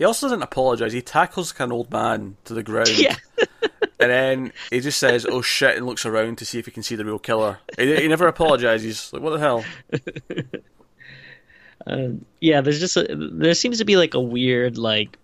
He 0.00 0.04
also 0.04 0.26
doesn't 0.26 0.42
apologise. 0.42 0.92
He 0.92 1.02
tackles 1.02 1.52
like 1.52 1.60
an 1.60 1.70
old 1.72 1.92
man 1.92 2.38
to 2.46 2.54
the 2.54 2.64
ground. 2.64 2.98
yeah 2.98 3.16
and 4.00 4.10
then 4.10 4.52
he 4.70 4.80
just 4.80 4.98
says, 4.98 5.26
"Oh 5.28 5.42
shit," 5.42 5.76
and 5.76 5.86
looks 5.86 6.06
around 6.06 6.38
to 6.38 6.46
see 6.46 6.58
if 6.58 6.64
he 6.64 6.72
can 6.72 6.82
see 6.82 6.96
the 6.96 7.04
real 7.04 7.18
killer. 7.18 7.58
He, 7.78 7.94
he 7.96 8.08
never 8.08 8.26
apologizes. 8.26 9.12
Like, 9.12 9.22
what 9.22 9.30
the 9.30 9.38
hell? 9.38 9.64
Uh, 11.86 12.10
yeah, 12.42 12.60
there's 12.60 12.78
just 12.78 12.98
a, 12.98 13.06
there 13.08 13.54
seems 13.54 13.78
to 13.78 13.86
be 13.86 13.96
like 13.96 14.12
a 14.12 14.20
weird 14.20 14.76
like 14.76 15.16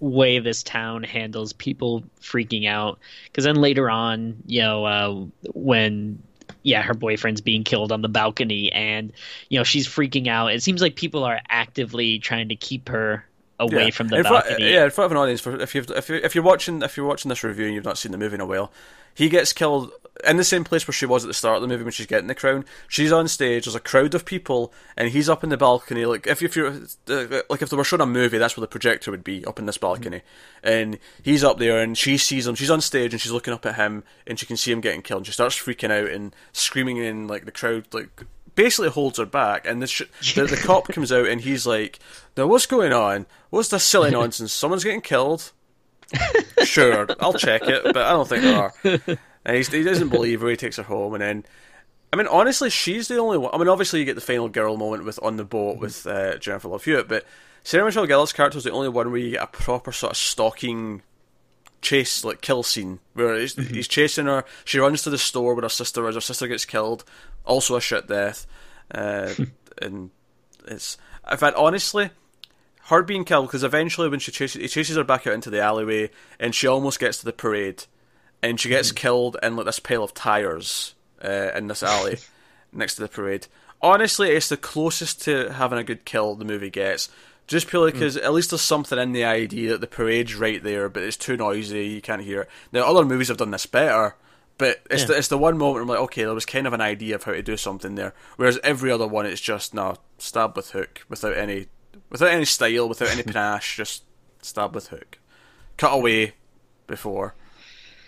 way 0.00 0.38
this 0.38 0.62
town 0.62 1.02
handles 1.02 1.52
people 1.52 2.02
freaking 2.22 2.66
out 2.66 2.98
because 3.24 3.44
then 3.44 3.56
later 3.56 3.90
on, 3.90 4.42
you 4.46 4.62
know, 4.62 4.86
uh, 4.86 5.26
when 5.52 6.22
yeah, 6.62 6.80
her 6.80 6.94
boyfriend's 6.94 7.42
being 7.42 7.64
killed 7.64 7.92
on 7.92 8.00
the 8.00 8.08
balcony 8.08 8.72
and 8.72 9.12
you 9.50 9.58
know 9.58 9.62
she's 9.62 9.86
freaking 9.86 10.26
out. 10.26 10.54
It 10.54 10.62
seems 10.62 10.80
like 10.80 10.96
people 10.96 11.22
are 11.22 11.38
actively 11.50 12.18
trying 12.18 12.48
to 12.48 12.56
keep 12.56 12.88
her 12.88 13.26
away 13.60 13.84
yeah. 13.84 13.90
from 13.90 14.08
the 14.08 14.16
in 14.16 14.22
front, 14.24 14.46
balcony. 14.48 14.72
yeah, 14.72 14.84
in 14.84 14.90
front 14.90 15.06
of 15.06 15.12
an 15.12 15.18
audience. 15.18 15.40
For 15.40 15.60
if 15.60 15.74
you've 15.74 15.90
if 15.90 16.08
you 16.08 16.16
if 16.16 16.34
you're 16.34 16.42
watching 16.42 16.82
if 16.82 16.96
you're 16.96 17.06
watching 17.06 17.28
this 17.28 17.44
review 17.44 17.66
and 17.66 17.74
you've 17.74 17.84
not 17.84 17.98
seen 17.98 18.10
the 18.10 18.18
movie 18.18 18.34
in 18.34 18.40
a 18.40 18.46
while, 18.46 18.72
he 19.14 19.28
gets 19.28 19.52
killed 19.52 19.92
in 20.26 20.36
the 20.36 20.44
same 20.44 20.64
place 20.64 20.86
where 20.86 20.92
she 20.92 21.06
was 21.06 21.24
at 21.24 21.28
the 21.28 21.34
start 21.34 21.56
of 21.56 21.62
the 21.62 21.68
movie 21.68 21.82
when 21.82 21.92
she's 21.92 22.06
getting 22.06 22.26
the 22.26 22.34
crown. 22.34 22.64
She's 22.88 23.12
on 23.12 23.28
stage. 23.28 23.64
There's 23.64 23.74
a 23.74 23.80
crowd 23.80 24.14
of 24.14 24.24
people, 24.24 24.72
and 24.96 25.10
he's 25.10 25.28
up 25.28 25.44
in 25.44 25.50
the 25.50 25.56
balcony. 25.56 26.04
Like 26.04 26.26
if 26.26 26.42
if 26.42 26.56
you're 26.56 26.72
uh, 27.08 27.42
like 27.48 27.62
if 27.62 27.70
they 27.70 27.76
were 27.76 27.84
showing 27.84 28.00
a 28.00 28.06
movie, 28.06 28.38
that's 28.38 28.56
where 28.56 28.62
the 28.62 28.68
projector 28.68 29.10
would 29.10 29.24
be 29.24 29.44
up 29.44 29.58
in 29.58 29.66
this 29.66 29.78
balcony, 29.78 30.18
mm-hmm. 30.18 30.68
and 30.68 30.98
he's 31.22 31.44
up 31.44 31.58
there, 31.58 31.80
and 31.80 31.96
she 31.96 32.16
sees 32.18 32.46
him. 32.46 32.54
She's 32.54 32.70
on 32.70 32.80
stage, 32.80 33.12
and 33.12 33.20
she's 33.20 33.32
looking 33.32 33.54
up 33.54 33.66
at 33.66 33.76
him, 33.76 34.04
and 34.26 34.38
she 34.38 34.46
can 34.46 34.56
see 34.56 34.72
him 34.72 34.80
getting 34.80 35.02
killed. 35.02 35.20
And 35.20 35.26
she 35.26 35.32
starts 35.32 35.56
freaking 35.56 35.90
out 35.90 36.10
and 36.10 36.34
screaming, 36.52 36.96
in 36.96 37.28
like 37.28 37.44
the 37.44 37.52
crowd 37.52 37.86
like 37.92 38.24
basically 38.62 38.90
holds 38.90 39.18
her 39.18 39.26
back. 39.26 39.66
And 39.66 39.82
the, 39.82 39.86
sh- 39.86 40.02
the, 40.34 40.46
the 40.46 40.56
cop 40.56 40.88
comes 40.88 41.12
out, 41.12 41.26
and 41.26 41.40
he's 41.40 41.66
like, 41.66 41.98
"Now 42.36 42.46
what's 42.46 42.66
going 42.66 42.92
on? 42.92 43.26
What's 43.50 43.68
this 43.68 43.84
silly 43.84 44.10
nonsense? 44.12 44.52
Someone's 44.52 44.84
getting 44.84 45.00
killed." 45.00 45.52
sure, 46.64 47.06
I'll 47.20 47.34
check 47.34 47.62
it, 47.62 47.84
but 47.84 47.98
I 47.98 48.10
don't 48.10 48.28
think 48.28 48.42
there 48.42 48.56
are. 48.58 49.18
And 49.44 49.66
he 49.66 49.82
doesn't 49.84 50.08
believe 50.08 50.40
her. 50.40 50.48
He 50.48 50.56
takes 50.56 50.76
her 50.76 50.82
home, 50.82 51.14
and 51.14 51.22
then, 51.22 51.44
I 52.12 52.16
mean, 52.16 52.26
honestly, 52.26 52.68
she's 52.68 53.06
the 53.06 53.18
only 53.18 53.38
one. 53.38 53.54
I 53.54 53.58
mean, 53.58 53.68
obviously, 53.68 54.00
you 54.00 54.04
get 54.04 54.16
the 54.16 54.20
final 54.20 54.48
girl 54.48 54.76
moment 54.76 55.04
with 55.04 55.20
on 55.22 55.36
the 55.36 55.44
boat 55.44 55.78
with 55.78 56.06
uh, 56.06 56.36
Jennifer 56.38 56.68
Love 56.68 56.84
Hewitt, 56.84 57.08
but 57.08 57.24
Sarah 57.62 57.84
Michelle 57.84 58.06
Gellar's 58.06 58.32
character 58.32 58.58
is 58.58 58.64
the 58.64 58.72
only 58.72 58.88
one 58.88 59.10
where 59.10 59.20
you 59.20 59.30
get 59.30 59.42
a 59.42 59.46
proper 59.46 59.92
sort 59.92 60.12
of 60.12 60.16
stalking 60.16 61.02
chase, 61.80 62.24
like 62.24 62.40
kill 62.40 62.62
scene, 62.62 63.00
where 63.14 63.38
he's, 63.38 63.54
mm-hmm. 63.54 63.74
he's 63.74 63.88
chasing 63.88 64.26
her. 64.26 64.44
She 64.64 64.78
runs 64.78 65.02
to 65.02 65.10
the 65.10 65.18
store 65.18 65.54
where 65.54 65.62
her 65.62 65.68
sister 65.68 66.08
is. 66.08 66.14
Her 66.14 66.20
sister 66.20 66.48
gets 66.48 66.64
killed, 66.64 67.04
also 67.44 67.76
a 67.76 67.80
shit 67.80 68.08
death, 68.08 68.46
uh, 68.94 69.34
and 69.82 70.10
it's. 70.66 70.98
In 71.30 71.36
fact, 71.36 71.56
honestly, 71.56 72.10
her 72.84 73.02
being 73.02 73.24
killed 73.24 73.46
because 73.46 73.62
eventually 73.62 74.08
when 74.08 74.20
she 74.20 74.32
chases, 74.32 74.60
he 74.60 74.68
chases 74.68 74.96
her 74.96 75.04
back 75.04 75.26
out 75.26 75.34
into 75.34 75.50
the 75.50 75.60
alleyway, 75.60 76.10
and 76.38 76.54
she 76.54 76.66
almost 76.66 76.98
gets 76.98 77.18
to 77.18 77.24
the 77.24 77.32
parade 77.32 77.84
and 78.42 78.60
she 78.60 78.68
gets 78.68 78.92
mm. 78.92 78.96
killed 78.96 79.36
in 79.42 79.56
like 79.56 79.66
this 79.66 79.78
pile 79.78 80.02
of 80.02 80.14
tires 80.14 80.94
uh, 81.24 81.50
in 81.54 81.66
this 81.66 81.82
alley 81.82 82.18
next 82.72 82.96
to 82.96 83.02
the 83.02 83.08
parade. 83.08 83.46
Honestly, 83.82 84.30
it's 84.30 84.48
the 84.48 84.56
closest 84.56 85.22
to 85.22 85.52
having 85.52 85.78
a 85.78 85.84
good 85.84 86.04
kill 86.04 86.34
the 86.34 86.44
movie 86.44 86.70
gets. 86.70 87.08
Just 87.50 87.66
purely 87.66 87.90
because 87.90 88.16
mm. 88.16 88.22
at 88.22 88.32
least 88.32 88.50
there's 88.50 88.60
something 88.60 88.96
in 88.96 89.10
the 89.10 89.24
idea 89.24 89.72
that 89.72 89.80
the 89.80 89.88
parade's 89.88 90.36
right 90.36 90.62
there, 90.62 90.88
but 90.88 91.02
it's 91.02 91.16
too 91.16 91.36
noisy, 91.36 91.88
you 91.88 92.00
can't 92.00 92.22
hear 92.22 92.42
it. 92.42 92.48
Now, 92.70 92.86
other 92.86 93.04
movies 93.04 93.26
have 93.26 93.38
done 93.38 93.50
this 93.50 93.66
better, 93.66 94.14
but 94.56 94.80
it's, 94.88 95.02
yeah. 95.02 95.06
the, 95.08 95.18
it's 95.18 95.26
the 95.26 95.36
one 95.36 95.58
moment 95.58 95.82
I'm 95.82 95.88
like, 95.88 95.98
okay, 95.98 96.22
there 96.22 96.32
was 96.32 96.46
kind 96.46 96.68
of 96.68 96.72
an 96.72 96.80
idea 96.80 97.16
of 97.16 97.24
how 97.24 97.32
to 97.32 97.42
do 97.42 97.56
something 97.56 97.96
there. 97.96 98.14
Whereas 98.36 98.60
every 98.62 98.92
other 98.92 99.08
one, 99.08 99.26
it's 99.26 99.40
just, 99.40 99.74
no, 99.74 99.96
stab 100.16 100.54
with 100.54 100.70
hook, 100.70 101.04
without 101.08 101.36
any 101.36 101.66
without 102.08 102.30
any 102.30 102.44
style, 102.44 102.88
without 102.88 103.10
any 103.10 103.22
panache, 103.24 103.76
just 103.76 104.04
stab 104.42 104.72
with 104.72 104.88
hook. 104.88 105.18
Cut 105.76 105.92
away 105.92 106.34
before 106.86 107.34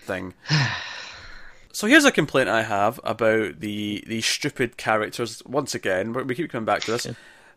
thing. 0.05 0.35
so 1.73 1.89
here's 1.89 2.05
a 2.05 2.13
complaint 2.13 2.49
I 2.49 2.63
have 2.63 3.01
about 3.03 3.59
the 3.59 4.05
the 4.07 4.21
stupid 4.21 4.77
characters. 4.77 5.43
Once 5.45 5.75
again, 5.75 6.13
we 6.13 6.37
keep 6.37 6.49
coming 6.53 6.65
back 6.65 6.83
to 6.83 6.93
this. 6.93 7.09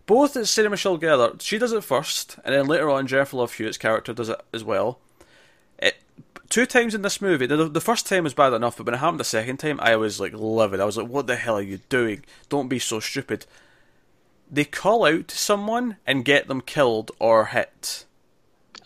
Both 0.06 0.48
Sarah 0.48 0.70
Michelle 0.70 1.00
Gellar, 1.00 1.42
she 1.42 1.58
does 1.58 1.74
it 1.74 1.84
first, 1.84 2.38
and 2.46 2.54
then 2.54 2.68
later 2.68 2.90
on 2.90 3.08
Jennifer 3.08 3.38
Love 3.38 3.54
Hewitt's 3.54 3.78
character 3.78 4.14
does 4.14 4.30
it 4.30 4.40
as 4.54 4.64
well. 4.64 5.00
It, 5.80 5.96
two 6.50 6.66
times 6.66 6.94
in 6.94 7.02
this 7.02 7.22
movie, 7.22 7.48
the, 7.48 7.68
the 7.68 7.82
first 7.82 8.06
time 8.08 8.24
was 8.24 8.34
bad 8.34 8.54
enough, 8.54 8.78
but 8.78 8.86
when 8.86 8.96
it 8.96 9.00
happened 9.00 9.20
the 9.20 9.24
second 9.24 9.58
time, 9.58 9.80
I 9.82 9.96
was 9.96 10.20
like 10.20 10.34
livid. 10.34 10.80
I 10.80 10.86
was 10.86 10.98
like, 10.98 11.08
"What 11.08 11.28
the 11.28 11.36
hell 11.36 11.58
are 11.58 11.62
you 11.62 11.80
doing? 11.90 12.24
Don't 12.50 12.68
be 12.68 12.80
so 12.80 13.00
stupid." 13.00 13.46
They 14.52 14.66
call 14.66 15.06
out 15.06 15.28
to 15.30 15.38
someone 15.38 15.98
and 16.06 16.24
get 16.24 16.48
them 16.48 16.62
killed 16.62 17.12
or 17.18 17.48
hit. 17.48 18.06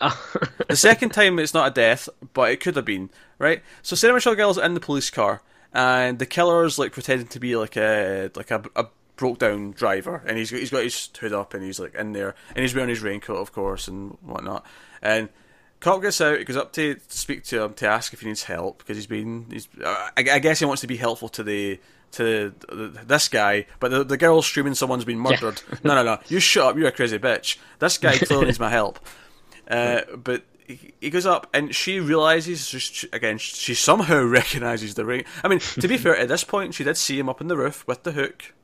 the 0.00 0.76
second 0.76 1.10
time, 1.10 1.38
it's 1.38 1.52
not 1.52 1.68
a 1.68 1.74
death, 1.74 2.08
but 2.32 2.50
it 2.50 2.60
could 2.60 2.76
have 2.76 2.86
been 2.86 3.10
right? 3.40 3.62
So 3.82 3.96
Sarah 3.96 4.14
Michelle 4.14 4.36
Gellar's 4.36 4.58
in 4.58 4.74
the 4.74 4.80
police 4.80 5.10
car, 5.10 5.42
and 5.72 6.20
the 6.20 6.26
killer's 6.26 6.78
like 6.78 6.92
pretending 6.92 7.26
to 7.28 7.40
be 7.40 7.56
like 7.56 7.76
a 7.76 8.30
like 8.36 8.52
a, 8.52 8.62
a 8.76 8.86
broke 9.20 9.38
down 9.38 9.70
driver, 9.72 10.22
and 10.26 10.38
he's 10.38 10.48
he's 10.48 10.70
got 10.70 10.82
his 10.82 11.10
hood 11.20 11.34
up, 11.34 11.52
and 11.52 11.62
he's 11.62 11.78
like 11.78 11.94
in 11.94 12.12
there, 12.14 12.34
and 12.56 12.62
he's 12.62 12.74
wearing 12.74 12.88
his 12.88 13.02
raincoat, 13.02 13.36
of 13.36 13.52
course, 13.52 13.86
and 13.86 14.16
whatnot. 14.22 14.64
And 15.02 15.28
cop 15.78 16.00
gets 16.00 16.22
out, 16.22 16.38
he 16.38 16.44
goes 16.44 16.56
up 16.56 16.72
to 16.72 16.96
speak 17.08 17.44
to 17.44 17.62
him 17.62 17.74
to 17.74 17.86
ask 17.86 18.14
if 18.14 18.22
he 18.22 18.26
needs 18.26 18.44
help 18.44 18.78
because 18.78 18.96
he's 18.96 19.06
been 19.06 19.46
he's 19.50 19.68
I, 19.84 20.10
I 20.16 20.38
guess 20.38 20.58
he 20.58 20.64
wants 20.64 20.80
to 20.80 20.86
be 20.86 20.96
helpful 20.96 21.28
to 21.28 21.44
the 21.44 21.78
to 22.12 22.54
this 23.04 23.28
guy, 23.28 23.66
but 23.78 23.90
the, 23.90 24.02
the 24.02 24.16
girl's 24.16 24.46
screaming 24.46 24.74
someone's 24.74 25.04
been 25.04 25.20
murdered. 25.20 25.62
Yeah. 25.68 25.78
no, 25.84 25.94
no, 25.96 26.02
no! 26.02 26.18
You 26.28 26.40
shut 26.40 26.66
up! 26.66 26.76
You're 26.78 26.88
a 26.88 26.92
crazy 26.92 27.18
bitch. 27.18 27.58
This 27.78 27.98
guy 27.98 28.16
clearly 28.18 28.46
needs 28.46 28.58
my 28.58 28.70
help. 28.70 28.98
Uh, 29.68 30.00
but 30.16 30.44
he 30.98 31.10
goes 31.10 31.26
up 31.26 31.46
and 31.52 31.74
she 31.74 32.00
realizes 32.00 33.04
again 33.12 33.38
she 33.38 33.74
somehow 33.74 34.22
recognizes 34.24 34.94
the 34.94 35.04
ring. 35.04 35.24
I 35.44 35.48
mean, 35.48 35.58
to 35.58 35.88
be 35.88 35.98
fair, 35.98 36.16
at 36.16 36.28
this 36.28 36.42
point 36.42 36.74
she 36.74 36.84
did 36.84 36.96
see 36.96 37.18
him 37.18 37.28
up 37.28 37.40
in 37.40 37.48
the 37.48 37.56
roof 37.56 37.86
with 37.86 38.02
the 38.02 38.12
hook, 38.12 38.54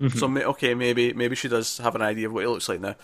mm-hmm. 0.00 0.18
so 0.18 0.28
okay, 0.50 0.74
maybe 0.74 1.12
maybe 1.12 1.36
she 1.36 1.48
does 1.48 1.78
have 1.78 1.94
an 1.94 2.02
idea 2.02 2.26
of 2.26 2.32
what 2.32 2.40
he 2.40 2.46
looks 2.46 2.68
like 2.68 2.80
now. 2.80 2.96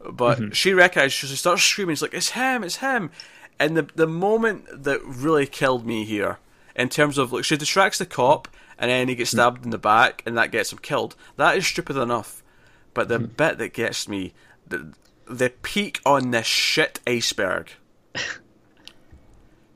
But 0.00 0.38
mm-hmm. 0.38 0.50
she 0.52 0.74
recognizes, 0.74 1.12
she 1.12 1.26
starts 1.34 1.62
screaming. 1.62 1.96
She's 1.96 2.02
like 2.02 2.14
it's 2.14 2.30
him, 2.30 2.64
it's 2.64 2.76
him. 2.76 3.10
And 3.58 3.76
the 3.76 3.82
the 3.94 4.06
moment 4.06 4.84
that 4.84 5.04
really 5.04 5.46
killed 5.46 5.86
me 5.86 6.04
here, 6.04 6.38
in 6.76 6.88
terms 6.88 7.18
of 7.18 7.32
like 7.32 7.44
she 7.44 7.56
distracts 7.56 7.98
the 7.98 8.06
cop 8.06 8.48
and 8.78 8.90
then 8.90 9.08
he 9.08 9.14
gets 9.14 9.30
mm-hmm. 9.30 9.38
stabbed 9.38 9.56
mm-hmm. 9.58 9.64
in 9.64 9.70
the 9.70 9.78
back 9.78 10.22
and 10.24 10.36
that 10.38 10.52
gets 10.52 10.72
him 10.72 10.78
killed. 10.78 11.16
That 11.36 11.56
is 11.56 11.66
stupid 11.66 11.96
enough. 11.96 12.42
But 12.94 13.08
the 13.08 13.18
mm-hmm. 13.18 13.32
bit 13.34 13.58
that 13.58 13.72
gets 13.72 14.08
me, 14.08 14.32
the 14.66 14.94
the 15.26 15.50
peak 15.50 16.00
on 16.06 16.30
this 16.30 16.46
shit 16.46 17.00
iceberg 17.06 17.72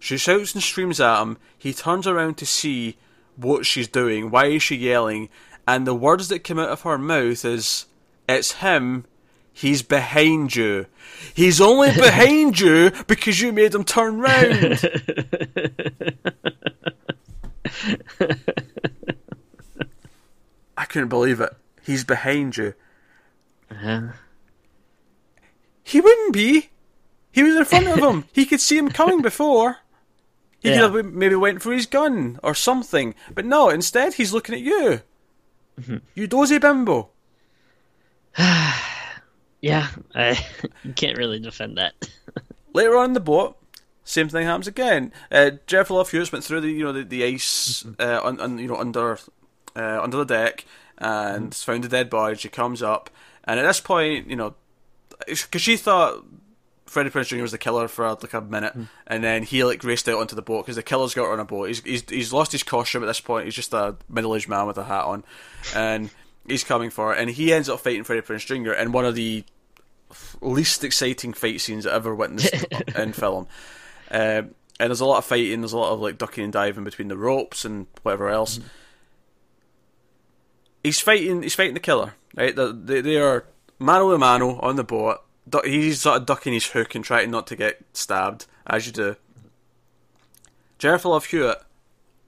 she 0.03 0.17
shouts 0.17 0.55
and 0.55 0.63
screams 0.63 1.01
at 1.01 1.23
him. 1.23 1.39
He 1.57 1.73
turns 1.73 2.09
around 2.09 2.37
to 2.39 2.47
see 2.47 2.97
what 3.37 3.65
she's 3.65 3.87
doing. 3.87 4.31
Why 4.31 4.47
is 4.47 4.63
she 4.63 4.75
yelling? 4.75 5.29
And 5.67 5.87
the 5.87 5.95
words 5.95 6.29
that 6.29 6.45
come 6.45 6.59
out 6.59 6.71
of 6.71 6.83
her 6.83 6.99
mouth 6.99 7.45
is, 7.45 7.87
"It's 8.29 8.53
him. 8.53 9.05
He's 9.53 9.83
behind 9.83 10.57
you. 10.57 10.87
He's 11.35 11.61
only 11.61 11.93
behind 11.95 12.59
you 12.59 12.91
because 13.07 13.41
you 13.41 13.53
made 13.53 13.75
him 13.75 13.85
turn 13.85 14.19
round." 14.19 14.81
I 20.77 20.85
couldn't 20.85 21.09
believe 21.09 21.41
it. 21.41 21.55
He's 21.85 22.05
behind 22.05 22.57
you. 22.57 22.75
Uh-huh. 23.71 24.09
He 25.83 26.01
wouldn't 26.01 26.33
be. 26.33 26.71
He 27.33 27.43
was 27.43 27.57
in 27.57 27.65
front 27.65 27.89
of 27.89 27.99
him. 27.99 28.25
He 28.33 28.47
could 28.47 28.61
see 28.61 28.79
him 28.79 28.91
coming 28.91 29.23
before. 29.23 29.79
He 30.61 30.69
yeah. 30.69 30.81
could 30.81 30.95
have 30.95 31.13
maybe 31.13 31.35
went 31.35 31.63
for 31.63 31.73
his 31.73 31.87
gun 31.87 32.39
or 32.43 32.55
something. 32.55 33.15
But 33.35 33.45
no, 33.45 33.69
instead 33.69 34.15
he's 34.15 34.33
looking 34.33 34.55
at 34.55 34.61
you. 34.61 35.03
Mm-hmm. 35.81 35.97
You 36.15 36.27
dozy 36.27 36.59
bimbo. 36.59 37.11
yeah, 38.39 39.89
I 40.15 40.45
can't 40.97 41.19
really 41.19 41.41
defend 41.41 41.79
that. 41.79 41.95
Later 42.75 42.97
on 42.97 43.07
in 43.07 43.13
the 43.13 43.21
boat, 43.21 43.57
same 44.05 44.29
thing 44.29 44.47
happens 44.47 44.67
again. 44.67 45.13
Uh, 45.31 45.53
Jennifer 45.67 45.95
Love 45.95 46.11
Hewitt 46.11 46.33
went 46.33 46.45
through 46.45 46.61
the 46.61 46.71
you 46.71 46.85
know 46.85 46.93
the, 46.93 47.05
the 47.05 47.25
ice 47.25 47.83
mm-hmm. 47.83 48.01
uh, 48.01 48.21
on, 48.27 48.41
on, 48.41 48.59
you 48.59 48.69
know 48.69 48.77
under 48.77 49.19
uh, 49.77 50.01
under 50.03 50.19
the 50.19 50.25
deck 50.25 50.65
and 50.99 51.51
mm-hmm. 51.51 51.73
found 51.73 51.85
a 51.85 51.89
dead 51.89 52.11
body. 52.11 52.37
She 52.37 52.49
comes 52.49 52.83
up, 52.83 53.11
and 53.45 53.61
at 53.61 53.65
this 53.65 53.81
point, 53.81 54.29
you 54.29 54.37
know, 54.37 54.55
because 55.27 55.63
she 55.63 55.77
thought 55.77 56.25
Freddie 56.93 57.09
Prinze 57.09 57.29
Jr. 57.29 57.41
was 57.41 57.53
the 57.53 57.59
killer 57.59 57.89
for 57.89 58.07
like 58.07 58.35
a 58.35 58.43
minute, 58.43 58.77
mm. 58.77 58.87
and 59.07 59.25
then 59.25 59.45
he 59.45 59.65
like 59.65 59.83
raced 59.83 60.11
out 60.11 60.21
onto 60.21 60.37
the 60.37 60.43
boat 60.43 60.67
because 60.67 60.77
the 60.77 60.83
killer's 60.83 61.15
got 61.15 61.31
on 61.31 61.41
a 61.41 61.45
boat. 61.45 61.69
He's, 61.69 61.81
he's 61.81 62.05
he's 62.07 62.33
lost 62.35 62.53
his 62.53 62.63
costume 62.63 63.03
at 63.03 63.07
this 63.07 63.19
point. 63.19 63.47
He's 63.47 63.55
just 63.55 63.73
a 63.73 63.97
middle 64.11 64.37
aged 64.37 64.47
man 64.47 64.67
with 64.67 64.77
a 64.77 64.85
hat 64.85 65.07
on, 65.07 65.25
and 65.75 66.11
he's 66.47 66.65
coming 66.65 66.91
for 66.91 67.15
it. 67.15 67.19
And 67.19 67.31
he 67.31 67.51
ends 67.51 67.71
up 67.71 67.81
fighting 67.81 68.05
Freddie 68.05 68.21
Prinze 68.21 68.45
Jr. 68.45 68.73
in 68.73 68.93
one 68.93 69.07
of 69.07 69.15
the 69.15 69.43
least 70.43 70.85
exciting 70.85 71.33
fight 71.33 71.63
scenes 71.63 71.87
I 71.87 71.95
ever 71.95 72.15
witnessed 72.15 72.53
in 72.95 73.15
film. 73.15 73.47
Um, 74.11 74.55
and 74.79 74.91
there's 74.91 75.01
a 75.01 75.07
lot 75.07 75.17
of 75.17 75.25
fighting. 75.25 75.63
There's 75.63 75.73
a 75.73 75.79
lot 75.79 75.95
of 75.95 76.01
like 76.01 76.19
ducking 76.19 76.45
and 76.45 76.53
diving 76.53 76.85
between 76.85 77.09
the 77.09 77.17
ropes 77.17 77.65
and 77.65 77.87
whatever 78.03 78.29
else. 78.29 78.59
Mm. 78.59 78.65
He's 80.85 81.01
fighting. 81.01 81.43
He's 81.43 81.55
fighting 81.55 81.73
the 81.73 81.81
killer. 81.81 82.13
Right? 82.37 82.55
They, 82.55 83.01
they 83.01 83.17
are 83.17 83.47
mano 83.79 84.11
a 84.11 84.19
mano 84.19 84.59
on 84.61 84.77
the 84.77 84.85
boat 84.85 85.23
he's 85.65 86.01
sort 86.01 86.19
of 86.19 86.27
ducking 86.27 86.53
his 86.53 86.67
hook 86.67 86.95
and 86.95 87.05
trying 87.05 87.31
not 87.31 87.47
to 87.49 87.57
get 87.57 87.83
stabbed, 87.93 88.47
as 88.67 88.87
you 88.87 88.93
do. 88.93 89.17
Jennifer 90.79 91.09
Love 91.09 91.27
Hewitt 91.27 91.63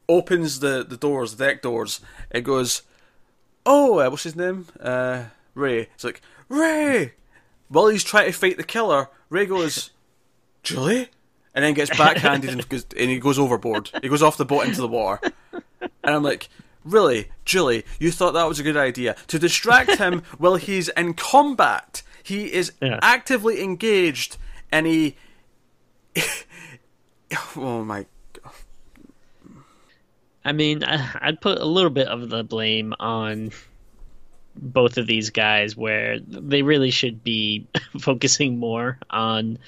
opens 0.09 0.61
the, 0.61 0.85
the 0.89 0.97
doors, 0.97 1.35
the 1.35 1.45
deck 1.45 1.63
doors. 1.63 2.01
It 2.31 2.43
goes, 2.43 2.83
oh, 3.67 4.01
uh, 4.01 4.11
what's 4.11 4.25
his 4.25 4.37
name? 4.37 4.67
Uh, 4.81 5.25
Ray. 5.55 5.89
It's 5.95 6.05
like, 6.05 6.21
Ray! 6.49 7.13
While 7.69 7.89
he's 7.89 8.05
trying 8.05 8.27
to 8.27 8.33
fight 8.33 8.57
the 8.57 8.65
killer, 8.65 9.09
Ray 9.31 9.47
goes, 9.47 9.91
Julie? 10.63 11.09
And 11.55 11.65
then 11.65 11.75
gets 11.75 11.97
backhanded 11.97 12.51
and, 12.51 12.69
goes, 12.69 12.85
and 12.99 13.11
he 13.11 13.19
goes 13.19 13.39
overboard. 13.39 13.91
He 14.03 14.09
goes 14.09 14.23
off 14.23 14.37
the 14.37 14.45
boat 14.45 14.67
into 14.67 14.81
the 14.81 14.89
water. 14.89 15.21
And 15.83 16.15
I'm 16.15 16.23
like, 16.23 16.49
really, 16.85 17.29
Julie, 17.45 17.85
you 18.01 18.11
thought 18.11 18.33
that 18.33 18.49
was 18.49 18.59
a 18.59 18.65
good 18.65 18.77
idea? 18.77 19.15
To 19.29 19.39
distract 19.39 19.97
him 19.99 20.23
while 20.39 20.57
he's 20.57 20.89
in 20.91 21.15
combat. 21.15 22.03
He 22.25 22.53
is 22.53 22.73
Yeah. 22.83 22.99
actively 23.03 23.63
engaged 23.63 24.39
and 24.73 24.87
he. 24.87 25.15
oh 27.57 27.85
my. 27.85 28.07
I 30.45 30.53
mean, 30.53 30.83
I'd 30.85 31.41
put 31.41 31.59
a 31.59 31.65
little 31.65 31.91
bit 31.91 32.09
of 32.09 32.29
the 32.29 32.43
blame 32.43 32.95
on 32.99 33.51
both 34.57 34.99
of 34.99 35.07
these 35.07 35.31
guys, 35.31 35.77
where 35.77 36.19
they 36.21 36.63
really 36.63 36.91
should 36.91 37.23
be 37.25 37.67
focusing 38.01 38.59
more 38.59 38.99
on 39.11 39.59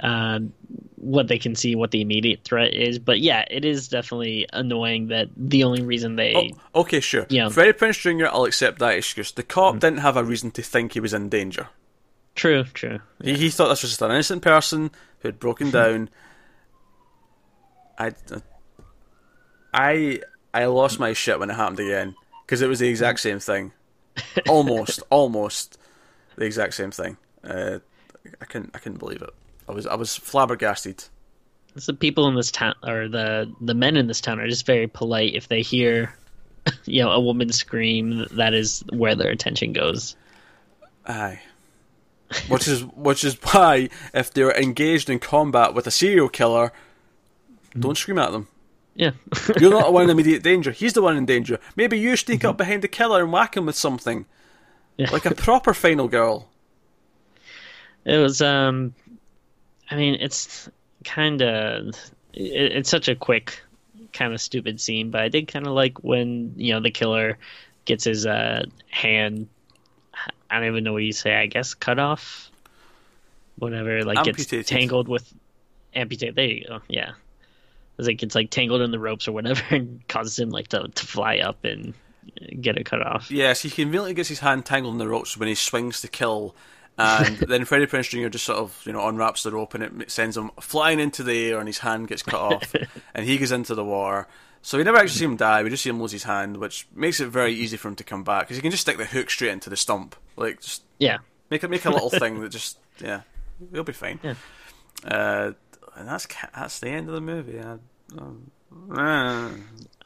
um, 0.00 0.52
what 0.96 1.28
they 1.28 1.38
can 1.38 1.54
see, 1.54 1.74
what 1.74 1.90
the 1.90 2.00
immediate 2.00 2.42
threat 2.44 2.74
is. 2.74 2.98
But 2.98 3.20
yeah, 3.20 3.44
it 3.50 3.64
is 3.64 3.88
definitely 3.88 4.46
annoying 4.52 5.08
that 5.08 5.28
the 5.36 5.64
only 5.64 5.82
reason 5.82 6.16
they 6.16 6.52
Oh, 6.74 6.80
okay, 6.82 7.00
sure. 7.00 7.26
Yeah. 7.28 7.48
Freddie 7.50 7.72
Prinze 7.72 8.00
Jr., 8.00 8.26
I'll 8.26 8.44
accept 8.44 8.78
that 8.78 8.96
excuse. 8.96 9.30
The 9.32 9.42
cop 9.42 9.78
didn't 9.80 9.98
have 9.98 10.16
a 10.16 10.24
reason 10.24 10.50
to 10.52 10.62
think 10.62 10.92
he 10.92 11.00
was 11.00 11.12
in 11.12 11.28
danger. 11.28 11.68
True, 12.34 12.64
true, 12.64 13.00
He, 13.22 13.34
he 13.34 13.50
thought 13.50 13.68
this 13.68 13.82
was 13.82 13.92
just 13.92 14.02
an 14.02 14.10
innocent 14.10 14.42
person 14.42 14.90
who 15.20 15.28
had 15.28 15.38
broken 15.38 15.70
down. 15.72 16.10
I, 17.98 18.12
I, 19.72 20.20
I 20.52 20.64
lost 20.66 20.98
my 20.98 21.12
shit 21.12 21.38
when 21.38 21.50
it 21.50 21.54
happened 21.54 21.80
again 21.80 22.14
because 22.44 22.62
it 22.62 22.68
was 22.68 22.78
the 22.80 22.88
exact 22.88 23.20
same 23.20 23.38
thing, 23.38 23.72
almost, 24.48 25.02
almost 25.10 25.78
the 26.36 26.44
exact 26.44 26.74
same 26.74 26.90
thing. 26.90 27.16
Uh, 27.42 27.78
I 28.40 28.44
couldn't, 28.46 28.70
I 28.74 28.78
couldn't 28.78 28.98
believe 28.98 29.22
it. 29.22 29.30
I 29.68 29.72
was, 29.72 29.86
I 29.86 29.94
was 29.94 30.16
flabbergasted. 30.16 31.04
It's 31.76 31.86
the 31.86 31.94
people 31.94 32.28
in 32.28 32.36
this 32.36 32.50
town 32.52 32.74
or 32.86 33.08
the 33.08 33.52
the 33.60 33.74
men 33.74 33.96
in 33.96 34.06
this 34.06 34.20
town 34.20 34.38
are 34.38 34.48
just 34.48 34.64
very 34.64 34.86
polite. 34.86 35.34
If 35.34 35.48
they 35.48 35.60
hear, 35.60 36.14
you 36.84 37.02
know, 37.02 37.10
a 37.10 37.20
woman 37.20 37.50
scream, 37.52 38.26
that 38.32 38.54
is 38.54 38.84
where 38.92 39.14
their 39.16 39.30
attention 39.30 39.72
goes. 39.72 40.16
Aye. 41.06 41.40
Which 42.48 42.66
is 42.66 42.84
which 42.84 43.22
is 43.24 43.36
why 43.42 43.88
if 44.12 44.32
they're 44.32 44.56
engaged 44.56 45.08
in 45.08 45.18
combat 45.18 45.74
with 45.74 45.86
a 45.86 45.90
serial 45.90 46.28
killer, 46.28 46.72
don't 47.78 47.96
scream 47.96 48.18
at 48.18 48.32
them. 48.32 48.48
Yeah, 48.96 49.10
You're 49.60 49.70
not 49.70 49.86
the 49.86 49.92
one 49.92 50.04
in 50.04 50.10
immediate 50.18 50.42
danger. 50.42 50.70
He's 50.70 50.92
the 50.92 51.02
one 51.02 51.16
in 51.16 51.26
danger. 51.26 51.58
Maybe 51.76 51.98
you 51.98 52.16
sneak 52.16 52.44
up 52.44 52.56
behind 52.56 52.82
the 52.82 52.88
killer 52.88 53.22
and 53.22 53.32
whack 53.32 53.56
him 53.56 53.66
with 53.66 53.76
something. 53.76 54.24
Yeah. 54.96 55.10
Like 55.10 55.26
a 55.26 55.34
proper 55.34 55.74
final 55.74 56.06
girl. 56.08 56.48
it 58.04 58.18
was. 58.18 58.40
Um, 58.40 58.94
I 59.90 59.96
mean, 59.96 60.14
it's 60.20 60.68
kind 61.04 61.42
of 61.42 61.88
it, 62.32 62.72
it's 62.72 62.88
such 62.90 63.08
a 63.08 63.14
quick, 63.16 63.60
kind 64.12 64.32
of 64.32 64.40
stupid 64.40 64.80
scene, 64.80 65.10
but 65.10 65.20
I 65.20 65.28
did 65.28 65.48
kind 65.48 65.66
of 65.66 65.72
like 65.72 66.02
when 66.02 66.54
you 66.56 66.72
know 66.72 66.80
the 66.80 66.90
killer 66.90 67.38
gets 67.84 68.04
his 68.04 68.26
uh 68.26 68.64
hand. 68.88 69.48
I 70.54 70.60
don't 70.60 70.68
even 70.68 70.84
know 70.84 70.92
what 70.92 71.02
you 71.02 71.12
say. 71.12 71.34
I 71.34 71.46
guess 71.46 71.74
cut 71.74 71.98
off, 71.98 72.50
whatever. 73.56 74.04
Like 74.04 74.18
Amputated. 74.18 74.58
gets 74.60 74.70
tangled 74.70 75.08
with 75.08 75.32
amputate. 75.94 76.34
There 76.36 76.44
you 76.44 76.64
go. 76.66 76.80
Yeah, 76.88 77.12
it's 77.98 78.06
like 78.06 78.22
it's 78.22 78.34
like 78.34 78.50
tangled 78.50 78.80
in 78.80 78.90
the 78.90 78.98
ropes 78.98 79.26
or 79.26 79.32
whatever, 79.32 79.62
and 79.74 80.06
causes 80.08 80.38
him 80.38 80.50
like 80.50 80.68
to 80.68 80.88
to 80.88 81.06
fly 81.06 81.38
up 81.38 81.64
and 81.64 81.94
get 82.60 82.76
it 82.76 82.84
cut 82.84 83.02
off. 83.02 83.30
Yes, 83.30 83.62
he 83.62 83.70
conveniently 83.70 84.14
gets 84.14 84.28
his 84.28 84.38
hand 84.38 84.64
tangled 84.64 84.94
in 84.94 84.98
the 84.98 85.08
ropes 85.08 85.36
when 85.36 85.48
he 85.48 85.54
swings 85.54 86.00
to 86.02 86.08
kill. 86.08 86.54
And 86.96 87.36
then 87.48 87.64
Freddie 87.64 87.86
Prinze 87.86 88.08
Jr. 88.08 88.28
just 88.28 88.44
sort 88.44 88.58
of, 88.58 88.80
you 88.86 88.92
know, 88.92 89.06
unwraps 89.08 89.42
the 89.42 89.50
rope 89.50 89.74
and 89.74 90.02
it 90.02 90.10
sends 90.10 90.36
him 90.36 90.50
flying 90.60 91.00
into 91.00 91.22
the 91.22 91.50
air 91.50 91.58
and 91.58 91.66
his 91.66 91.78
hand 91.78 92.08
gets 92.08 92.22
cut 92.22 92.40
off. 92.40 92.74
and 93.14 93.26
he 93.26 93.36
goes 93.36 93.52
into 93.52 93.74
the 93.74 93.84
water. 93.84 94.28
So 94.66 94.78
we 94.78 94.84
never 94.84 94.96
actually 94.96 95.18
see 95.18 95.24
him 95.26 95.36
die, 95.36 95.62
we 95.62 95.68
just 95.68 95.82
see 95.82 95.90
him 95.90 96.00
lose 96.00 96.12
his 96.12 96.22
hand, 96.22 96.56
which 96.56 96.86
makes 96.94 97.20
it 97.20 97.26
very 97.28 97.52
easy 97.52 97.76
for 97.76 97.88
him 97.88 97.96
to 97.96 98.04
come 98.04 98.24
back. 98.24 98.44
Because 98.46 98.56
he 98.56 98.62
can 98.62 98.70
just 98.70 98.80
stick 98.80 98.96
the 98.96 99.04
hook 99.04 99.28
straight 99.28 99.50
into 99.52 99.68
the 99.68 99.76
stump. 99.76 100.16
Like, 100.36 100.62
just 100.62 100.82
Yeah, 100.98 101.18
Make 101.50 101.62
it 101.62 101.68
make 101.68 101.84
a 101.84 101.90
little 101.90 102.08
thing 102.22 102.40
that 102.40 102.48
just 102.48 102.78
yeah, 102.98 103.20
he'll 103.72 103.84
be 103.84 103.92
fine. 103.92 104.18
Yeah. 104.22 104.34
Uh, 105.04 105.52
and 105.96 106.08
that's 106.08 106.26
that's 106.56 106.80
the 106.80 106.88
end 106.88 107.08
of 107.08 107.14
the 107.14 107.20
movie. 107.20 107.60
I, 107.60 107.76
um, 108.18 108.50
uh, 108.90 109.50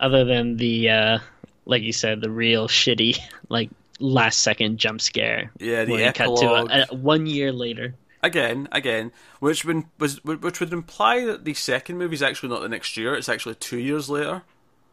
other 0.01 0.25
than 0.25 0.57
the 0.57 0.91
uh 0.91 1.19
like 1.65 1.83
you 1.83 1.93
said 1.93 2.21
the 2.21 2.31
real 2.31 2.67
shitty 2.67 3.17
like 3.49 3.71
last 4.01 4.41
second 4.43 4.79
jump 4.79 5.01
scare 5.01 5.51
Yeah, 5.59 5.85
the 5.85 5.93
you 5.93 6.13
cut 6.13 6.21
epilogue. 6.23 6.69
to 6.71 6.83
a, 6.83 6.87
a, 6.91 6.95
one 6.97 7.27
year 7.27 7.53
later 7.53 7.95
again, 8.23 8.69
again, 8.73 9.13
which 9.41 9.65
would 9.65 9.85
was 9.99 10.23
which 10.25 10.61
would 10.61 10.73
imply 10.73 11.25
that 11.25 11.45
the 11.45 11.55
second 11.55 11.99
movie 11.99 12.15
is 12.15 12.23
actually 12.23 12.49
not 12.51 12.63
the 12.63 12.69
next 12.69 12.97
year. 12.97 13.15
It's 13.15 13.29
actually 13.29 13.57
two 13.57 13.79
years 13.79 14.09
later. 14.09 14.43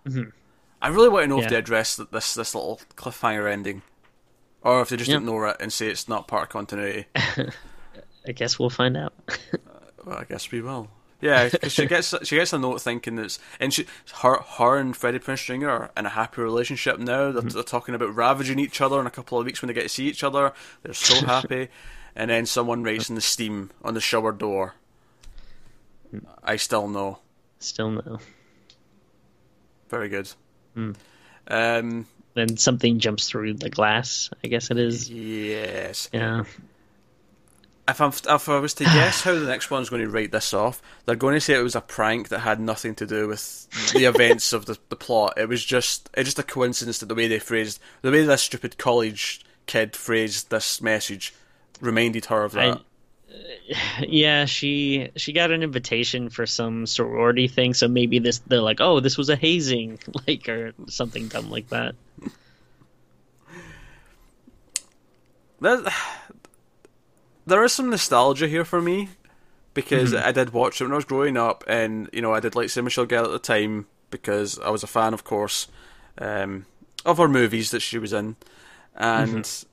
Mm-hmm. 0.08 0.30
I 0.82 0.88
really 0.90 1.10
want 1.10 1.24
to 1.24 1.28
know 1.28 1.42
if 1.42 1.50
they 1.50 1.56
address 1.56 1.96
th- 1.96 2.10
this 2.12 2.34
this 2.34 2.54
little 2.54 2.80
cliffhanger 2.96 3.52
ending, 3.52 3.82
or 4.62 4.82
if 4.82 4.90
they 4.90 4.98
just 4.98 5.10
Yep. 5.10 5.22
ignore 5.22 5.48
it 5.50 5.58
and 5.60 5.74
say 5.74 5.88
it's 5.88 6.08
not 6.08 6.28
part 6.28 6.44
of 6.44 6.50
continuity. 6.50 7.06
i 8.28 8.32
guess 8.32 8.58
we'll 8.58 8.72
find 8.72 8.98
out 8.98 9.14
uh, 9.30 9.58
Well, 10.04 10.18
I 10.18 10.24
guess 10.24 10.52
we 10.52 10.62
will. 10.62 10.90
Yeah, 11.22 11.50
because 11.50 11.72
she 11.72 11.86
gets 11.86 12.14
she 12.24 12.36
gets 12.36 12.54
a 12.54 12.60
note 12.60 12.82
thinking 12.82 13.16
that's 13.16 13.40
and 13.60 13.74
she 13.74 13.88
her 14.22 14.42
her 14.42 14.78
and 14.78 14.96
Freddie 14.96 15.20
Prinze 15.20 15.46
Jr. 15.46 15.70
are 15.70 15.92
in 15.98 16.06
a 16.06 16.10
happy 16.10 16.42
relationship 16.42 17.00
now. 17.00 17.32
They're, 17.32 17.42
mm-hmm. 17.42 17.48
they're 17.50 17.64
talking 17.64 17.96
about 17.96 18.14
ravaging 18.16 18.60
each 18.60 18.82
other 18.82 19.00
in 19.00 19.08
a 19.08 19.12
couple 19.12 19.40
of 19.40 19.46
weeks 19.46 19.62
when 19.62 19.68
they 19.68 19.74
get 19.74 19.84
to 19.84 19.90
see 19.90 20.08
each 20.08 20.24
other. 20.24 20.54
They're 20.84 20.94
so 20.94 21.26
happy, 21.26 21.70
and 22.16 22.30
then 22.30 22.46
someone 22.46 22.84
writes 22.84 23.10
in 23.10 23.16
the 23.16 23.22
steam 23.22 23.72
on 23.84 23.94
the 23.94 24.02
shower 24.02 24.32
door. 24.32 24.76
I 26.44 26.56
still 26.56 26.88
know. 26.88 27.20
still 27.60 27.92
know. 27.92 28.20
Very 29.90 30.10
good. 30.10 30.32
Um, 31.48 32.06
then 32.36 32.58
something 32.58 33.00
jumps 33.00 33.30
through 33.30 33.54
the 33.54 33.70
glass 33.70 34.30
i 34.44 34.48
guess 34.48 34.70
it 34.70 34.78
is 34.78 35.10
yes. 35.10 36.10
yeah 36.14 36.44
If, 37.88 38.02
I'm, 38.02 38.10
if 38.10 38.50
I 38.50 38.60
was 38.60 38.74
to 38.76 38.84
guess 38.84 39.22
how 39.22 39.36
the 39.36 39.46
next 39.46 39.70
one's 39.70 39.90
going 39.90 40.02
to 40.02 40.10
write 40.10 40.32
this 40.32 40.56
off, 40.56 40.82
they're 41.06 41.16
going 41.16 41.36
to 41.36 41.40
say 41.40 41.54
it 41.54 41.62
was 41.62 41.76
a 41.76 41.82
prank 41.82 42.30
that 42.30 42.40
had 42.40 42.60
nothing 42.60 42.96
to 42.96 43.06
do 43.06 43.28
with 43.28 43.68
the 43.94 44.06
events 44.10 44.54
of 44.54 44.66
the, 44.66 44.80
the 44.90 44.96
plot. 44.96 45.36
It 45.38 45.48
was 45.48 45.64
just 45.64 46.10
it's 46.16 46.26
just 46.26 46.40
a 46.40 46.44
coincidence 46.44 46.98
that 46.98 47.06
the 47.06 47.14
way 47.14 47.28
they 47.28 47.38
phrased, 47.38 47.80
the 48.02 48.10
way 48.10 48.26
this 48.26 48.42
stupid 48.42 48.80
college 48.80 49.46
kid 49.68 49.96
phrased 49.96 50.50
this 50.50 50.82
message, 50.82 51.32
reminded 51.82 52.26
her 52.26 52.44
of 52.44 52.54
that. 52.54 52.82
yeah 54.08 54.46
she 54.46 55.10
she 55.16 55.34
got 55.34 55.52
an 55.52 55.62
invitation 55.62 56.30
for 56.30 56.46
some 56.46 56.86
sorority 56.86 57.48
thing 57.48 57.74
so 57.74 57.88
maybe 57.88 58.20
this 58.20 58.40
they're 58.48 58.62
like 58.62 58.80
oh 58.80 59.02
this 59.02 59.18
was 59.18 59.28
a 59.28 59.36
hazing 59.36 60.00
like 60.28 60.48
or 60.48 60.74
something 60.88 61.28
dumb 61.28 61.50
like 61.50 61.68
that. 61.70 61.96
There, 65.60 65.82
there 67.46 67.64
is 67.64 67.74
some 67.74 67.90
nostalgia 67.90 68.48
here 68.48 68.66
for 68.66 68.82
me 68.82 69.10
because 69.74 70.14
I 70.14 70.32
did 70.32 70.52
watch 70.52 70.82
it 70.82 70.86
when 70.86 70.94
I 70.94 70.96
was 70.96 71.06
growing 71.06 71.38
up, 71.38 71.64
and 71.68 72.10
you 72.12 72.22
know 72.22 72.34
I 72.34 72.40
did 72.40 72.56
like 72.56 72.70
Sarah 72.70 72.84
Michelle 72.84 73.06
Gellar 73.06 73.26
at 73.26 73.32
the 73.32 73.40
time 73.40 73.88
because 74.10 74.58
I 74.60 74.70
was 74.70 74.84
a 74.84 74.88
fan, 74.88 75.14
of 75.14 75.24
course, 75.24 75.68
um, 76.18 76.66
of 77.06 77.18
her 77.18 77.28
movies 77.28 77.72
that 77.72 77.82
she 77.82 78.00
was 78.00 78.14
in, 78.14 78.36
and 78.96 79.66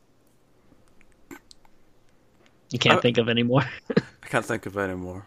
you 2.72 2.78
can't 2.78 2.98
I- 2.98 3.00
think 3.02 3.18
of 3.18 3.28
anymore. 3.28 3.64
I 3.96 4.26
can't 4.28 4.44
think 4.44 4.66
of 4.66 4.76
any 4.76 4.94
more. 4.94 5.26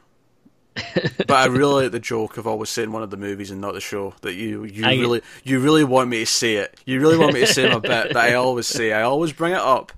but 0.75 1.31
I 1.31 1.45
really 1.45 1.83
like 1.83 1.91
the 1.93 1.99
joke 2.01 2.35
of 2.37 2.47
always 2.47 2.69
saying 2.69 2.91
one 2.91 3.01
of 3.01 3.09
the 3.09 3.15
movies 3.15 3.49
and 3.49 3.61
not 3.61 3.75
the 3.75 3.79
show. 3.81 4.13
That 4.21 4.33
you 4.33 4.65
you 4.65 4.85
I- 4.85 4.95
really 4.95 5.21
you 5.43 5.59
really 5.59 5.83
want 5.85 6.09
me 6.09 6.19
to 6.19 6.25
say 6.25 6.55
it. 6.57 6.79
You 6.85 6.99
really 6.99 7.17
want 7.17 7.33
me 7.33 7.39
to 7.41 7.47
say 7.47 7.69
my 7.69 7.79
bit 7.79 8.13
that 8.13 8.17
I 8.17 8.33
always 8.33 8.67
say. 8.67 8.91
I 8.91 9.03
always 9.03 9.31
bring 9.31 9.53
it 9.53 9.57
up, 9.59 9.93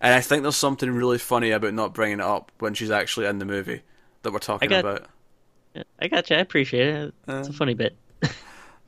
and 0.00 0.14
I 0.14 0.20
think 0.22 0.42
there's 0.42 0.56
something 0.56 0.90
really 0.90 1.18
funny 1.18 1.50
about 1.50 1.74
not 1.74 1.92
bringing 1.92 2.20
it 2.20 2.24
up 2.24 2.50
when 2.60 2.72
she's 2.72 2.90
actually 2.90 3.26
in 3.26 3.40
the 3.40 3.44
movie 3.44 3.82
that 4.22 4.32
we're 4.32 4.38
talking 4.38 4.70
got- 4.70 4.80
about. 4.80 5.06
i 5.98 6.06
got 6.08 6.28
you 6.30 6.36
i 6.36 6.38
appreciate 6.38 6.86
it 6.86 7.14
it's 7.28 7.48
a 7.48 7.50
uh, 7.50 7.54
funny 7.54 7.72
bit 7.74 7.96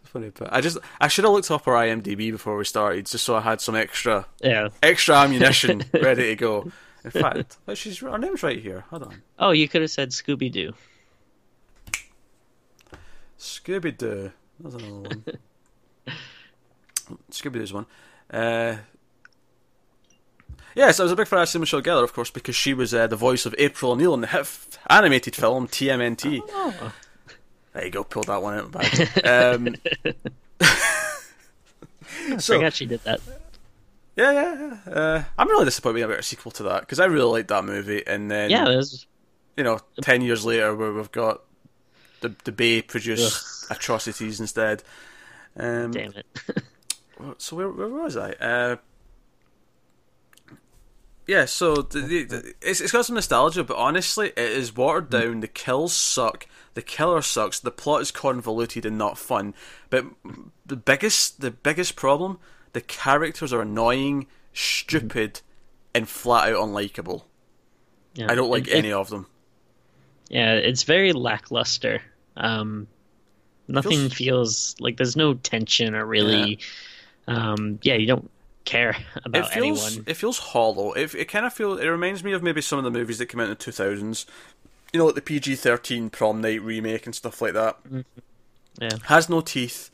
Funny 0.05 0.31
bit. 0.31 0.49
I 0.53 0.61
just 0.61 0.79
I 1.01 1.09
should 1.09 1.25
have 1.25 1.33
looked 1.33 1.51
up 1.51 1.65
her 1.65 1.73
IMDb 1.73 2.31
before 2.31 2.57
we 2.57 2.65
started, 2.65 3.07
just 3.07 3.25
so 3.25 3.35
I 3.35 3.41
had 3.41 3.61
some 3.61 3.75
extra 3.75 4.27
yeah 4.41 4.69
extra 4.83 5.17
ammunition 5.17 5.83
ready 5.93 6.29
to 6.29 6.37
go. 6.37 6.71
In 7.05 7.11
fact, 7.11 7.59
well, 7.67 7.77
she's 7.77 7.99
her 7.99 8.19
name's 8.19 8.43
right 8.43 8.59
here. 8.61 8.85
Hold 8.91 9.05
on, 9.05 9.23
oh 9.39 9.51
you 9.51 9.69
could 9.69 9.83
have 9.83 9.91
said 9.91 10.11
scooby-doo 10.11 10.73
Scooby 13.39 13.97
Doo. 13.97 14.33
That's 14.61 14.75
another 14.77 15.01
one. 15.01 15.25
Scooby 17.31 17.53
Doo's 17.55 17.73
one. 17.75 17.85
Uh, 18.31 18.77
yes, 20.75 20.99
I 20.99 21.03
was 21.03 21.13
a 21.13 21.17
big 21.17 21.27
fan 21.27 21.41
of 21.43 21.61
Michelle 21.61 21.83
Gellar, 21.83 22.05
of 22.05 22.15
course, 22.15 22.31
because 22.31 22.57
she 22.57 22.73
was 22.73 22.95
uh, 22.95 23.07
the 23.07 23.17
voice 23.17 23.45
of 23.45 23.55
April 23.59 23.93
O'Neil 23.93 24.15
in 24.15 24.23
the 24.23 24.29
hit 24.29 24.41
f- 24.41 24.79
animated 24.89 25.37
film 25.37 25.69
TMNT. 25.69 26.41
oh 26.49 26.93
There 27.75 27.85
you 27.85 27.91
go, 27.91 28.03
pulled 28.05 28.29
that 28.29 28.41
one 28.41 28.55
out 28.55 28.65
of 28.65 28.73
the 28.73 28.79
bag. 28.79 29.25
Um, 29.27 29.77
I 32.31 32.39
forgot 32.39 32.73
she 32.73 32.87
did 32.87 33.01
that. 33.05 33.21
Yeah, 34.17 34.33
yeah, 34.33 34.79
yeah. 34.87 34.93
Uh, 34.93 35.25
I'm 35.37 35.49
really 35.49 35.65
disappointed 35.65 36.03
about 36.03 36.21
a 36.21 36.23
sequel 36.23 36.53
to 36.53 36.63
that 36.65 36.81
because 36.81 37.01
I 37.01 37.07
really 37.07 37.31
liked 37.31 37.49
that 37.49 37.65
movie. 37.65 38.07
And 38.07 38.31
then, 38.31 38.51
Yeah, 38.51 38.65
there's 38.65 39.07
you 39.57 39.65
know, 39.65 39.81
ten 40.03 40.23
years 40.23 40.45
later, 40.45 40.75
where 40.75 40.93
we've 40.93 41.11
got 41.13 41.43
the 42.21 42.35
the 42.45 42.53
Bay 42.53 42.83
produce 42.83 43.67
atrocities 43.71 44.41
instead. 44.41 44.83
Um, 45.57 45.91
damn 45.93 46.13
it. 46.13 46.27
So 47.39 47.57
where, 47.57 47.69
where 47.71 47.89
was 47.89 48.17
I? 48.17 48.33
Uh, 48.33 48.77
yeah, 51.27 51.45
so 51.47 51.77
the, 51.77 52.01
the, 52.01 52.25
the, 52.25 52.55
it's 52.61 52.81
it's 52.81 52.93
got 52.93 53.07
some 53.07 53.15
nostalgia, 53.15 53.65
but 53.65 53.77
honestly, 53.79 54.29
it 54.37 54.39
is 54.39 54.77
watered 54.77 55.09
down. 55.11 55.41
The 55.41 55.49
kills 55.49 55.95
suck. 55.95 56.47
The 56.75 56.83
killer 56.83 57.23
sucks. 57.23 57.61
The 57.61 57.71
plot 57.71 58.03
is 58.03 58.11
convoluted 58.11 58.85
and 58.85 58.99
not 58.99 59.17
fun. 59.17 59.55
But 59.89 60.07
the 60.67 60.77
biggest 60.77 61.41
the 61.41 61.51
biggest 61.53 61.97
problem, 61.97 62.41
the 62.75 62.81
characters 62.83 63.53
are 63.53 63.63
annoying, 63.63 64.27
stupid, 64.53 65.41
and 65.95 66.09
flat 66.09 66.53
out 66.53 66.57
unlikable. 66.69 67.23
Yeah. 68.15 68.31
I 68.31 68.35
don't 68.35 68.51
like 68.51 68.69
It- 68.69 68.75
any 68.75 68.93
of 68.93 69.09
them. 69.11 69.27
Yeah, 70.29 70.55
it's 70.55 70.83
very 70.85 71.13
lackluster. 71.13 72.03
Um, 72.37 72.87
nothing 73.69 74.09
Feels- 74.11 74.13
feels, 74.15 74.77
like 74.81 74.97
there's 74.97 75.17
no 75.17 75.35
tension 75.35 75.95
or 75.95 76.05
really. 76.07 76.59
Um, 77.27 77.79
yeah, 77.83 77.95
you 77.95 78.07
don't 78.07 78.31
care 78.65 78.97
about 79.25 79.47
it 79.47 79.53
feels 79.53 79.87
anyone. 79.87 80.05
it 80.09 80.15
feels 80.15 80.39
hollow. 80.39 80.93
It 80.93 81.15
it 81.15 81.25
kind 81.27 81.45
of 81.47 81.53
feels 81.53 81.81
it 81.81 81.87
reminds 81.87 82.23
me 82.25 82.33
of 82.33 82.43
maybe 82.43 82.61
some 82.61 82.79
of 82.79 82.85
the 82.85 82.91
movies 82.91 83.19
that 83.19 83.27
came 83.27 83.41
out 83.41 83.45
in 83.45 83.51
the 83.51 83.57
two 83.57 83.73
thousands. 83.73 84.27
You 84.93 84.99
know, 84.99 85.07
like 85.07 85.15
the 85.17 85.23
PG 85.23 85.57
thirteen 85.57 86.11
prom 86.11 86.41
night 86.41 86.63
remake 86.63 87.07
and 87.07 87.15
stuff 87.15 87.41
like 87.43 87.53
that. 87.55 87.77
Yeah. 88.81 88.91
Has 89.05 89.29
no 89.29 89.41
teeth. 89.41 89.91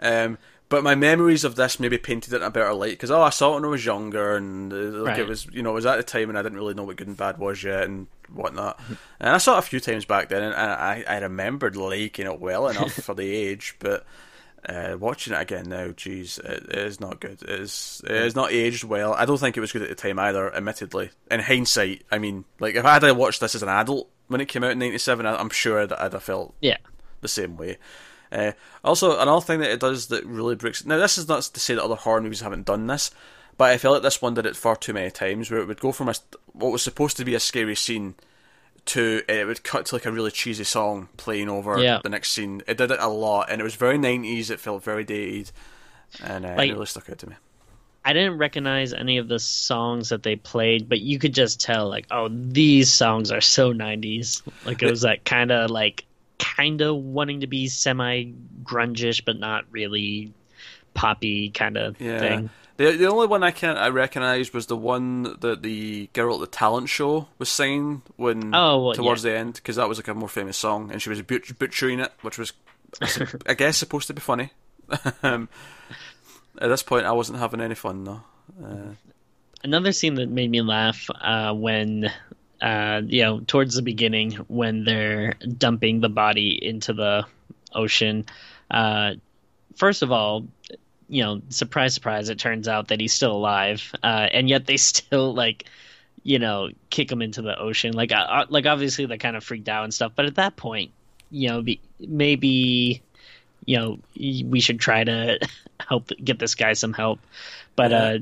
Um, 0.00 0.38
but 0.72 0.82
my 0.82 0.94
memories 0.94 1.44
of 1.44 1.54
this 1.54 1.78
maybe 1.78 1.98
painted 1.98 2.32
it 2.32 2.36
in 2.36 2.42
a 2.42 2.50
better 2.50 2.72
light 2.72 2.92
because 2.92 3.10
oh, 3.10 3.20
I 3.20 3.28
saw 3.28 3.52
it 3.52 3.54
when 3.56 3.66
I 3.66 3.68
was 3.68 3.84
younger 3.84 4.36
and 4.36 4.72
uh, 4.72 4.76
like 4.76 5.18
it 5.18 5.28
was 5.28 5.46
you 5.52 5.62
know 5.62 5.70
it 5.70 5.74
was 5.74 5.84
at 5.86 5.96
the 5.98 6.02
time 6.02 6.30
and 6.30 6.38
I 6.38 6.42
didn't 6.42 6.56
really 6.56 6.72
know 6.72 6.84
what 6.84 6.96
good 6.96 7.08
and 7.08 7.16
bad 7.16 7.36
was 7.36 7.62
yet 7.62 7.84
and 7.84 8.06
whatnot. 8.32 8.80
and 9.20 9.28
I 9.28 9.36
saw 9.36 9.56
it 9.56 9.58
a 9.58 9.62
few 9.62 9.80
times 9.80 10.06
back 10.06 10.30
then 10.30 10.42
and 10.42 10.54
I 10.54 11.04
I 11.06 11.18
remembered 11.18 11.76
liking 11.76 12.26
it 12.26 12.40
well 12.40 12.68
enough 12.68 12.92
for 13.04 13.14
the 13.14 13.30
age, 13.30 13.76
but. 13.78 14.04
Uh, 14.64 14.96
watching 14.96 15.32
it 15.32 15.40
again 15.40 15.68
now, 15.68 15.88
geez, 15.88 16.38
it, 16.38 16.62
it 16.68 16.78
is 16.78 17.00
not 17.00 17.18
good. 17.18 17.42
It 17.42 17.50
is, 17.50 18.00
it 18.04 18.12
is 18.12 18.36
not 18.36 18.52
aged 18.52 18.84
well. 18.84 19.12
I 19.12 19.24
don't 19.24 19.38
think 19.38 19.56
it 19.56 19.60
was 19.60 19.72
good 19.72 19.82
at 19.82 19.88
the 19.88 19.96
time 19.96 20.20
either. 20.20 20.54
Admittedly, 20.54 21.10
in 21.28 21.40
hindsight, 21.40 22.04
I 22.12 22.18
mean, 22.18 22.44
like 22.60 22.76
if 22.76 22.84
I 22.84 22.92
had 22.92 23.16
watched 23.16 23.40
this 23.40 23.56
as 23.56 23.64
an 23.64 23.68
adult 23.68 24.08
when 24.28 24.40
it 24.40 24.46
came 24.46 24.62
out 24.62 24.70
in 24.70 24.78
'97, 24.78 25.26
I'm 25.26 25.50
sure 25.50 25.84
that 25.88 26.00
I'd 26.00 26.12
have 26.12 26.22
felt 26.22 26.54
Yeah. 26.60 26.76
the 27.22 27.26
same 27.26 27.56
way. 27.56 27.78
Uh, 28.32 28.52
also, 28.82 29.18
another 29.20 29.44
thing 29.44 29.60
that 29.60 29.70
it 29.70 29.80
does 29.80 30.06
that 30.08 30.24
really 30.24 30.54
breaks. 30.54 30.84
Now, 30.86 30.96
this 30.98 31.18
is 31.18 31.28
not 31.28 31.42
to 31.42 31.60
say 31.60 31.74
that 31.74 31.82
other 31.84 31.94
horror 31.96 32.20
movies 32.22 32.40
haven't 32.40 32.64
done 32.66 32.86
this, 32.86 33.10
but 33.58 33.70
I 33.70 33.76
felt 33.78 33.94
like 33.94 34.02
this 34.02 34.22
one 34.22 34.34
did 34.34 34.46
it 34.46 34.56
far 34.56 34.74
too 34.76 34.92
many 34.94 35.10
times, 35.10 35.50
where 35.50 35.60
it 35.60 35.66
would 35.68 35.80
go 35.80 35.92
from 35.92 36.08
a, 36.08 36.14
what 36.52 36.72
was 36.72 36.82
supposed 36.82 37.16
to 37.18 37.24
be 37.24 37.34
a 37.34 37.40
scary 37.40 37.76
scene 37.76 38.14
to 38.84 39.22
it 39.28 39.46
would 39.46 39.62
cut 39.62 39.86
to 39.86 39.94
like 39.94 40.06
a 40.06 40.10
really 40.10 40.30
cheesy 40.32 40.64
song 40.64 41.08
playing 41.16 41.48
over 41.48 41.78
Yeah. 41.80 42.00
the 42.02 42.08
next 42.08 42.30
scene. 42.32 42.62
It 42.66 42.78
did 42.78 42.90
it 42.90 42.98
a 43.00 43.08
lot, 43.08 43.48
and 43.50 43.60
it 43.60 43.64
was 43.64 43.76
very 43.76 43.96
nineties. 43.98 44.50
It 44.50 44.58
felt 44.60 44.82
very 44.82 45.04
dated, 45.04 45.52
and 46.24 46.44
uh, 46.46 46.54
Like- 46.56 46.70
it 46.70 46.72
really 46.72 46.86
stuck 46.86 47.08
out 47.10 47.18
to 47.18 47.28
me. 47.30 47.36
I 48.04 48.14
didn't 48.14 48.38
recognize 48.38 48.92
any 48.92 49.18
of 49.18 49.28
the 49.28 49.38
songs 49.38 50.08
that 50.08 50.24
they 50.24 50.34
played, 50.34 50.88
but 50.88 50.98
you 51.00 51.20
could 51.20 51.32
just 51.32 51.60
tell, 51.60 51.88
like, 51.88 52.06
oh, 52.10 52.28
these 52.28 52.92
songs 52.92 53.30
are 53.30 53.40
so 53.40 53.72
90s. 53.72 54.42
Like, 54.66 54.82
it 54.82 54.90
was 54.90 55.02
that 55.02 55.24
kind 55.24 55.52
of, 55.52 55.70
like, 55.70 56.04
kind 56.42 56.80
of 56.80 56.96
wanting 56.96 57.40
to 57.40 57.46
be 57.46 57.68
semi 57.68 58.32
grungish, 58.64 59.24
but 59.24 59.38
not 59.38 59.64
really 59.70 60.32
poppy 60.94 61.50
kind 61.50 61.76
of 61.76 62.00
Yeah. 62.00 62.18
thing. 62.18 62.50
The 62.78 62.92
the 62.92 63.06
only 63.06 63.26
one 63.26 63.42
I 63.42 63.50
can 63.50 63.76
I 63.76 63.88
recognised 63.88 64.52
was 64.54 64.66
the 64.66 64.76
one 64.76 65.36
that 65.40 65.62
the 65.62 66.08
girl 66.14 66.34
at 66.34 66.40
the 66.40 66.46
talent 66.46 66.88
show 66.88 67.28
was 67.38 67.48
singing 67.50 68.02
when 68.16 68.54
Oh, 68.54 68.86
well, 68.86 68.94
towards 68.94 69.22
the 69.22 69.36
end 69.36 69.54
because 69.54 69.76
that 69.76 69.88
was 69.88 69.98
like 69.98 70.08
a 70.08 70.14
more 70.14 70.28
famous 70.28 70.56
song 70.56 70.90
and 70.90 71.00
she 71.00 71.08
was 71.10 71.20
butch- 71.22 71.56
butchering 71.58 72.00
it, 72.00 72.12
which 72.22 72.38
was 72.38 72.52
I 73.46 73.54
guess 73.54 73.76
supposed 73.78 74.06
to 74.08 74.14
be 74.14 74.20
funny. 74.20 74.50
um, 75.22 75.48
at 76.58 76.68
this 76.68 76.82
point, 76.82 77.06
I 77.06 77.12
wasn't 77.12 77.38
having 77.38 77.60
any 77.60 77.74
fun 77.74 78.04
though. 78.04 78.22
Uh, 78.62 78.94
Another 79.64 79.92
scene 79.92 80.14
that 80.16 80.28
made 80.28 80.50
me 80.50 80.60
laugh 80.60 81.08
uh, 81.20 81.54
when, 81.54 82.10
uh, 82.62 83.02
you 83.04 83.22
know, 83.22 83.40
towards 83.40 83.74
the 83.74 83.82
beginning 83.82 84.32
when 84.48 84.84
they're 84.84 85.34
dumping 85.58 86.00
the 86.00 86.08
body 86.08 86.58
into 86.64 86.92
the 86.92 87.26
ocean. 87.74 88.24
Uh, 88.70 89.14
first 89.76 90.02
of 90.02 90.12
all, 90.12 90.46
you 91.08 91.22
know, 91.22 91.42
surprise, 91.48 91.92
surprise, 91.92 92.28
it 92.28 92.38
turns 92.38 92.68
out 92.68 92.88
that 92.88 93.00
he's 93.00 93.12
still 93.12 93.32
alive, 93.32 93.92
uh, 94.02 94.28
and 94.32 94.48
yet 94.48 94.64
they 94.66 94.76
still 94.78 95.34
like, 95.34 95.64
you 96.22 96.38
know, 96.38 96.70
kick 96.90 97.10
him 97.10 97.20
into 97.20 97.42
the 97.42 97.58
ocean. 97.58 97.92
Like, 97.94 98.12
uh, 98.12 98.46
like 98.48 98.64
obviously 98.64 99.06
they're 99.06 99.18
kind 99.18 99.36
of 99.36 99.42
freaked 99.42 99.68
out 99.68 99.84
and 99.84 99.92
stuff, 99.92 100.12
but 100.14 100.24
at 100.26 100.36
that 100.36 100.54
point, 100.56 100.92
you 101.30 101.48
know, 101.48 101.62
be, 101.62 101.80
maybe, 101.98 103.02
you 103.66 103.76
know, 103.76 103.98
we 104.16 104.60
should 104.60 104.78
try 104.78 105.02
to 105.02 105.38
help 105.88 106.10
get 106.22 106.38
this 106.38 106.54
guy 106.54 106.74
some 106.74 106.92
help. 106.92 107.18
But 107.74 107.92
uh, 107.92 108.18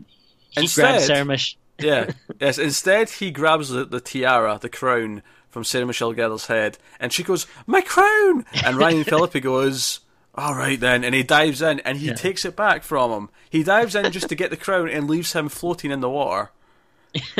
he 0.50 0.62
Instead- 0.62 0.82
grabs 0.82 1.06
Sarah 1.06 1.24
Mich- 1.26 1.56
yeah, 1.80 2.10
yes. 2.40 2.58
Instead, 2.58 3.10
he 3.10 3.30
grabs 3.30 3.70
the, 3.70 3.84
the 3.84 4.00
tiara, 4.00 4.58
the 4.60 4.68
crown 4.68 5.22
from 5.48 5.64
Sarah 5.64 5.86
Michelle 5.86 6.12
Gellar's 6.14 6.46
head, 6.46 6.78
and 7.00 7.12
she 7.12 7.22
goes, 7.22 7.46
"My 7.66 7.80
crown!" 7.80 8.44
And 8.64 8.76
Ryan 8.76 9.04
Phillippe 9.10 9.42
goes. 9.42 10.00
All 10.32 10.54
right 10.54 10.78
then, 10.78 11.02
and 11.02 11.12
he 11.12 11.24
dives 11.24 11.60
in 11.60 11.80
and 11.80 11.98
he 11.98 12.06
Yeah. 12.06 12.14
takes 12.14 12.44
it 12.44 12.54
back 12.54 12.84
from 12.84 13.10
him. 13.10 13.28
He 13.50 13.64
dives 13.64 13.96
in 13.96 14.12
just 14.12 14.28
to 14.28 14.36
get 14.36 14.50
the 14.50 14.56
crown 14.56 14.88
and 14.88 15.10
leaves 15.10 15.32
him 15.32 15.48
floating 15.48 15.90
in 15.90 16.00
the 16.00 16.08
water. 16.08 16.52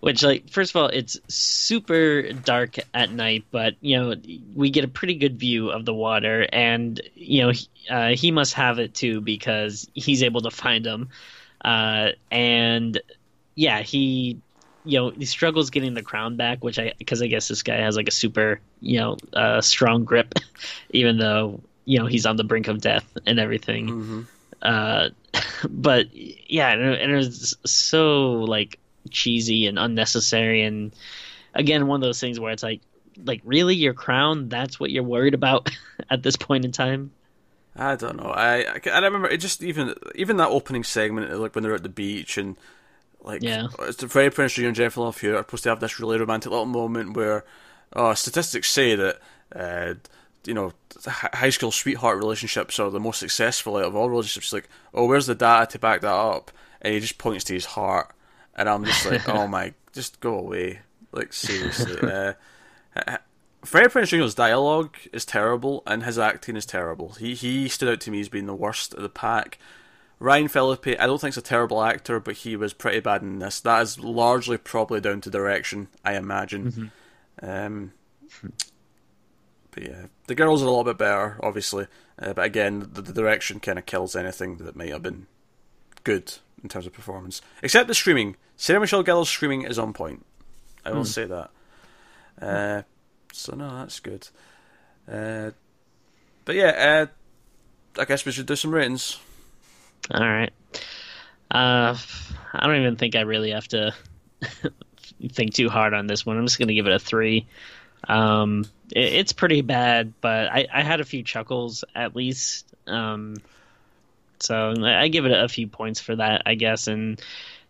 which 0.00 0.22
like 0.22 0.48
first 0.50 0.72
of 0.72 0.76
all 0.76 0.88
it's 0.88 1.18
super 1.28 2.30
dark 2.32 2.76
at 2.92 3.10
night 3.10 3.44
but 3.50 3.74
you 3.80 3.96
know 3.96 4.14
we 4.54 4.68
get 4.70 4.84
a 4.84 4.88
pretty 4.88 5.14
good 5.14 5.38
view 5.38 5.70
of 5.70 5.86
the 5.86 5.94
water 5.94 6.46
and 6.52 7.00
you 7.14 7.40
know 7.42 7.50
he, 7.50 7.66
uh, 7.88 8.08
he 8.10 8.30
must 8.30 8.52
have 8.54 8.78
it 8.78 8.92
too 8.94 9.20
because 9.22 9.88
he's 9.94 10.22
able 10.22 10.42
to 10.42 10.50
find 10.50 10.84
him 10.86 11.08
uh, 11.64 12.08
and 12.30 13.00
yeah 13.54 13.80
he 13.82 14.40
you 14.84 14.98
know 14.98 15.10
he 15.10 15.24
struggles 15.24 15.70
getting 15.70 15.94
the 15.94 16.02
crown 16.02 16.36
back 16.36 16.62
which 16.64 16.78
i 16.78 16.92
because 16.98 17.22
i 17.22 17.26
guess 17.26 17.48
this 17.48 17.62
guy 17.62 17.76
has 17.76 17.96
like 17.96 18.08
a 18.08 18.12
super 18.12 18.60
you 18.80 18.98
know 18.98 19.16
uh, 19.34 19.60
strong 19.60 20.04
grip 20.04 20.34
even 20.90 21.18
though 21.18 21.60
you 21.84 21.98
know 21.98 22.06
he's 22.06 22.26
on 22.26 22.36
the 22.36 22.44
brink 22.44 22.68
of 22.68 22.80
death 22.80 23.06
and 23.26 23.38
everything 23.38 23.88
hmm 23.88 24.22
uh, 24.62 25.08
but 25.68 26.06
yeah, 26.14 26.70
and 26.70 26.82
it, 26.82 27.00
and 27.00 27.12
it 27.12 27.16
was 27.16 27.56
so 27.64 28.32
like 28.42 28.78
cheesy 29.10 29.66
and 29.66 29.78
unnecessary, 29.78 30.62
and 30.62 30.92
again, 31.54 31.86
one 31.86 31.96
of 31.96 32.02
those 32.02 32.20
things 32.20 32.38
where 32.38 32.52
it's 32.52 32.62
like, 32.62 32.80
like 33.24 33.40
really, 33.44 33.74
your 33.74 33.94
crown? 33.94 34.48
That's 34.48 34.78
what 34.78 34.90
you're 34.90 35.02
worried 35.02 35.34
about 35.34 35.70
at 36.10 36.22
this 36.22 36.36
point 36.36 36.64
in 36.64 36.72
time? 36.72 37.12
I 37.76 37.96
don't 37.96 38.16
know. 38.16 38.30
I, 38.30 38.64
I 38.64 38.90
I 38.90 38.98
remember 38.98 39.28
it 39.28 39.38
just 39.38 39.62
even 39.62 39.94
even 40.14 40.36
that 40.38 40.48
opening 40.48 40.84
segment, 40.84 41.38
like 41.38 41.54
when 41.54 41.62
they're 41.62 41.74
at 41.74 41.82
the 41.82 41.88
beach 41.88 42.36
and 42.36 42.56
like 43.22 43.42
Yeah. 43.42 43.68
it's 43.80 44.02
Freddie 44.04 44.34
Prinze 44.34 44.54
Jr. 44.54 44.66
and 44.66 44.74
Jennifer 44.76 45.00
Love 45.00 45.20
Hewitt 45.20 45.36
are 45.36 45.42
supposed 45.42 45.62
to 45.64 45.68
have 45.70 45.80
this 45.80 45.98
really 46.00 46.18
romantic 46.18 46.50
little 46.50 46.66
moment 46.66 47.16
where, 47.16 47.44
oh, 47.94 48.14
statistics 48.14 48.70
say 48.70 48.94
that, 48.94 49.18
uh, 49.54 49.94
you 50.44 50.54
know, 50.54 50.72
high 51.06 51.50
school 51.50 51.70
sweetheart 51.70 52.18
relationships 52.18 52.78
are 52.78 52.90
the 52.90 53.00
most 53.00 53.20
successful 53.20 53.76
out 53.76 53.84
of 53.84 53.94
all 53.96 54.08
relationships. 54.08 54.52
Like, 54.52 54.68
oh, 54.94 55.06
where's 55.06 55.26
the 55.26 55.34
data 55.34 55.66
to 55.72 55.78
back 55.78 56.00
that 56.00 56.12
up? 56.12 56.50
And 56.80 56.94
he 56.94 57.00
just 57.00 57.18
points 57.18 57.44
to 57.44 57.52
his 57.54 57.66
heart, 57.66 58.14
and 58.54 58.68
I'm 58.68 58.84
just 58.84 59.04
like, 59.04 59.28
oh 59.34 59.46
my, 59.46 59.74
just 59.92 60.20
go 60.20 60.38
away. 60.38 60.80
Like 61.12 61.32
seriously. 61.32 61.98
uh, 62.10 62.32
Freddie 63.64 63.88
Prinze 63.88 64.08
Jr.'s 64.08 64.34
dialogue 64.34 64.96
is 65.12 65.24
terrible, 65.24 65.82
and 65.86 66.04
his 66.04 66.18
acting 66.18 66.56
is 66.56 66.64
terrible. 66.64 67.10
He 67.18 67.34
he 67.34 67.68
stood 67.68 67.88
out 67.90 68.00
to 68.02 68.10
me 68.10 68.20
as 68.20 68.28
being 68.30 68.46
the 68.46 68.54
worst 68.54 68.94
of 68.94 69.02
the 69.02 69.08
pack. 69.10 69.58
Ryan 70.20 70.48
Phillippe, 70.48 71.00
I 71.00 71.06
don't 71.06 71.18
think 71.18 71.32
he's 71.34 71.38
a 71.38 71.42
terrible 71.42 71.82
actor, 71.82 72.20
but 72.20 72.36
he 72.36 72.54
was 72.54 72.74
pretty 72.74 73.00
bad 73.00 73.22
in 73.22 73.38
this. 73.38 73.58
That 73.60 73.80
is 73.82 73.98
largely 73.98 74.58
probably 74.58 75.00
down 75.00 75.22
to 75.22 75.30
direction, 75.30 75.88
I 76.04 76.14
imagine. 76.16 76.92
Um, 77.42 77.92
but 79.70 79.82
yeah, 79.82 80.06
the 80.26 80.34
girls 80.34 80.62
are 80.62 80.66
a 80.66 80.68
little 80.68 80.84
bit 80.84 80.98
better, 80.98 81.38
obviously. 81.42 81.86
Uh, 82.18 82.34
but 82.34 82.44
again, 82.44 82.90
the, 82.92 83.00
the 83.00 83.14
direction 83.14 83.60
kind 83.60 83.78
of 83.78 83.86
kills 83.86 84.14
anything 84.14 84.58
that 84.58 84.76
might 84.76 84.90
have 84.90 85.02
been 85.02 85.26
good 86.04 86.34
in 86.62 86.68
terms 86.68 86.86
of 86.86 86.92
performance. 86.92 87.40
Except 87.62 87.88
the 87.88 87.94
screaming. 87.94 88.36
Sarah 88.58 88.80
Michelle 88.80 89.02
Gellar's 89.02 89.30
screaming 89.30 89.62
is 89.62 89.78
on 89.78 89.94
point. 89.94 90.26
I 90.84 90.92
will 90.92 91.06
say 91.06 91.24
that. 91.24 91.50
Uh, 92.40 92.82
so 93.32 93.54
no, 93.56 93.78
that's 93.78 94.00
good. 94.00 94.28
Uh, 95.10 95.52
but 96.44 96.56
yeah, 96.56 97.06
uh, 97.96 98.00
I 98.00 98.04
guess 98.04 98.26
we 98.26 98.32
should 98.32 98.46
do 98.46 98.56
some 98.56 98.70
ratings. 98.72 99.18
All 100.10 100.28
right. 100.28 100.52
Uh, 101.50 101.96
I 102.52 102.66
don't 102.66 102.76
even 102.76 102.96
think 102.96 103.16
I 103.16 103.22
really 103.22 103.50
have 103.50 103.68
to 103.68 103.94
think 105.32 105.54
too 105.54 105.68
hard 105.68 105.94
on 105.94 106.06
this 106.06 106.24
one. 106.24 106.38
I'm 106.38 106.46
just 106.46 106.58
gonna 106.58 106.74
give 106.74 106.86
it 106.86 106.92
a 106.92 106.98
three. 106.98 107.46
Um, 108.08 108.64
it, 108.92 109.12
it's 109.14 109.32
pretty 109.32 109.62
bad, 109.62 110.14
but 110.20 110.48
I, 110.50 110.66
I 110.72 110.82
had 110.82 111.00
a 111.00 111.04
few 111.04 111.22
chuckles 111.22 111.84
at 111.94 112.16
least. 112.16 112.66
Um, 112.86 113.36
so 114.38 114.74
I 114.82 115.08
give 115.08 115.26
it 115.26 115.32
a 115.32 115.48
few 115.48 115.68
points 115.68 116.00
for 116.00 116.16
that, 116.16 116.42
I 116.46 116.54
guess. 116.54 116.86
And 116.86 117.20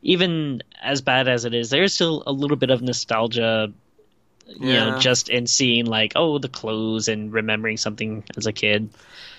even 0.02 0.62
as 0.80 1.00
bad 1.00 1.28
as 1.28 1.44
it 1.44 1.54
is, 1.54 1.70
there's 1.70 1.92
still 1.92 2.22
a 2.26 2.32
little 2.32 2.56
bit 2.56 2.70
of 2.70 2.80
nostalgia, 2.80 3.72
you 4.58 4.68
Yeah. 4.72 4.90
know, 4.90 4.98
just 4.98 5.28
in 5.28 5.46
seeing 5.46 5.86
like, 5.86 6.12
oh, 6.16 6.38
the 6.38 6.48
clothes 6.48 7.08
and 7.08 7.32
remembering 7.32 7.76
something 7.76 8.24
as 8.36 8.46
a 8.46 8.52
kid. 8.52 8.90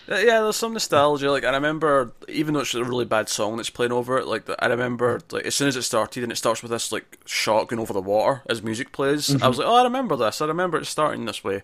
Uh, 0.09 0.15
Yeah, 0.15 0.41
there's 0.41 0.55
some 0.55 0.73
nostalgia. 0.73 1.31
Like 1.31 1.43
I 1.43 1.51
remember, 1.51 2.11
even 2.27 2.53
though 2.53 2.61
it's 2.61 2.73
a 2.73 2.83
really 2.83 3.05
bad 3.05 3.29
song 3.29 3.57
that's 3.57 3.69
playing 3.69 3.91
over 3.91 4.17
it, 4.17 4.25
like 4.27 4.49
I 4.59 4.67
remember, 4.67 5.21
like 5.31 5.45
as 5.45 5.55
soon 5.55 5.67
as 5.67 5.75
it 5.75 5.83
started, 5.83 6.23
and 6.23 6.31
it 6.31 6.37
starts 6.37 6.61
with 6.61 6.71
this 6.71 6.91
like 6.91 7.19
shot 7.25 7.67
going 7.67 7.79
over 7.79 7.93
the 7.93 8.01
water 8.01 8.41
as 8.49 8.61
music 8.63 8.91
plays. 8.91 9.41
I 9.41 9.47
was 9.47 9.57
like, 9.57 9.67
oh, 9.67 9.75
I 9.75 9.83
remember 9.83 10.15
this. 10.15 10.41
I 10.41 10.47
remember 10.47 10.77
it 10.79 10.85
starting 10.85 11.25
this 11.25 11.43
way. 11.43 11.61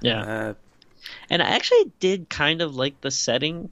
Yeah. 0.00 0.22
Uh, 0.22 0.54
And 1.30 1.42
I 1.42 1.46
actually 1.50 1.90
did 2.00 2.28
kind 2.28 2.60
of 2.60 2.74
like 2.76 3.00
the 3.00 3.10
setting. 3.10 3.70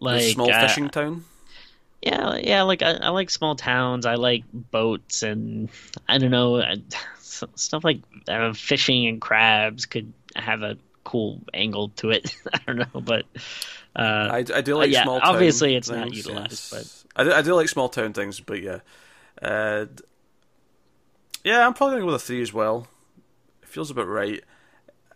Like 0.00 0.20
the 0.22 0.30
small 0.32 0.50
uh, 0.52 0.60
fishing 0.66 0.88
town. 0.90 1.24
Yeah, 2.02 2.36
yeah. 2.36 2.62
Like 2.62 2.82
I, 2.82 2.92
I 2.94 3.08
like 3.10 3.30
small 3.30 3.54
towns. 3.56 4.04
I 4.04 4.16
like 4.16 4.44
boats, 4.52 5.22
and 5.22 5.70
I 6.08 6.18
don't 6.18 6.30
know 6.32 6.60
I- 6.60 6.82
stuff 7.56 7.84
like 7.84 8.00
uh, 8.28 8.52
fishing 8.52 9.06
and 9.06 9.20
crabs 9.20 9.86
could 9.86 10.12
have 10.36 10.62
a 10.62 10.76
cool 11.04 11.40
angle 11.52 11.90
to 11.90 12.10
it. 12.10 12.34
I 12.52 12.60
don't 12.66 12.78
know, 12.78 13.00
but 13.00 13.24
uh, 13.96 14.28
I, 14.30 14.44
I 14.54 14.60
do 14.60 14.76
like 14.76 14.90
yeah, 14.90 15.04
small 15.04 15.20
town 15.20 15.34
obviously 15.34 15.76
it's 15.76 15.88
not 15.88 16.04
things, 16.04 16.16
utilized, 16.16 16.72
yes. 16.72 17.04
I 17.16 17.24
do, 17.24 17.32
I 17.32 17.42
do 17.42 17.54
like 17.54 17.68
small 17.68 17.88
town 17.88 18.12
things, 18.12 18.40
but 18.40 18.62
yeah, 18.62 18.80
uh, 19.40 19.86
yeah, 21.44 21.66
I'm 21.66 21.74
probably 21.74 21.94
gonna 21.94 22.02
go 22.02 22.12
with 22.12 22.22
a 22.22 22.26
three 22.26 22.42
as 22.42 22.52
well. 22.52 22.88
It 23.62 23.68
feels 23.68 23.90
about 23.90 24.08
right, 24.08 24.42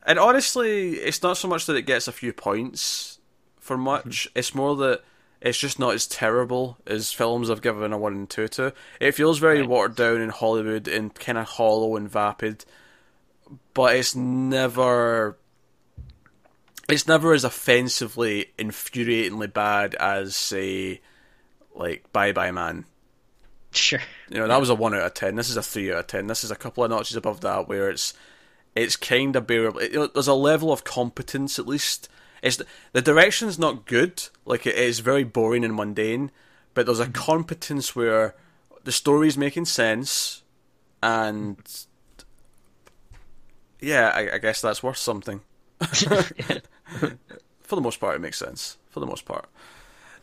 and 0.07 0.19
honestly, 0.19 0.93
it's 0.93 1.23
not 1.23 1.37
so 1.37 1.49
much 1.49 1.67
that 1.67 1.77
it 1.77 1.83
gets 1.83 2.09
a 2.09 2.13
few 2.13 2.33
points 2.33 3.19
for 3.59 3.77
much. 3.77 4.29
It's 4.35 4.55
more 4.55 4.77
that 4.77 5.03
it's 5.41 5.59
just 5.59 5.79
not 5.79 5.95
as 5.95 6.07
terrible 6.07 6.79
as 6.87 7.13
films 7.13 7.49
I've 7.51 7.63
given 7.63 7.93
a 7.93 7.99
one 7.99 8.15
and 8.15 8.31
two 8.31 8.49
to. 8.49 8.73
It 9.01 9.13
feels 9.13 9.39
very 9.39 9.61
Right. 9.61 9.69
watered 9.69 9.97
down 9.97 10.21
in 10.21 10.31
Hollywood 10.31 10.89
and 10.89 11.15
kind 11.15 11.39
of 11.39 11.47
hollow 11.47 11.97
and 11.97 12.11
vapid, 12.11 12.65
but 13.75 13.95
it's 13.97 14.15
never 14.17 15.39
it's 16.89 17.07
never 17.07 17.33
as 17.35 17.45
offensively, 17.45 18.53
infuriatingly 18.59 19.53
bad 19.53 19.95
as 19.97 20.35
say, 20.35 21.01
like 21.75 22.11
Bye 22.13 22.33
Bye 22.33 22.51
Man. 22.51 22.87
sure. 23.73 24.01
You 24.31 24.39
know, 24.39 24.49
that 24.49 24.59
was 24.61 24.71
a 24.71 24.75
one 24.75 24.95
out 24.95 25.03
of 25.03 25.15
ten. 25.15 25.37
This 25.37 25.51
is 25.51 25.57
a 25.57 25.63
three 25.63 25.93
out 25.93 25.99
of 25.99 26.07
ten. 26.07 26.27
This 26.27 26.45
is 26.45 26.51
a 26.51 26.57
couple 26.57 26.83
of 26.85 26.91
notches 26.91 27.17
above 27.17 27.43
that, 27.43 27.69
where 27.69 27.91
it's 27.91 28.15
it's 28.75 28.97
kind 28.97 29.37
of 29.37 29.47
bearable. 29.47 29.81
It, 29.81 30.15
there's 30.15 30.29
a 30.29 30.35
level 30.35 30.73
of 30.73 30.85
competence 30.85 31.59
at 31.59 31.67
least. 31.67 32.09
It's 32.43 32.61
the 32.93 33.03
direction's 33.03 33.59
not 33.59 33.87
good. 33.87 34.29
Like 34.45 34.67
it 34.67 34.77
is 34.77 35.01
very 35.01 35.25
boring 35.25 35.65
and 35.65 35.75
mundane, 35.75 36.31
but 36.75 36.87
there's 36.87 37.01
a 37.01 37.09
competence 37.09 37.97
where 37.97 38.35
the 38.85 38.93
story's 38.93 39.37
making 39.37 39.67
sense, 39.67 40.43
and 41.03 41.59
yeah, 43.81 44.13
I, 44.15 44.35
I 44.35 44.39
guess 44.39 44.61
that's 44.61 44.83
worth 44.83 44.97
something. 44.97 45.41
For 45.81 47.77
the 47.77 47.83
most 47.83 48.01
part, 48.01 48.17
it 48.17 48.21
makes 48.21 48.39
sense. 48.39 48.79
For 48.91 49.01
the 49.01 49.07
most 49.07 49.25
part. 49.25 49.49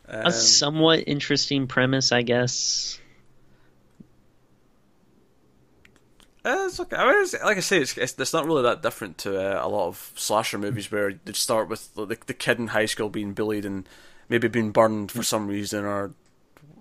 Um, 0.07 0.27
a 0.27 0.31
somewhat 0.31 1.03
interesting 1.07 1.67
premise, 1.67 2.11
I 2.11 2.21
guess. 2.21 2.99
Uh, 6.45 6.65
it's 6.67 6.79
okay. 6.79 6.95
I 6.95 7.11
mean, 7.11 7.23
it's, 7.23 7.33
like 7.33 7.57
I 7.57 7.61
say, 7.61 7.81
it's, 7.81 7.97
it's 7.97 8.19
it's 8.19 8.33
not 8.33 8.45
really 8.45 8.61
that 8.61 8.83
different 8.83 9.17
to 9.19 9.35
uh, 9.35 9.65
a 9.65 9.67
lot 9.67 9.87
of 9.87 10.11
slasher 10.15 10.59
movies 10.59 10.91
where 10.91 11.13
they 11.25 11.33
start 11.33 11.69
with 11.69 11.93
the, 11.95 12.05
the 12.05 12.33
kid 12.35 12.59
in 12.59 12.67
high 12.67 12.85
school 12.85 13.09
being 13.09 13.33
bullied 13.33 13.65
and 13.65 13.89
maybe 14.29 14.47
being 14.47 14.71
burned 14.71 15.11
for 15.11 15.23
some 15.23 15.47
reason 15.47 15.83
or 15.85 16.11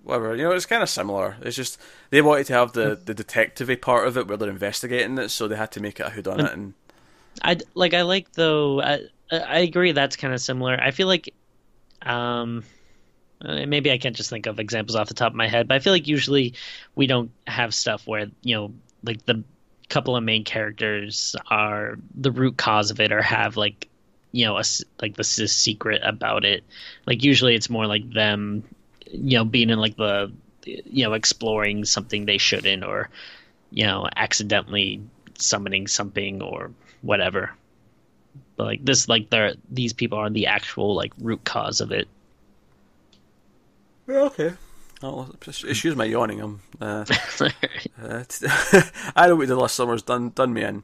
whatever. 0.03 0.35
You 0.35 0.43
know, 0.43 0.51
it's 0.51 0.67
kind 0.67 0.83
of 0.83 0.89
similar. 0.89 1.37
It's 1.41 1.55
just 1.55 1.79
they 2.11 2.21
wanted 2.21 2.45
to 2.47 2.53
have 2.53 2.73
the 2.73 2.99
the 3.03 3.15
detective 3.15 3.81
part 3.81 4.07
of 4.07 4.17
it 4.17 4.27
where 4.27 4.37
they're 4.37 4.51
investigating 4.51 5.17
it, 5.17 5.29
so 5.29 5.47
they 5.47 5.55
had 5.55 5.71
to 5.71 5.81
make 5.81 5.99
it 5.99 6.05
a 6.05 6.11
whodunit. 6.11 6.53
And 6.53 6.75
I 7.41 7.57
like 7.73 7.95
I 7.95 8.03
like 8.03 8.33
though. 8.33 8.83
I 8.83 8.99
I 9.31 9.59
agree 9.61 9.93
that's 9.93 10.15
kind 10.15 10.31
of 10.31 10.41
similar. 10.41 10.79
I 10.79 10.91
feel 10.91 11.07
like, 11.07 11.33
um, 12.03 12.63
uh, 13.41 13.65
maybe 13.65 13.91
I 13.91 13.97
can't 13.97 14.15
just 14.15 14.29
think 14.29 14.45
of 14.45 14.59
examples 14.59 14.95
off 14.95 15.07
the 15.07 15.15
top 15.15 15.31
of 15.31 15.35
my 15.35 15.47
head, 15.47 15.67
but 15.67 15.73
I 15.73 15.79
feel 15.79 15.91
like 15.91 16.07
usually 16.07 16.53
we 16.93 17.07
don't 17.07 17.31
have 17.47 17.73
stuff 17.73 18.05
where 18.05 18.27
you 18.43 18.55
know 18.55 18.71
like 19.03 19.25
the 19.25 19.43
couple 19.89 20.15
of 20.15 20.23
main 20.23 20.43
characters 20.43 21.35
are 21.49 21.97
the 22.15 22.31
root 22.31 22.57
cause 22.57 22.91
of 22.91 22.99
it 22.99 23.11
or 23.11 23.21
have 23.21 23.57
like 23.57 23.87
you 24.31 24.45
know 24.45 24.57
a, 24.57 24.63
like 25.01 25.15
this 25.15 25.39
is 25.39 25.51
secret 25.51 26.01
about 26.03 26.43
it. 26.43 26.63
Like 27.05 27.23
usually 27.23 27.55
it's 27.55 27.69
more 27.69 27.87
like 27.87 28.11
them, 28.11 28.63
you 29.11 29.37
know, 29.37 29.45
being 29.45 29.69
in 29.69 29.79
like 29.79 29.95
the 29.95 30.31
you 30.65 31.05
know 31.05 31.13
exploring 31.13 31.85
something 31.85 32.25
they 32.25 32.37
shouldn't 32.37 32.83
or 32.83 33.09
you 33.71 33.85
know 33.85 34.09
accidentally 34.15 35.01
summoning 35.35 35.87
something 35.87 36.41
or 36.41 36.71
whatever. 37.01 37.51
But 38.57 38.65
like 38.65 38.85
this, 38.85 39.07
like 39.07 39.29
they're 39.29 39.53
these 39.69 39.93
people 39.93 40.17
are 40.17 40.29
the 40.29 40.47
actual 40.47 40.95
like 40.95 41.13
root 41.19 41.43
cause 41.43 41.81
of 41.81 41.91
it. 41.91 42.07
okay. 44.09 44.53
Oh, 45.07 45.29
excuse 45.45 45.95
my 45.95 46.05
yawning. 46.05 46.41
I'm. 46.41 46.61
Uh, 46.81 47.05
uh, 48.01 48.23
I 49.15 49.27
know 49.27 49.35
what 49.35 49.37
we 49.37 49.45
did 49.45 49.55
last 49.55 49.75
summer's 49.75 50.01
done 50.01 50.31
done 50.31 50.51
me 50.51 50.63
in. 50.63 50.83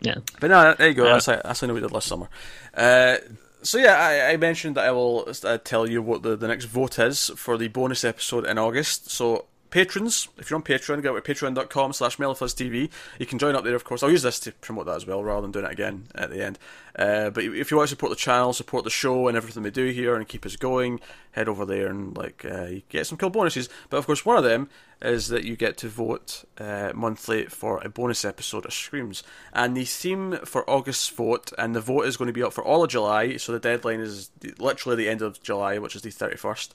yeah, 0.00 0.16
But 0.38 0.50
no, 0.50 0.74
there 0.74 0.88
you 0.88 0.94
go. 0.94 1.04
Yeah. 1.04 1.12
That's, 1.14 1.26
that's 1.26 1.62
I 1.62 1.66
know 1.66 1.72
we 1.72 1.80
did 1.80 1.92
last 1.92 2.08
summer. 2.08 2.28
Uh, 2.74 3.16
so 3.62 3.78
yeah, 3.78 3.94
I, 3.94 4.32
I 4.32 4.36
mentioned 4.36 4.76
that 4.76 4.84
I 4.84 4.90
will 4.90 5.26
uh, 5.44 5.58
tell 5.58 5.88
you 5.88 6.02
what 6.02 6.22
the, 6.22 6.36
the 6.36 6.48
next 6.48 6.66
vote 6.66 6.98
is 6.98 7.30
for 7.36 7.56
the 7.56 7.68
bonus 7.68 8.04
episode 8.04 8.44
in 8.44 8.58
August. 8.58 9.10
So 9.10 9.46
patrons, 9.72 10.28
if 10.38 10.50
you're 10.50 10.56
on 10.56 10.62
Patreon, 10.62 11.02
go 11.02 11.18
to 11.18 11.34
patreon.com 11.34 11.92
slash 11.94 12.16
TV. 12.16 12.90
You 13.18 13.26
can 13.26 13.38
join 13.38 13.56
up 13.56 13.64
there, 13.64 13.74
of 13.74 13.82
course. 13.82 14.02
I'll 14.02 14.10
use 14.10 14.22
this 14.22 14.38
to 14.40 14.52
promote 14.52 14.86
that 14.86 14.96
as 14.96 15.06
well, 15.06 15.24
rather 15.24 15.40
than 15.40 15.50
doing 15.50 15.64
it 15.64 15.72
again 15.72 16.04
at 16.14 16.30
the 16.30 16.44
end. 16.44 16.58
Uh, 16.94 17.30
but 17.30 17.42
if 17.42 17.70
you 17.70 17.78
want 17.78 17.88
to 17.88 17.94
support 17.94 18.10
the 18.10 18.16
channel, 18.16 18.52
support 18.52 18.84
the 18.84 18.90
show 18.90 19.26
and 19.26 19.36
everything 19.36 19.62
we 19.62 19.70
do 19.70 19.88
here 19.90 20.14
and 20.14 20.28
keep 20.28 20.44
us 20.44 20.56
going, 20.56 21.00
head 21.32 21.48
over 21.48 21.64
there 21.64 21.88
and 21.88 22.16
like 22.16 22.44
uh, 22.44 22.64
you 22.66 22.82
get 22.90 23.06
some 23.06 23.16
cool 23.16 23.30
bonuses. 23.30 23.68
But 23.88 23.96
of 23.96 24.06
course, 24.06 24.26
one 24.26 24.36
of 24.36 24.44
them 24.44 24.68
is 25.00 25.28
that 25.28 25.44
you 25.44 25.56
get 25.56 25.78
to 25.78 25.88
vote 25.88 26.44
uh, 26.58 26.92
monthly 26.94 27.46
for 27.46 27.80
a 27.82 27.88
bonus 27.88 28.24
episode 28.24 28.66
of 28.66 28.74
Screams. 28.74 29.22
And 29.52 29.76
the 29.76 29.84
theme 29.84 30.38
for 30.44 30.68
August's 30.68 31.08
vote, 31.08 31.50
and 31.58 31.74
the 31.74 31.80
vote 31.80 32.02
is 32.02 32.16
going 32.16 32.26
to 32.26 32.32
be 32.32 32.42
up 32.42 32.52
for 32.52 32.62
all 32.62 32.84
of 32.84 32.90
July, 32.90 33.38
so 33.38 33.52
the 33.52 33.58
deadline 33.58 34.00
is 34.00 34.30
literally 34.58 34.96
the 34.96 35.08
end 35.08 35.22
of 35.22 35.42
July, 35.42 35.78
which 35.78 35.96
is 35.96 36.02
the 36.02 36.10
31st. 36.10 36.70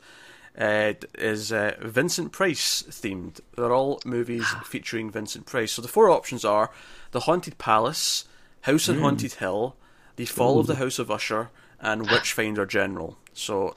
Uh, 0.58 0.94
is 1.20 1.52
uh, 1.52 1.76
Vincent 1.82 2.32
Price 2.32 2.82
themed. 2.90 3.42
They're 3.56 3.74
all 3.74 4.02
movies 4.06 4.48
featuring 4.66 5.12
Vincent 5.12 5.46
Price. 5.46 5.74
So 5.74 5.84
the 5.84 5.88
four 5.88 6.10
options 6.10 6.44
are 6.44 6.72
The 7.12 7.22
Haunted 7.22 7.60
Palace, 7.60 8.26
House 8.62 8.90
on 8.90 8.96
Haunted 9.02 9.34
Hill, 9.34 9.76
The 10.16 10.26
Fall 10.26 10.60
of 10.60 10.66
the 10.66 10.76
House 10.76 10.98
of 10.98 11.12
Usher, 11.12 11.52
and 11.80 12.10
Witchfinder 12.10 12.66
General. 12.66 13.18
So 13.34 13.76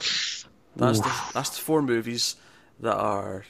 that's 0.75 0.99
the, 1.01 1.11
that's 1.33 1.49
the 1.51 1.61
four 1.61 1.83
movies 1.83 2.35
that 2.79 2.95
are 2.95 3.45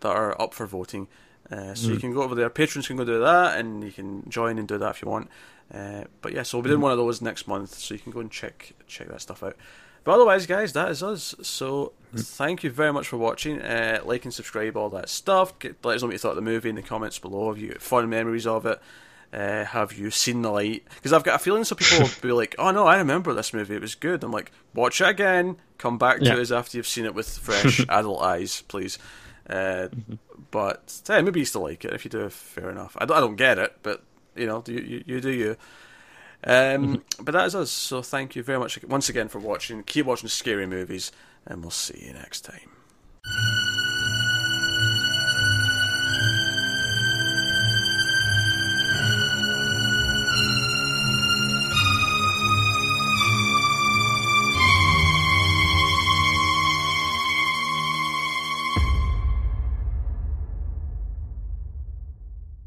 that 0.00 0.10
are 0.10 0.40
up 0.40 0.52
for 0.52 0.66
voting. 0.66 1.08
Uh, 1.50 1.72
so 1.74 1.88
you 1.88 1.98
can 1.98 2.12
go 2.12 2.22
over 2.22 2.34
there. 2.34 2.50
Patrons 2.50 2.86
can 2.86 2.96
go 2.96 3.04
do 3.04 3.18
that, 3.20 3.58
and 3.58 3.82
you 3.82 3.92
can 3.92 4.28
join 4.28 4.58
and 4.58 4.68
do 4.68 4.76
that 4.76 4.90
if 4.90 5.02
you 5.02 5.08
want. 5.08 5.30
Uh, 5.72 6.04
but 6.20 6.32
yeah, 6.34 6.42
so 6.42 6.58
we'll 6.58 6.64
be 6.64 6.68
doing 6.68 6.82
one 6.82 6.92
of 6.92 6.98
those 6.98 7.22
next 7.22 7.46
month, 7.48 7.72
so 7.74 7.94
you 7.94 8.00
can 8.00 8.12
go 8.12 8.20
and 8.20 8.30
check 8.30 8.74
check 8.86 9.08
that 9.08 9.22
stuff 9.22 9.42
out. 9.42 9.56
But 10.04 10.12
otherwise, 10.14 10.46
guys, 10.46 10.72
that 10.72 10.90
is 10.90 11.02
us. 11.02 11.34
So 11.42 11.92
thank 12.14 12.62
you 12.64 12.70
very 12.70 12.92
much 12.92 13.08
for 13.08 13.16
watching. 13.18 13.60
Uh, 13.60 14.00
like 14.04 14.24
and 14.24 14.32
subscribe, 14.32 14.76
all 14.76 14.88
that 14.90 15.08
stuff. 15.08 15.58
Get, 15.58 15.76
let 15.84 15.96
us 15.96 16.02
know 16.02 16.08
what 16.08 16.12
you 16.12 16.18
thought 16.18 16.30
of 16.30 16.36
the 16.36 16.42
movie 16.42 16.68
in 16.70 16.76
the 16.76 16.82
comments 16.82 17.18
below. 17.18 17.48
Have 17.52 17.58
you 17.62 17.68
got 17.72 17.82
fond 17.82 18.08
memories 18.08 18.46
of 18.46 18.64
it? 18.66 18.80
Uh, 19.30 19.64
have 19.66 19.92
you 19.92 20.10
seen 20.10 20.40
the 20.40 20.50
light? 20.50 20.84
Because 20.94 21.12
I've 21.12 21.22
got 21.24 21.34
a 21.34 21.38
feeling 21.38 21.62
some 21.64 21.76
people 21.76 21.98
will 22.06 22.10
be 22.22 22.32
like, 22.32 22.54
"Oh 22.58 22.70
no, 22.70 22.86
I 22.86 22.96
remember 22.96 23.34
this 23.34 23.52
movie. 23.52 23.74
It 23.74 23.82
was 23.82 23.94
good." 23.94 24.24
I'm 24.24 24.32
like, 24.32 24.50
"Watch 24.72 25.02
it 25.02 25.08
again. 25.08 25.56
Come 25.76 25.98
back 25.98 26.20
to 26.20 26.24
Yeah. 26.24 26.36
us 26.36 26.50
after 26.50 26.78
you've 26.78 26.86
seen 26.86 27.04
it 27.04 27.14
with 27.14 27.28
fresh 27.28 27.80
adult 27.90 28.22
eyes, 28.22 28.62
please." 28.68 28.98
Uh, 29.50 29.88
but 30.50 30.98
yeah, 31.10 31.20
maybe 31.20 31.40
you 31.40 31.44
still 31.46 31.62
like 31.62 31.84
it. 31.84 31.92
If 31.92 32.06
you 32.06 32.10
do, 32.10 32.28
fair 32.30 32.70
enough. 32.70 32.96
I 32.98 33.04
don't, 33.04 33.16
I 33.18 33.20
don't 33.20 33.36
get 33.36 33.58
it, 33.58 33.76
but 33.82 34.02
you 34.34 34.46
know, 34.46 34.62
you 34.66 34.78
you, 34.78 35.04
you 35.06 35.20
do 35.20 35.30
you. 35.30 35.56
Um, 36.44 36.52
mm-hmm. 36.52 37.24
but 37.24 37.32
that 37.32 37.46
is 37.46 37.54
us. 37.54 37.70
So 37.70 38.02
thank 38.02 38.36
you 38.36 38.42
very 38.42 38.58
much 38.58 38.82
once 38.84 39.08
again 39.08 39.28
for 39.28 39.38
watching. 39.38 39.82
Keep 39.82 40.06
watching 40.06 40.28
scary 40.28 40.66
movies, 40.66 41.12
and 41.46 41.62
we'll 41.62 41.70
see 41.70 42.06
you 42.06 42.12
next 42.12 42.42
time. 42.42 43.57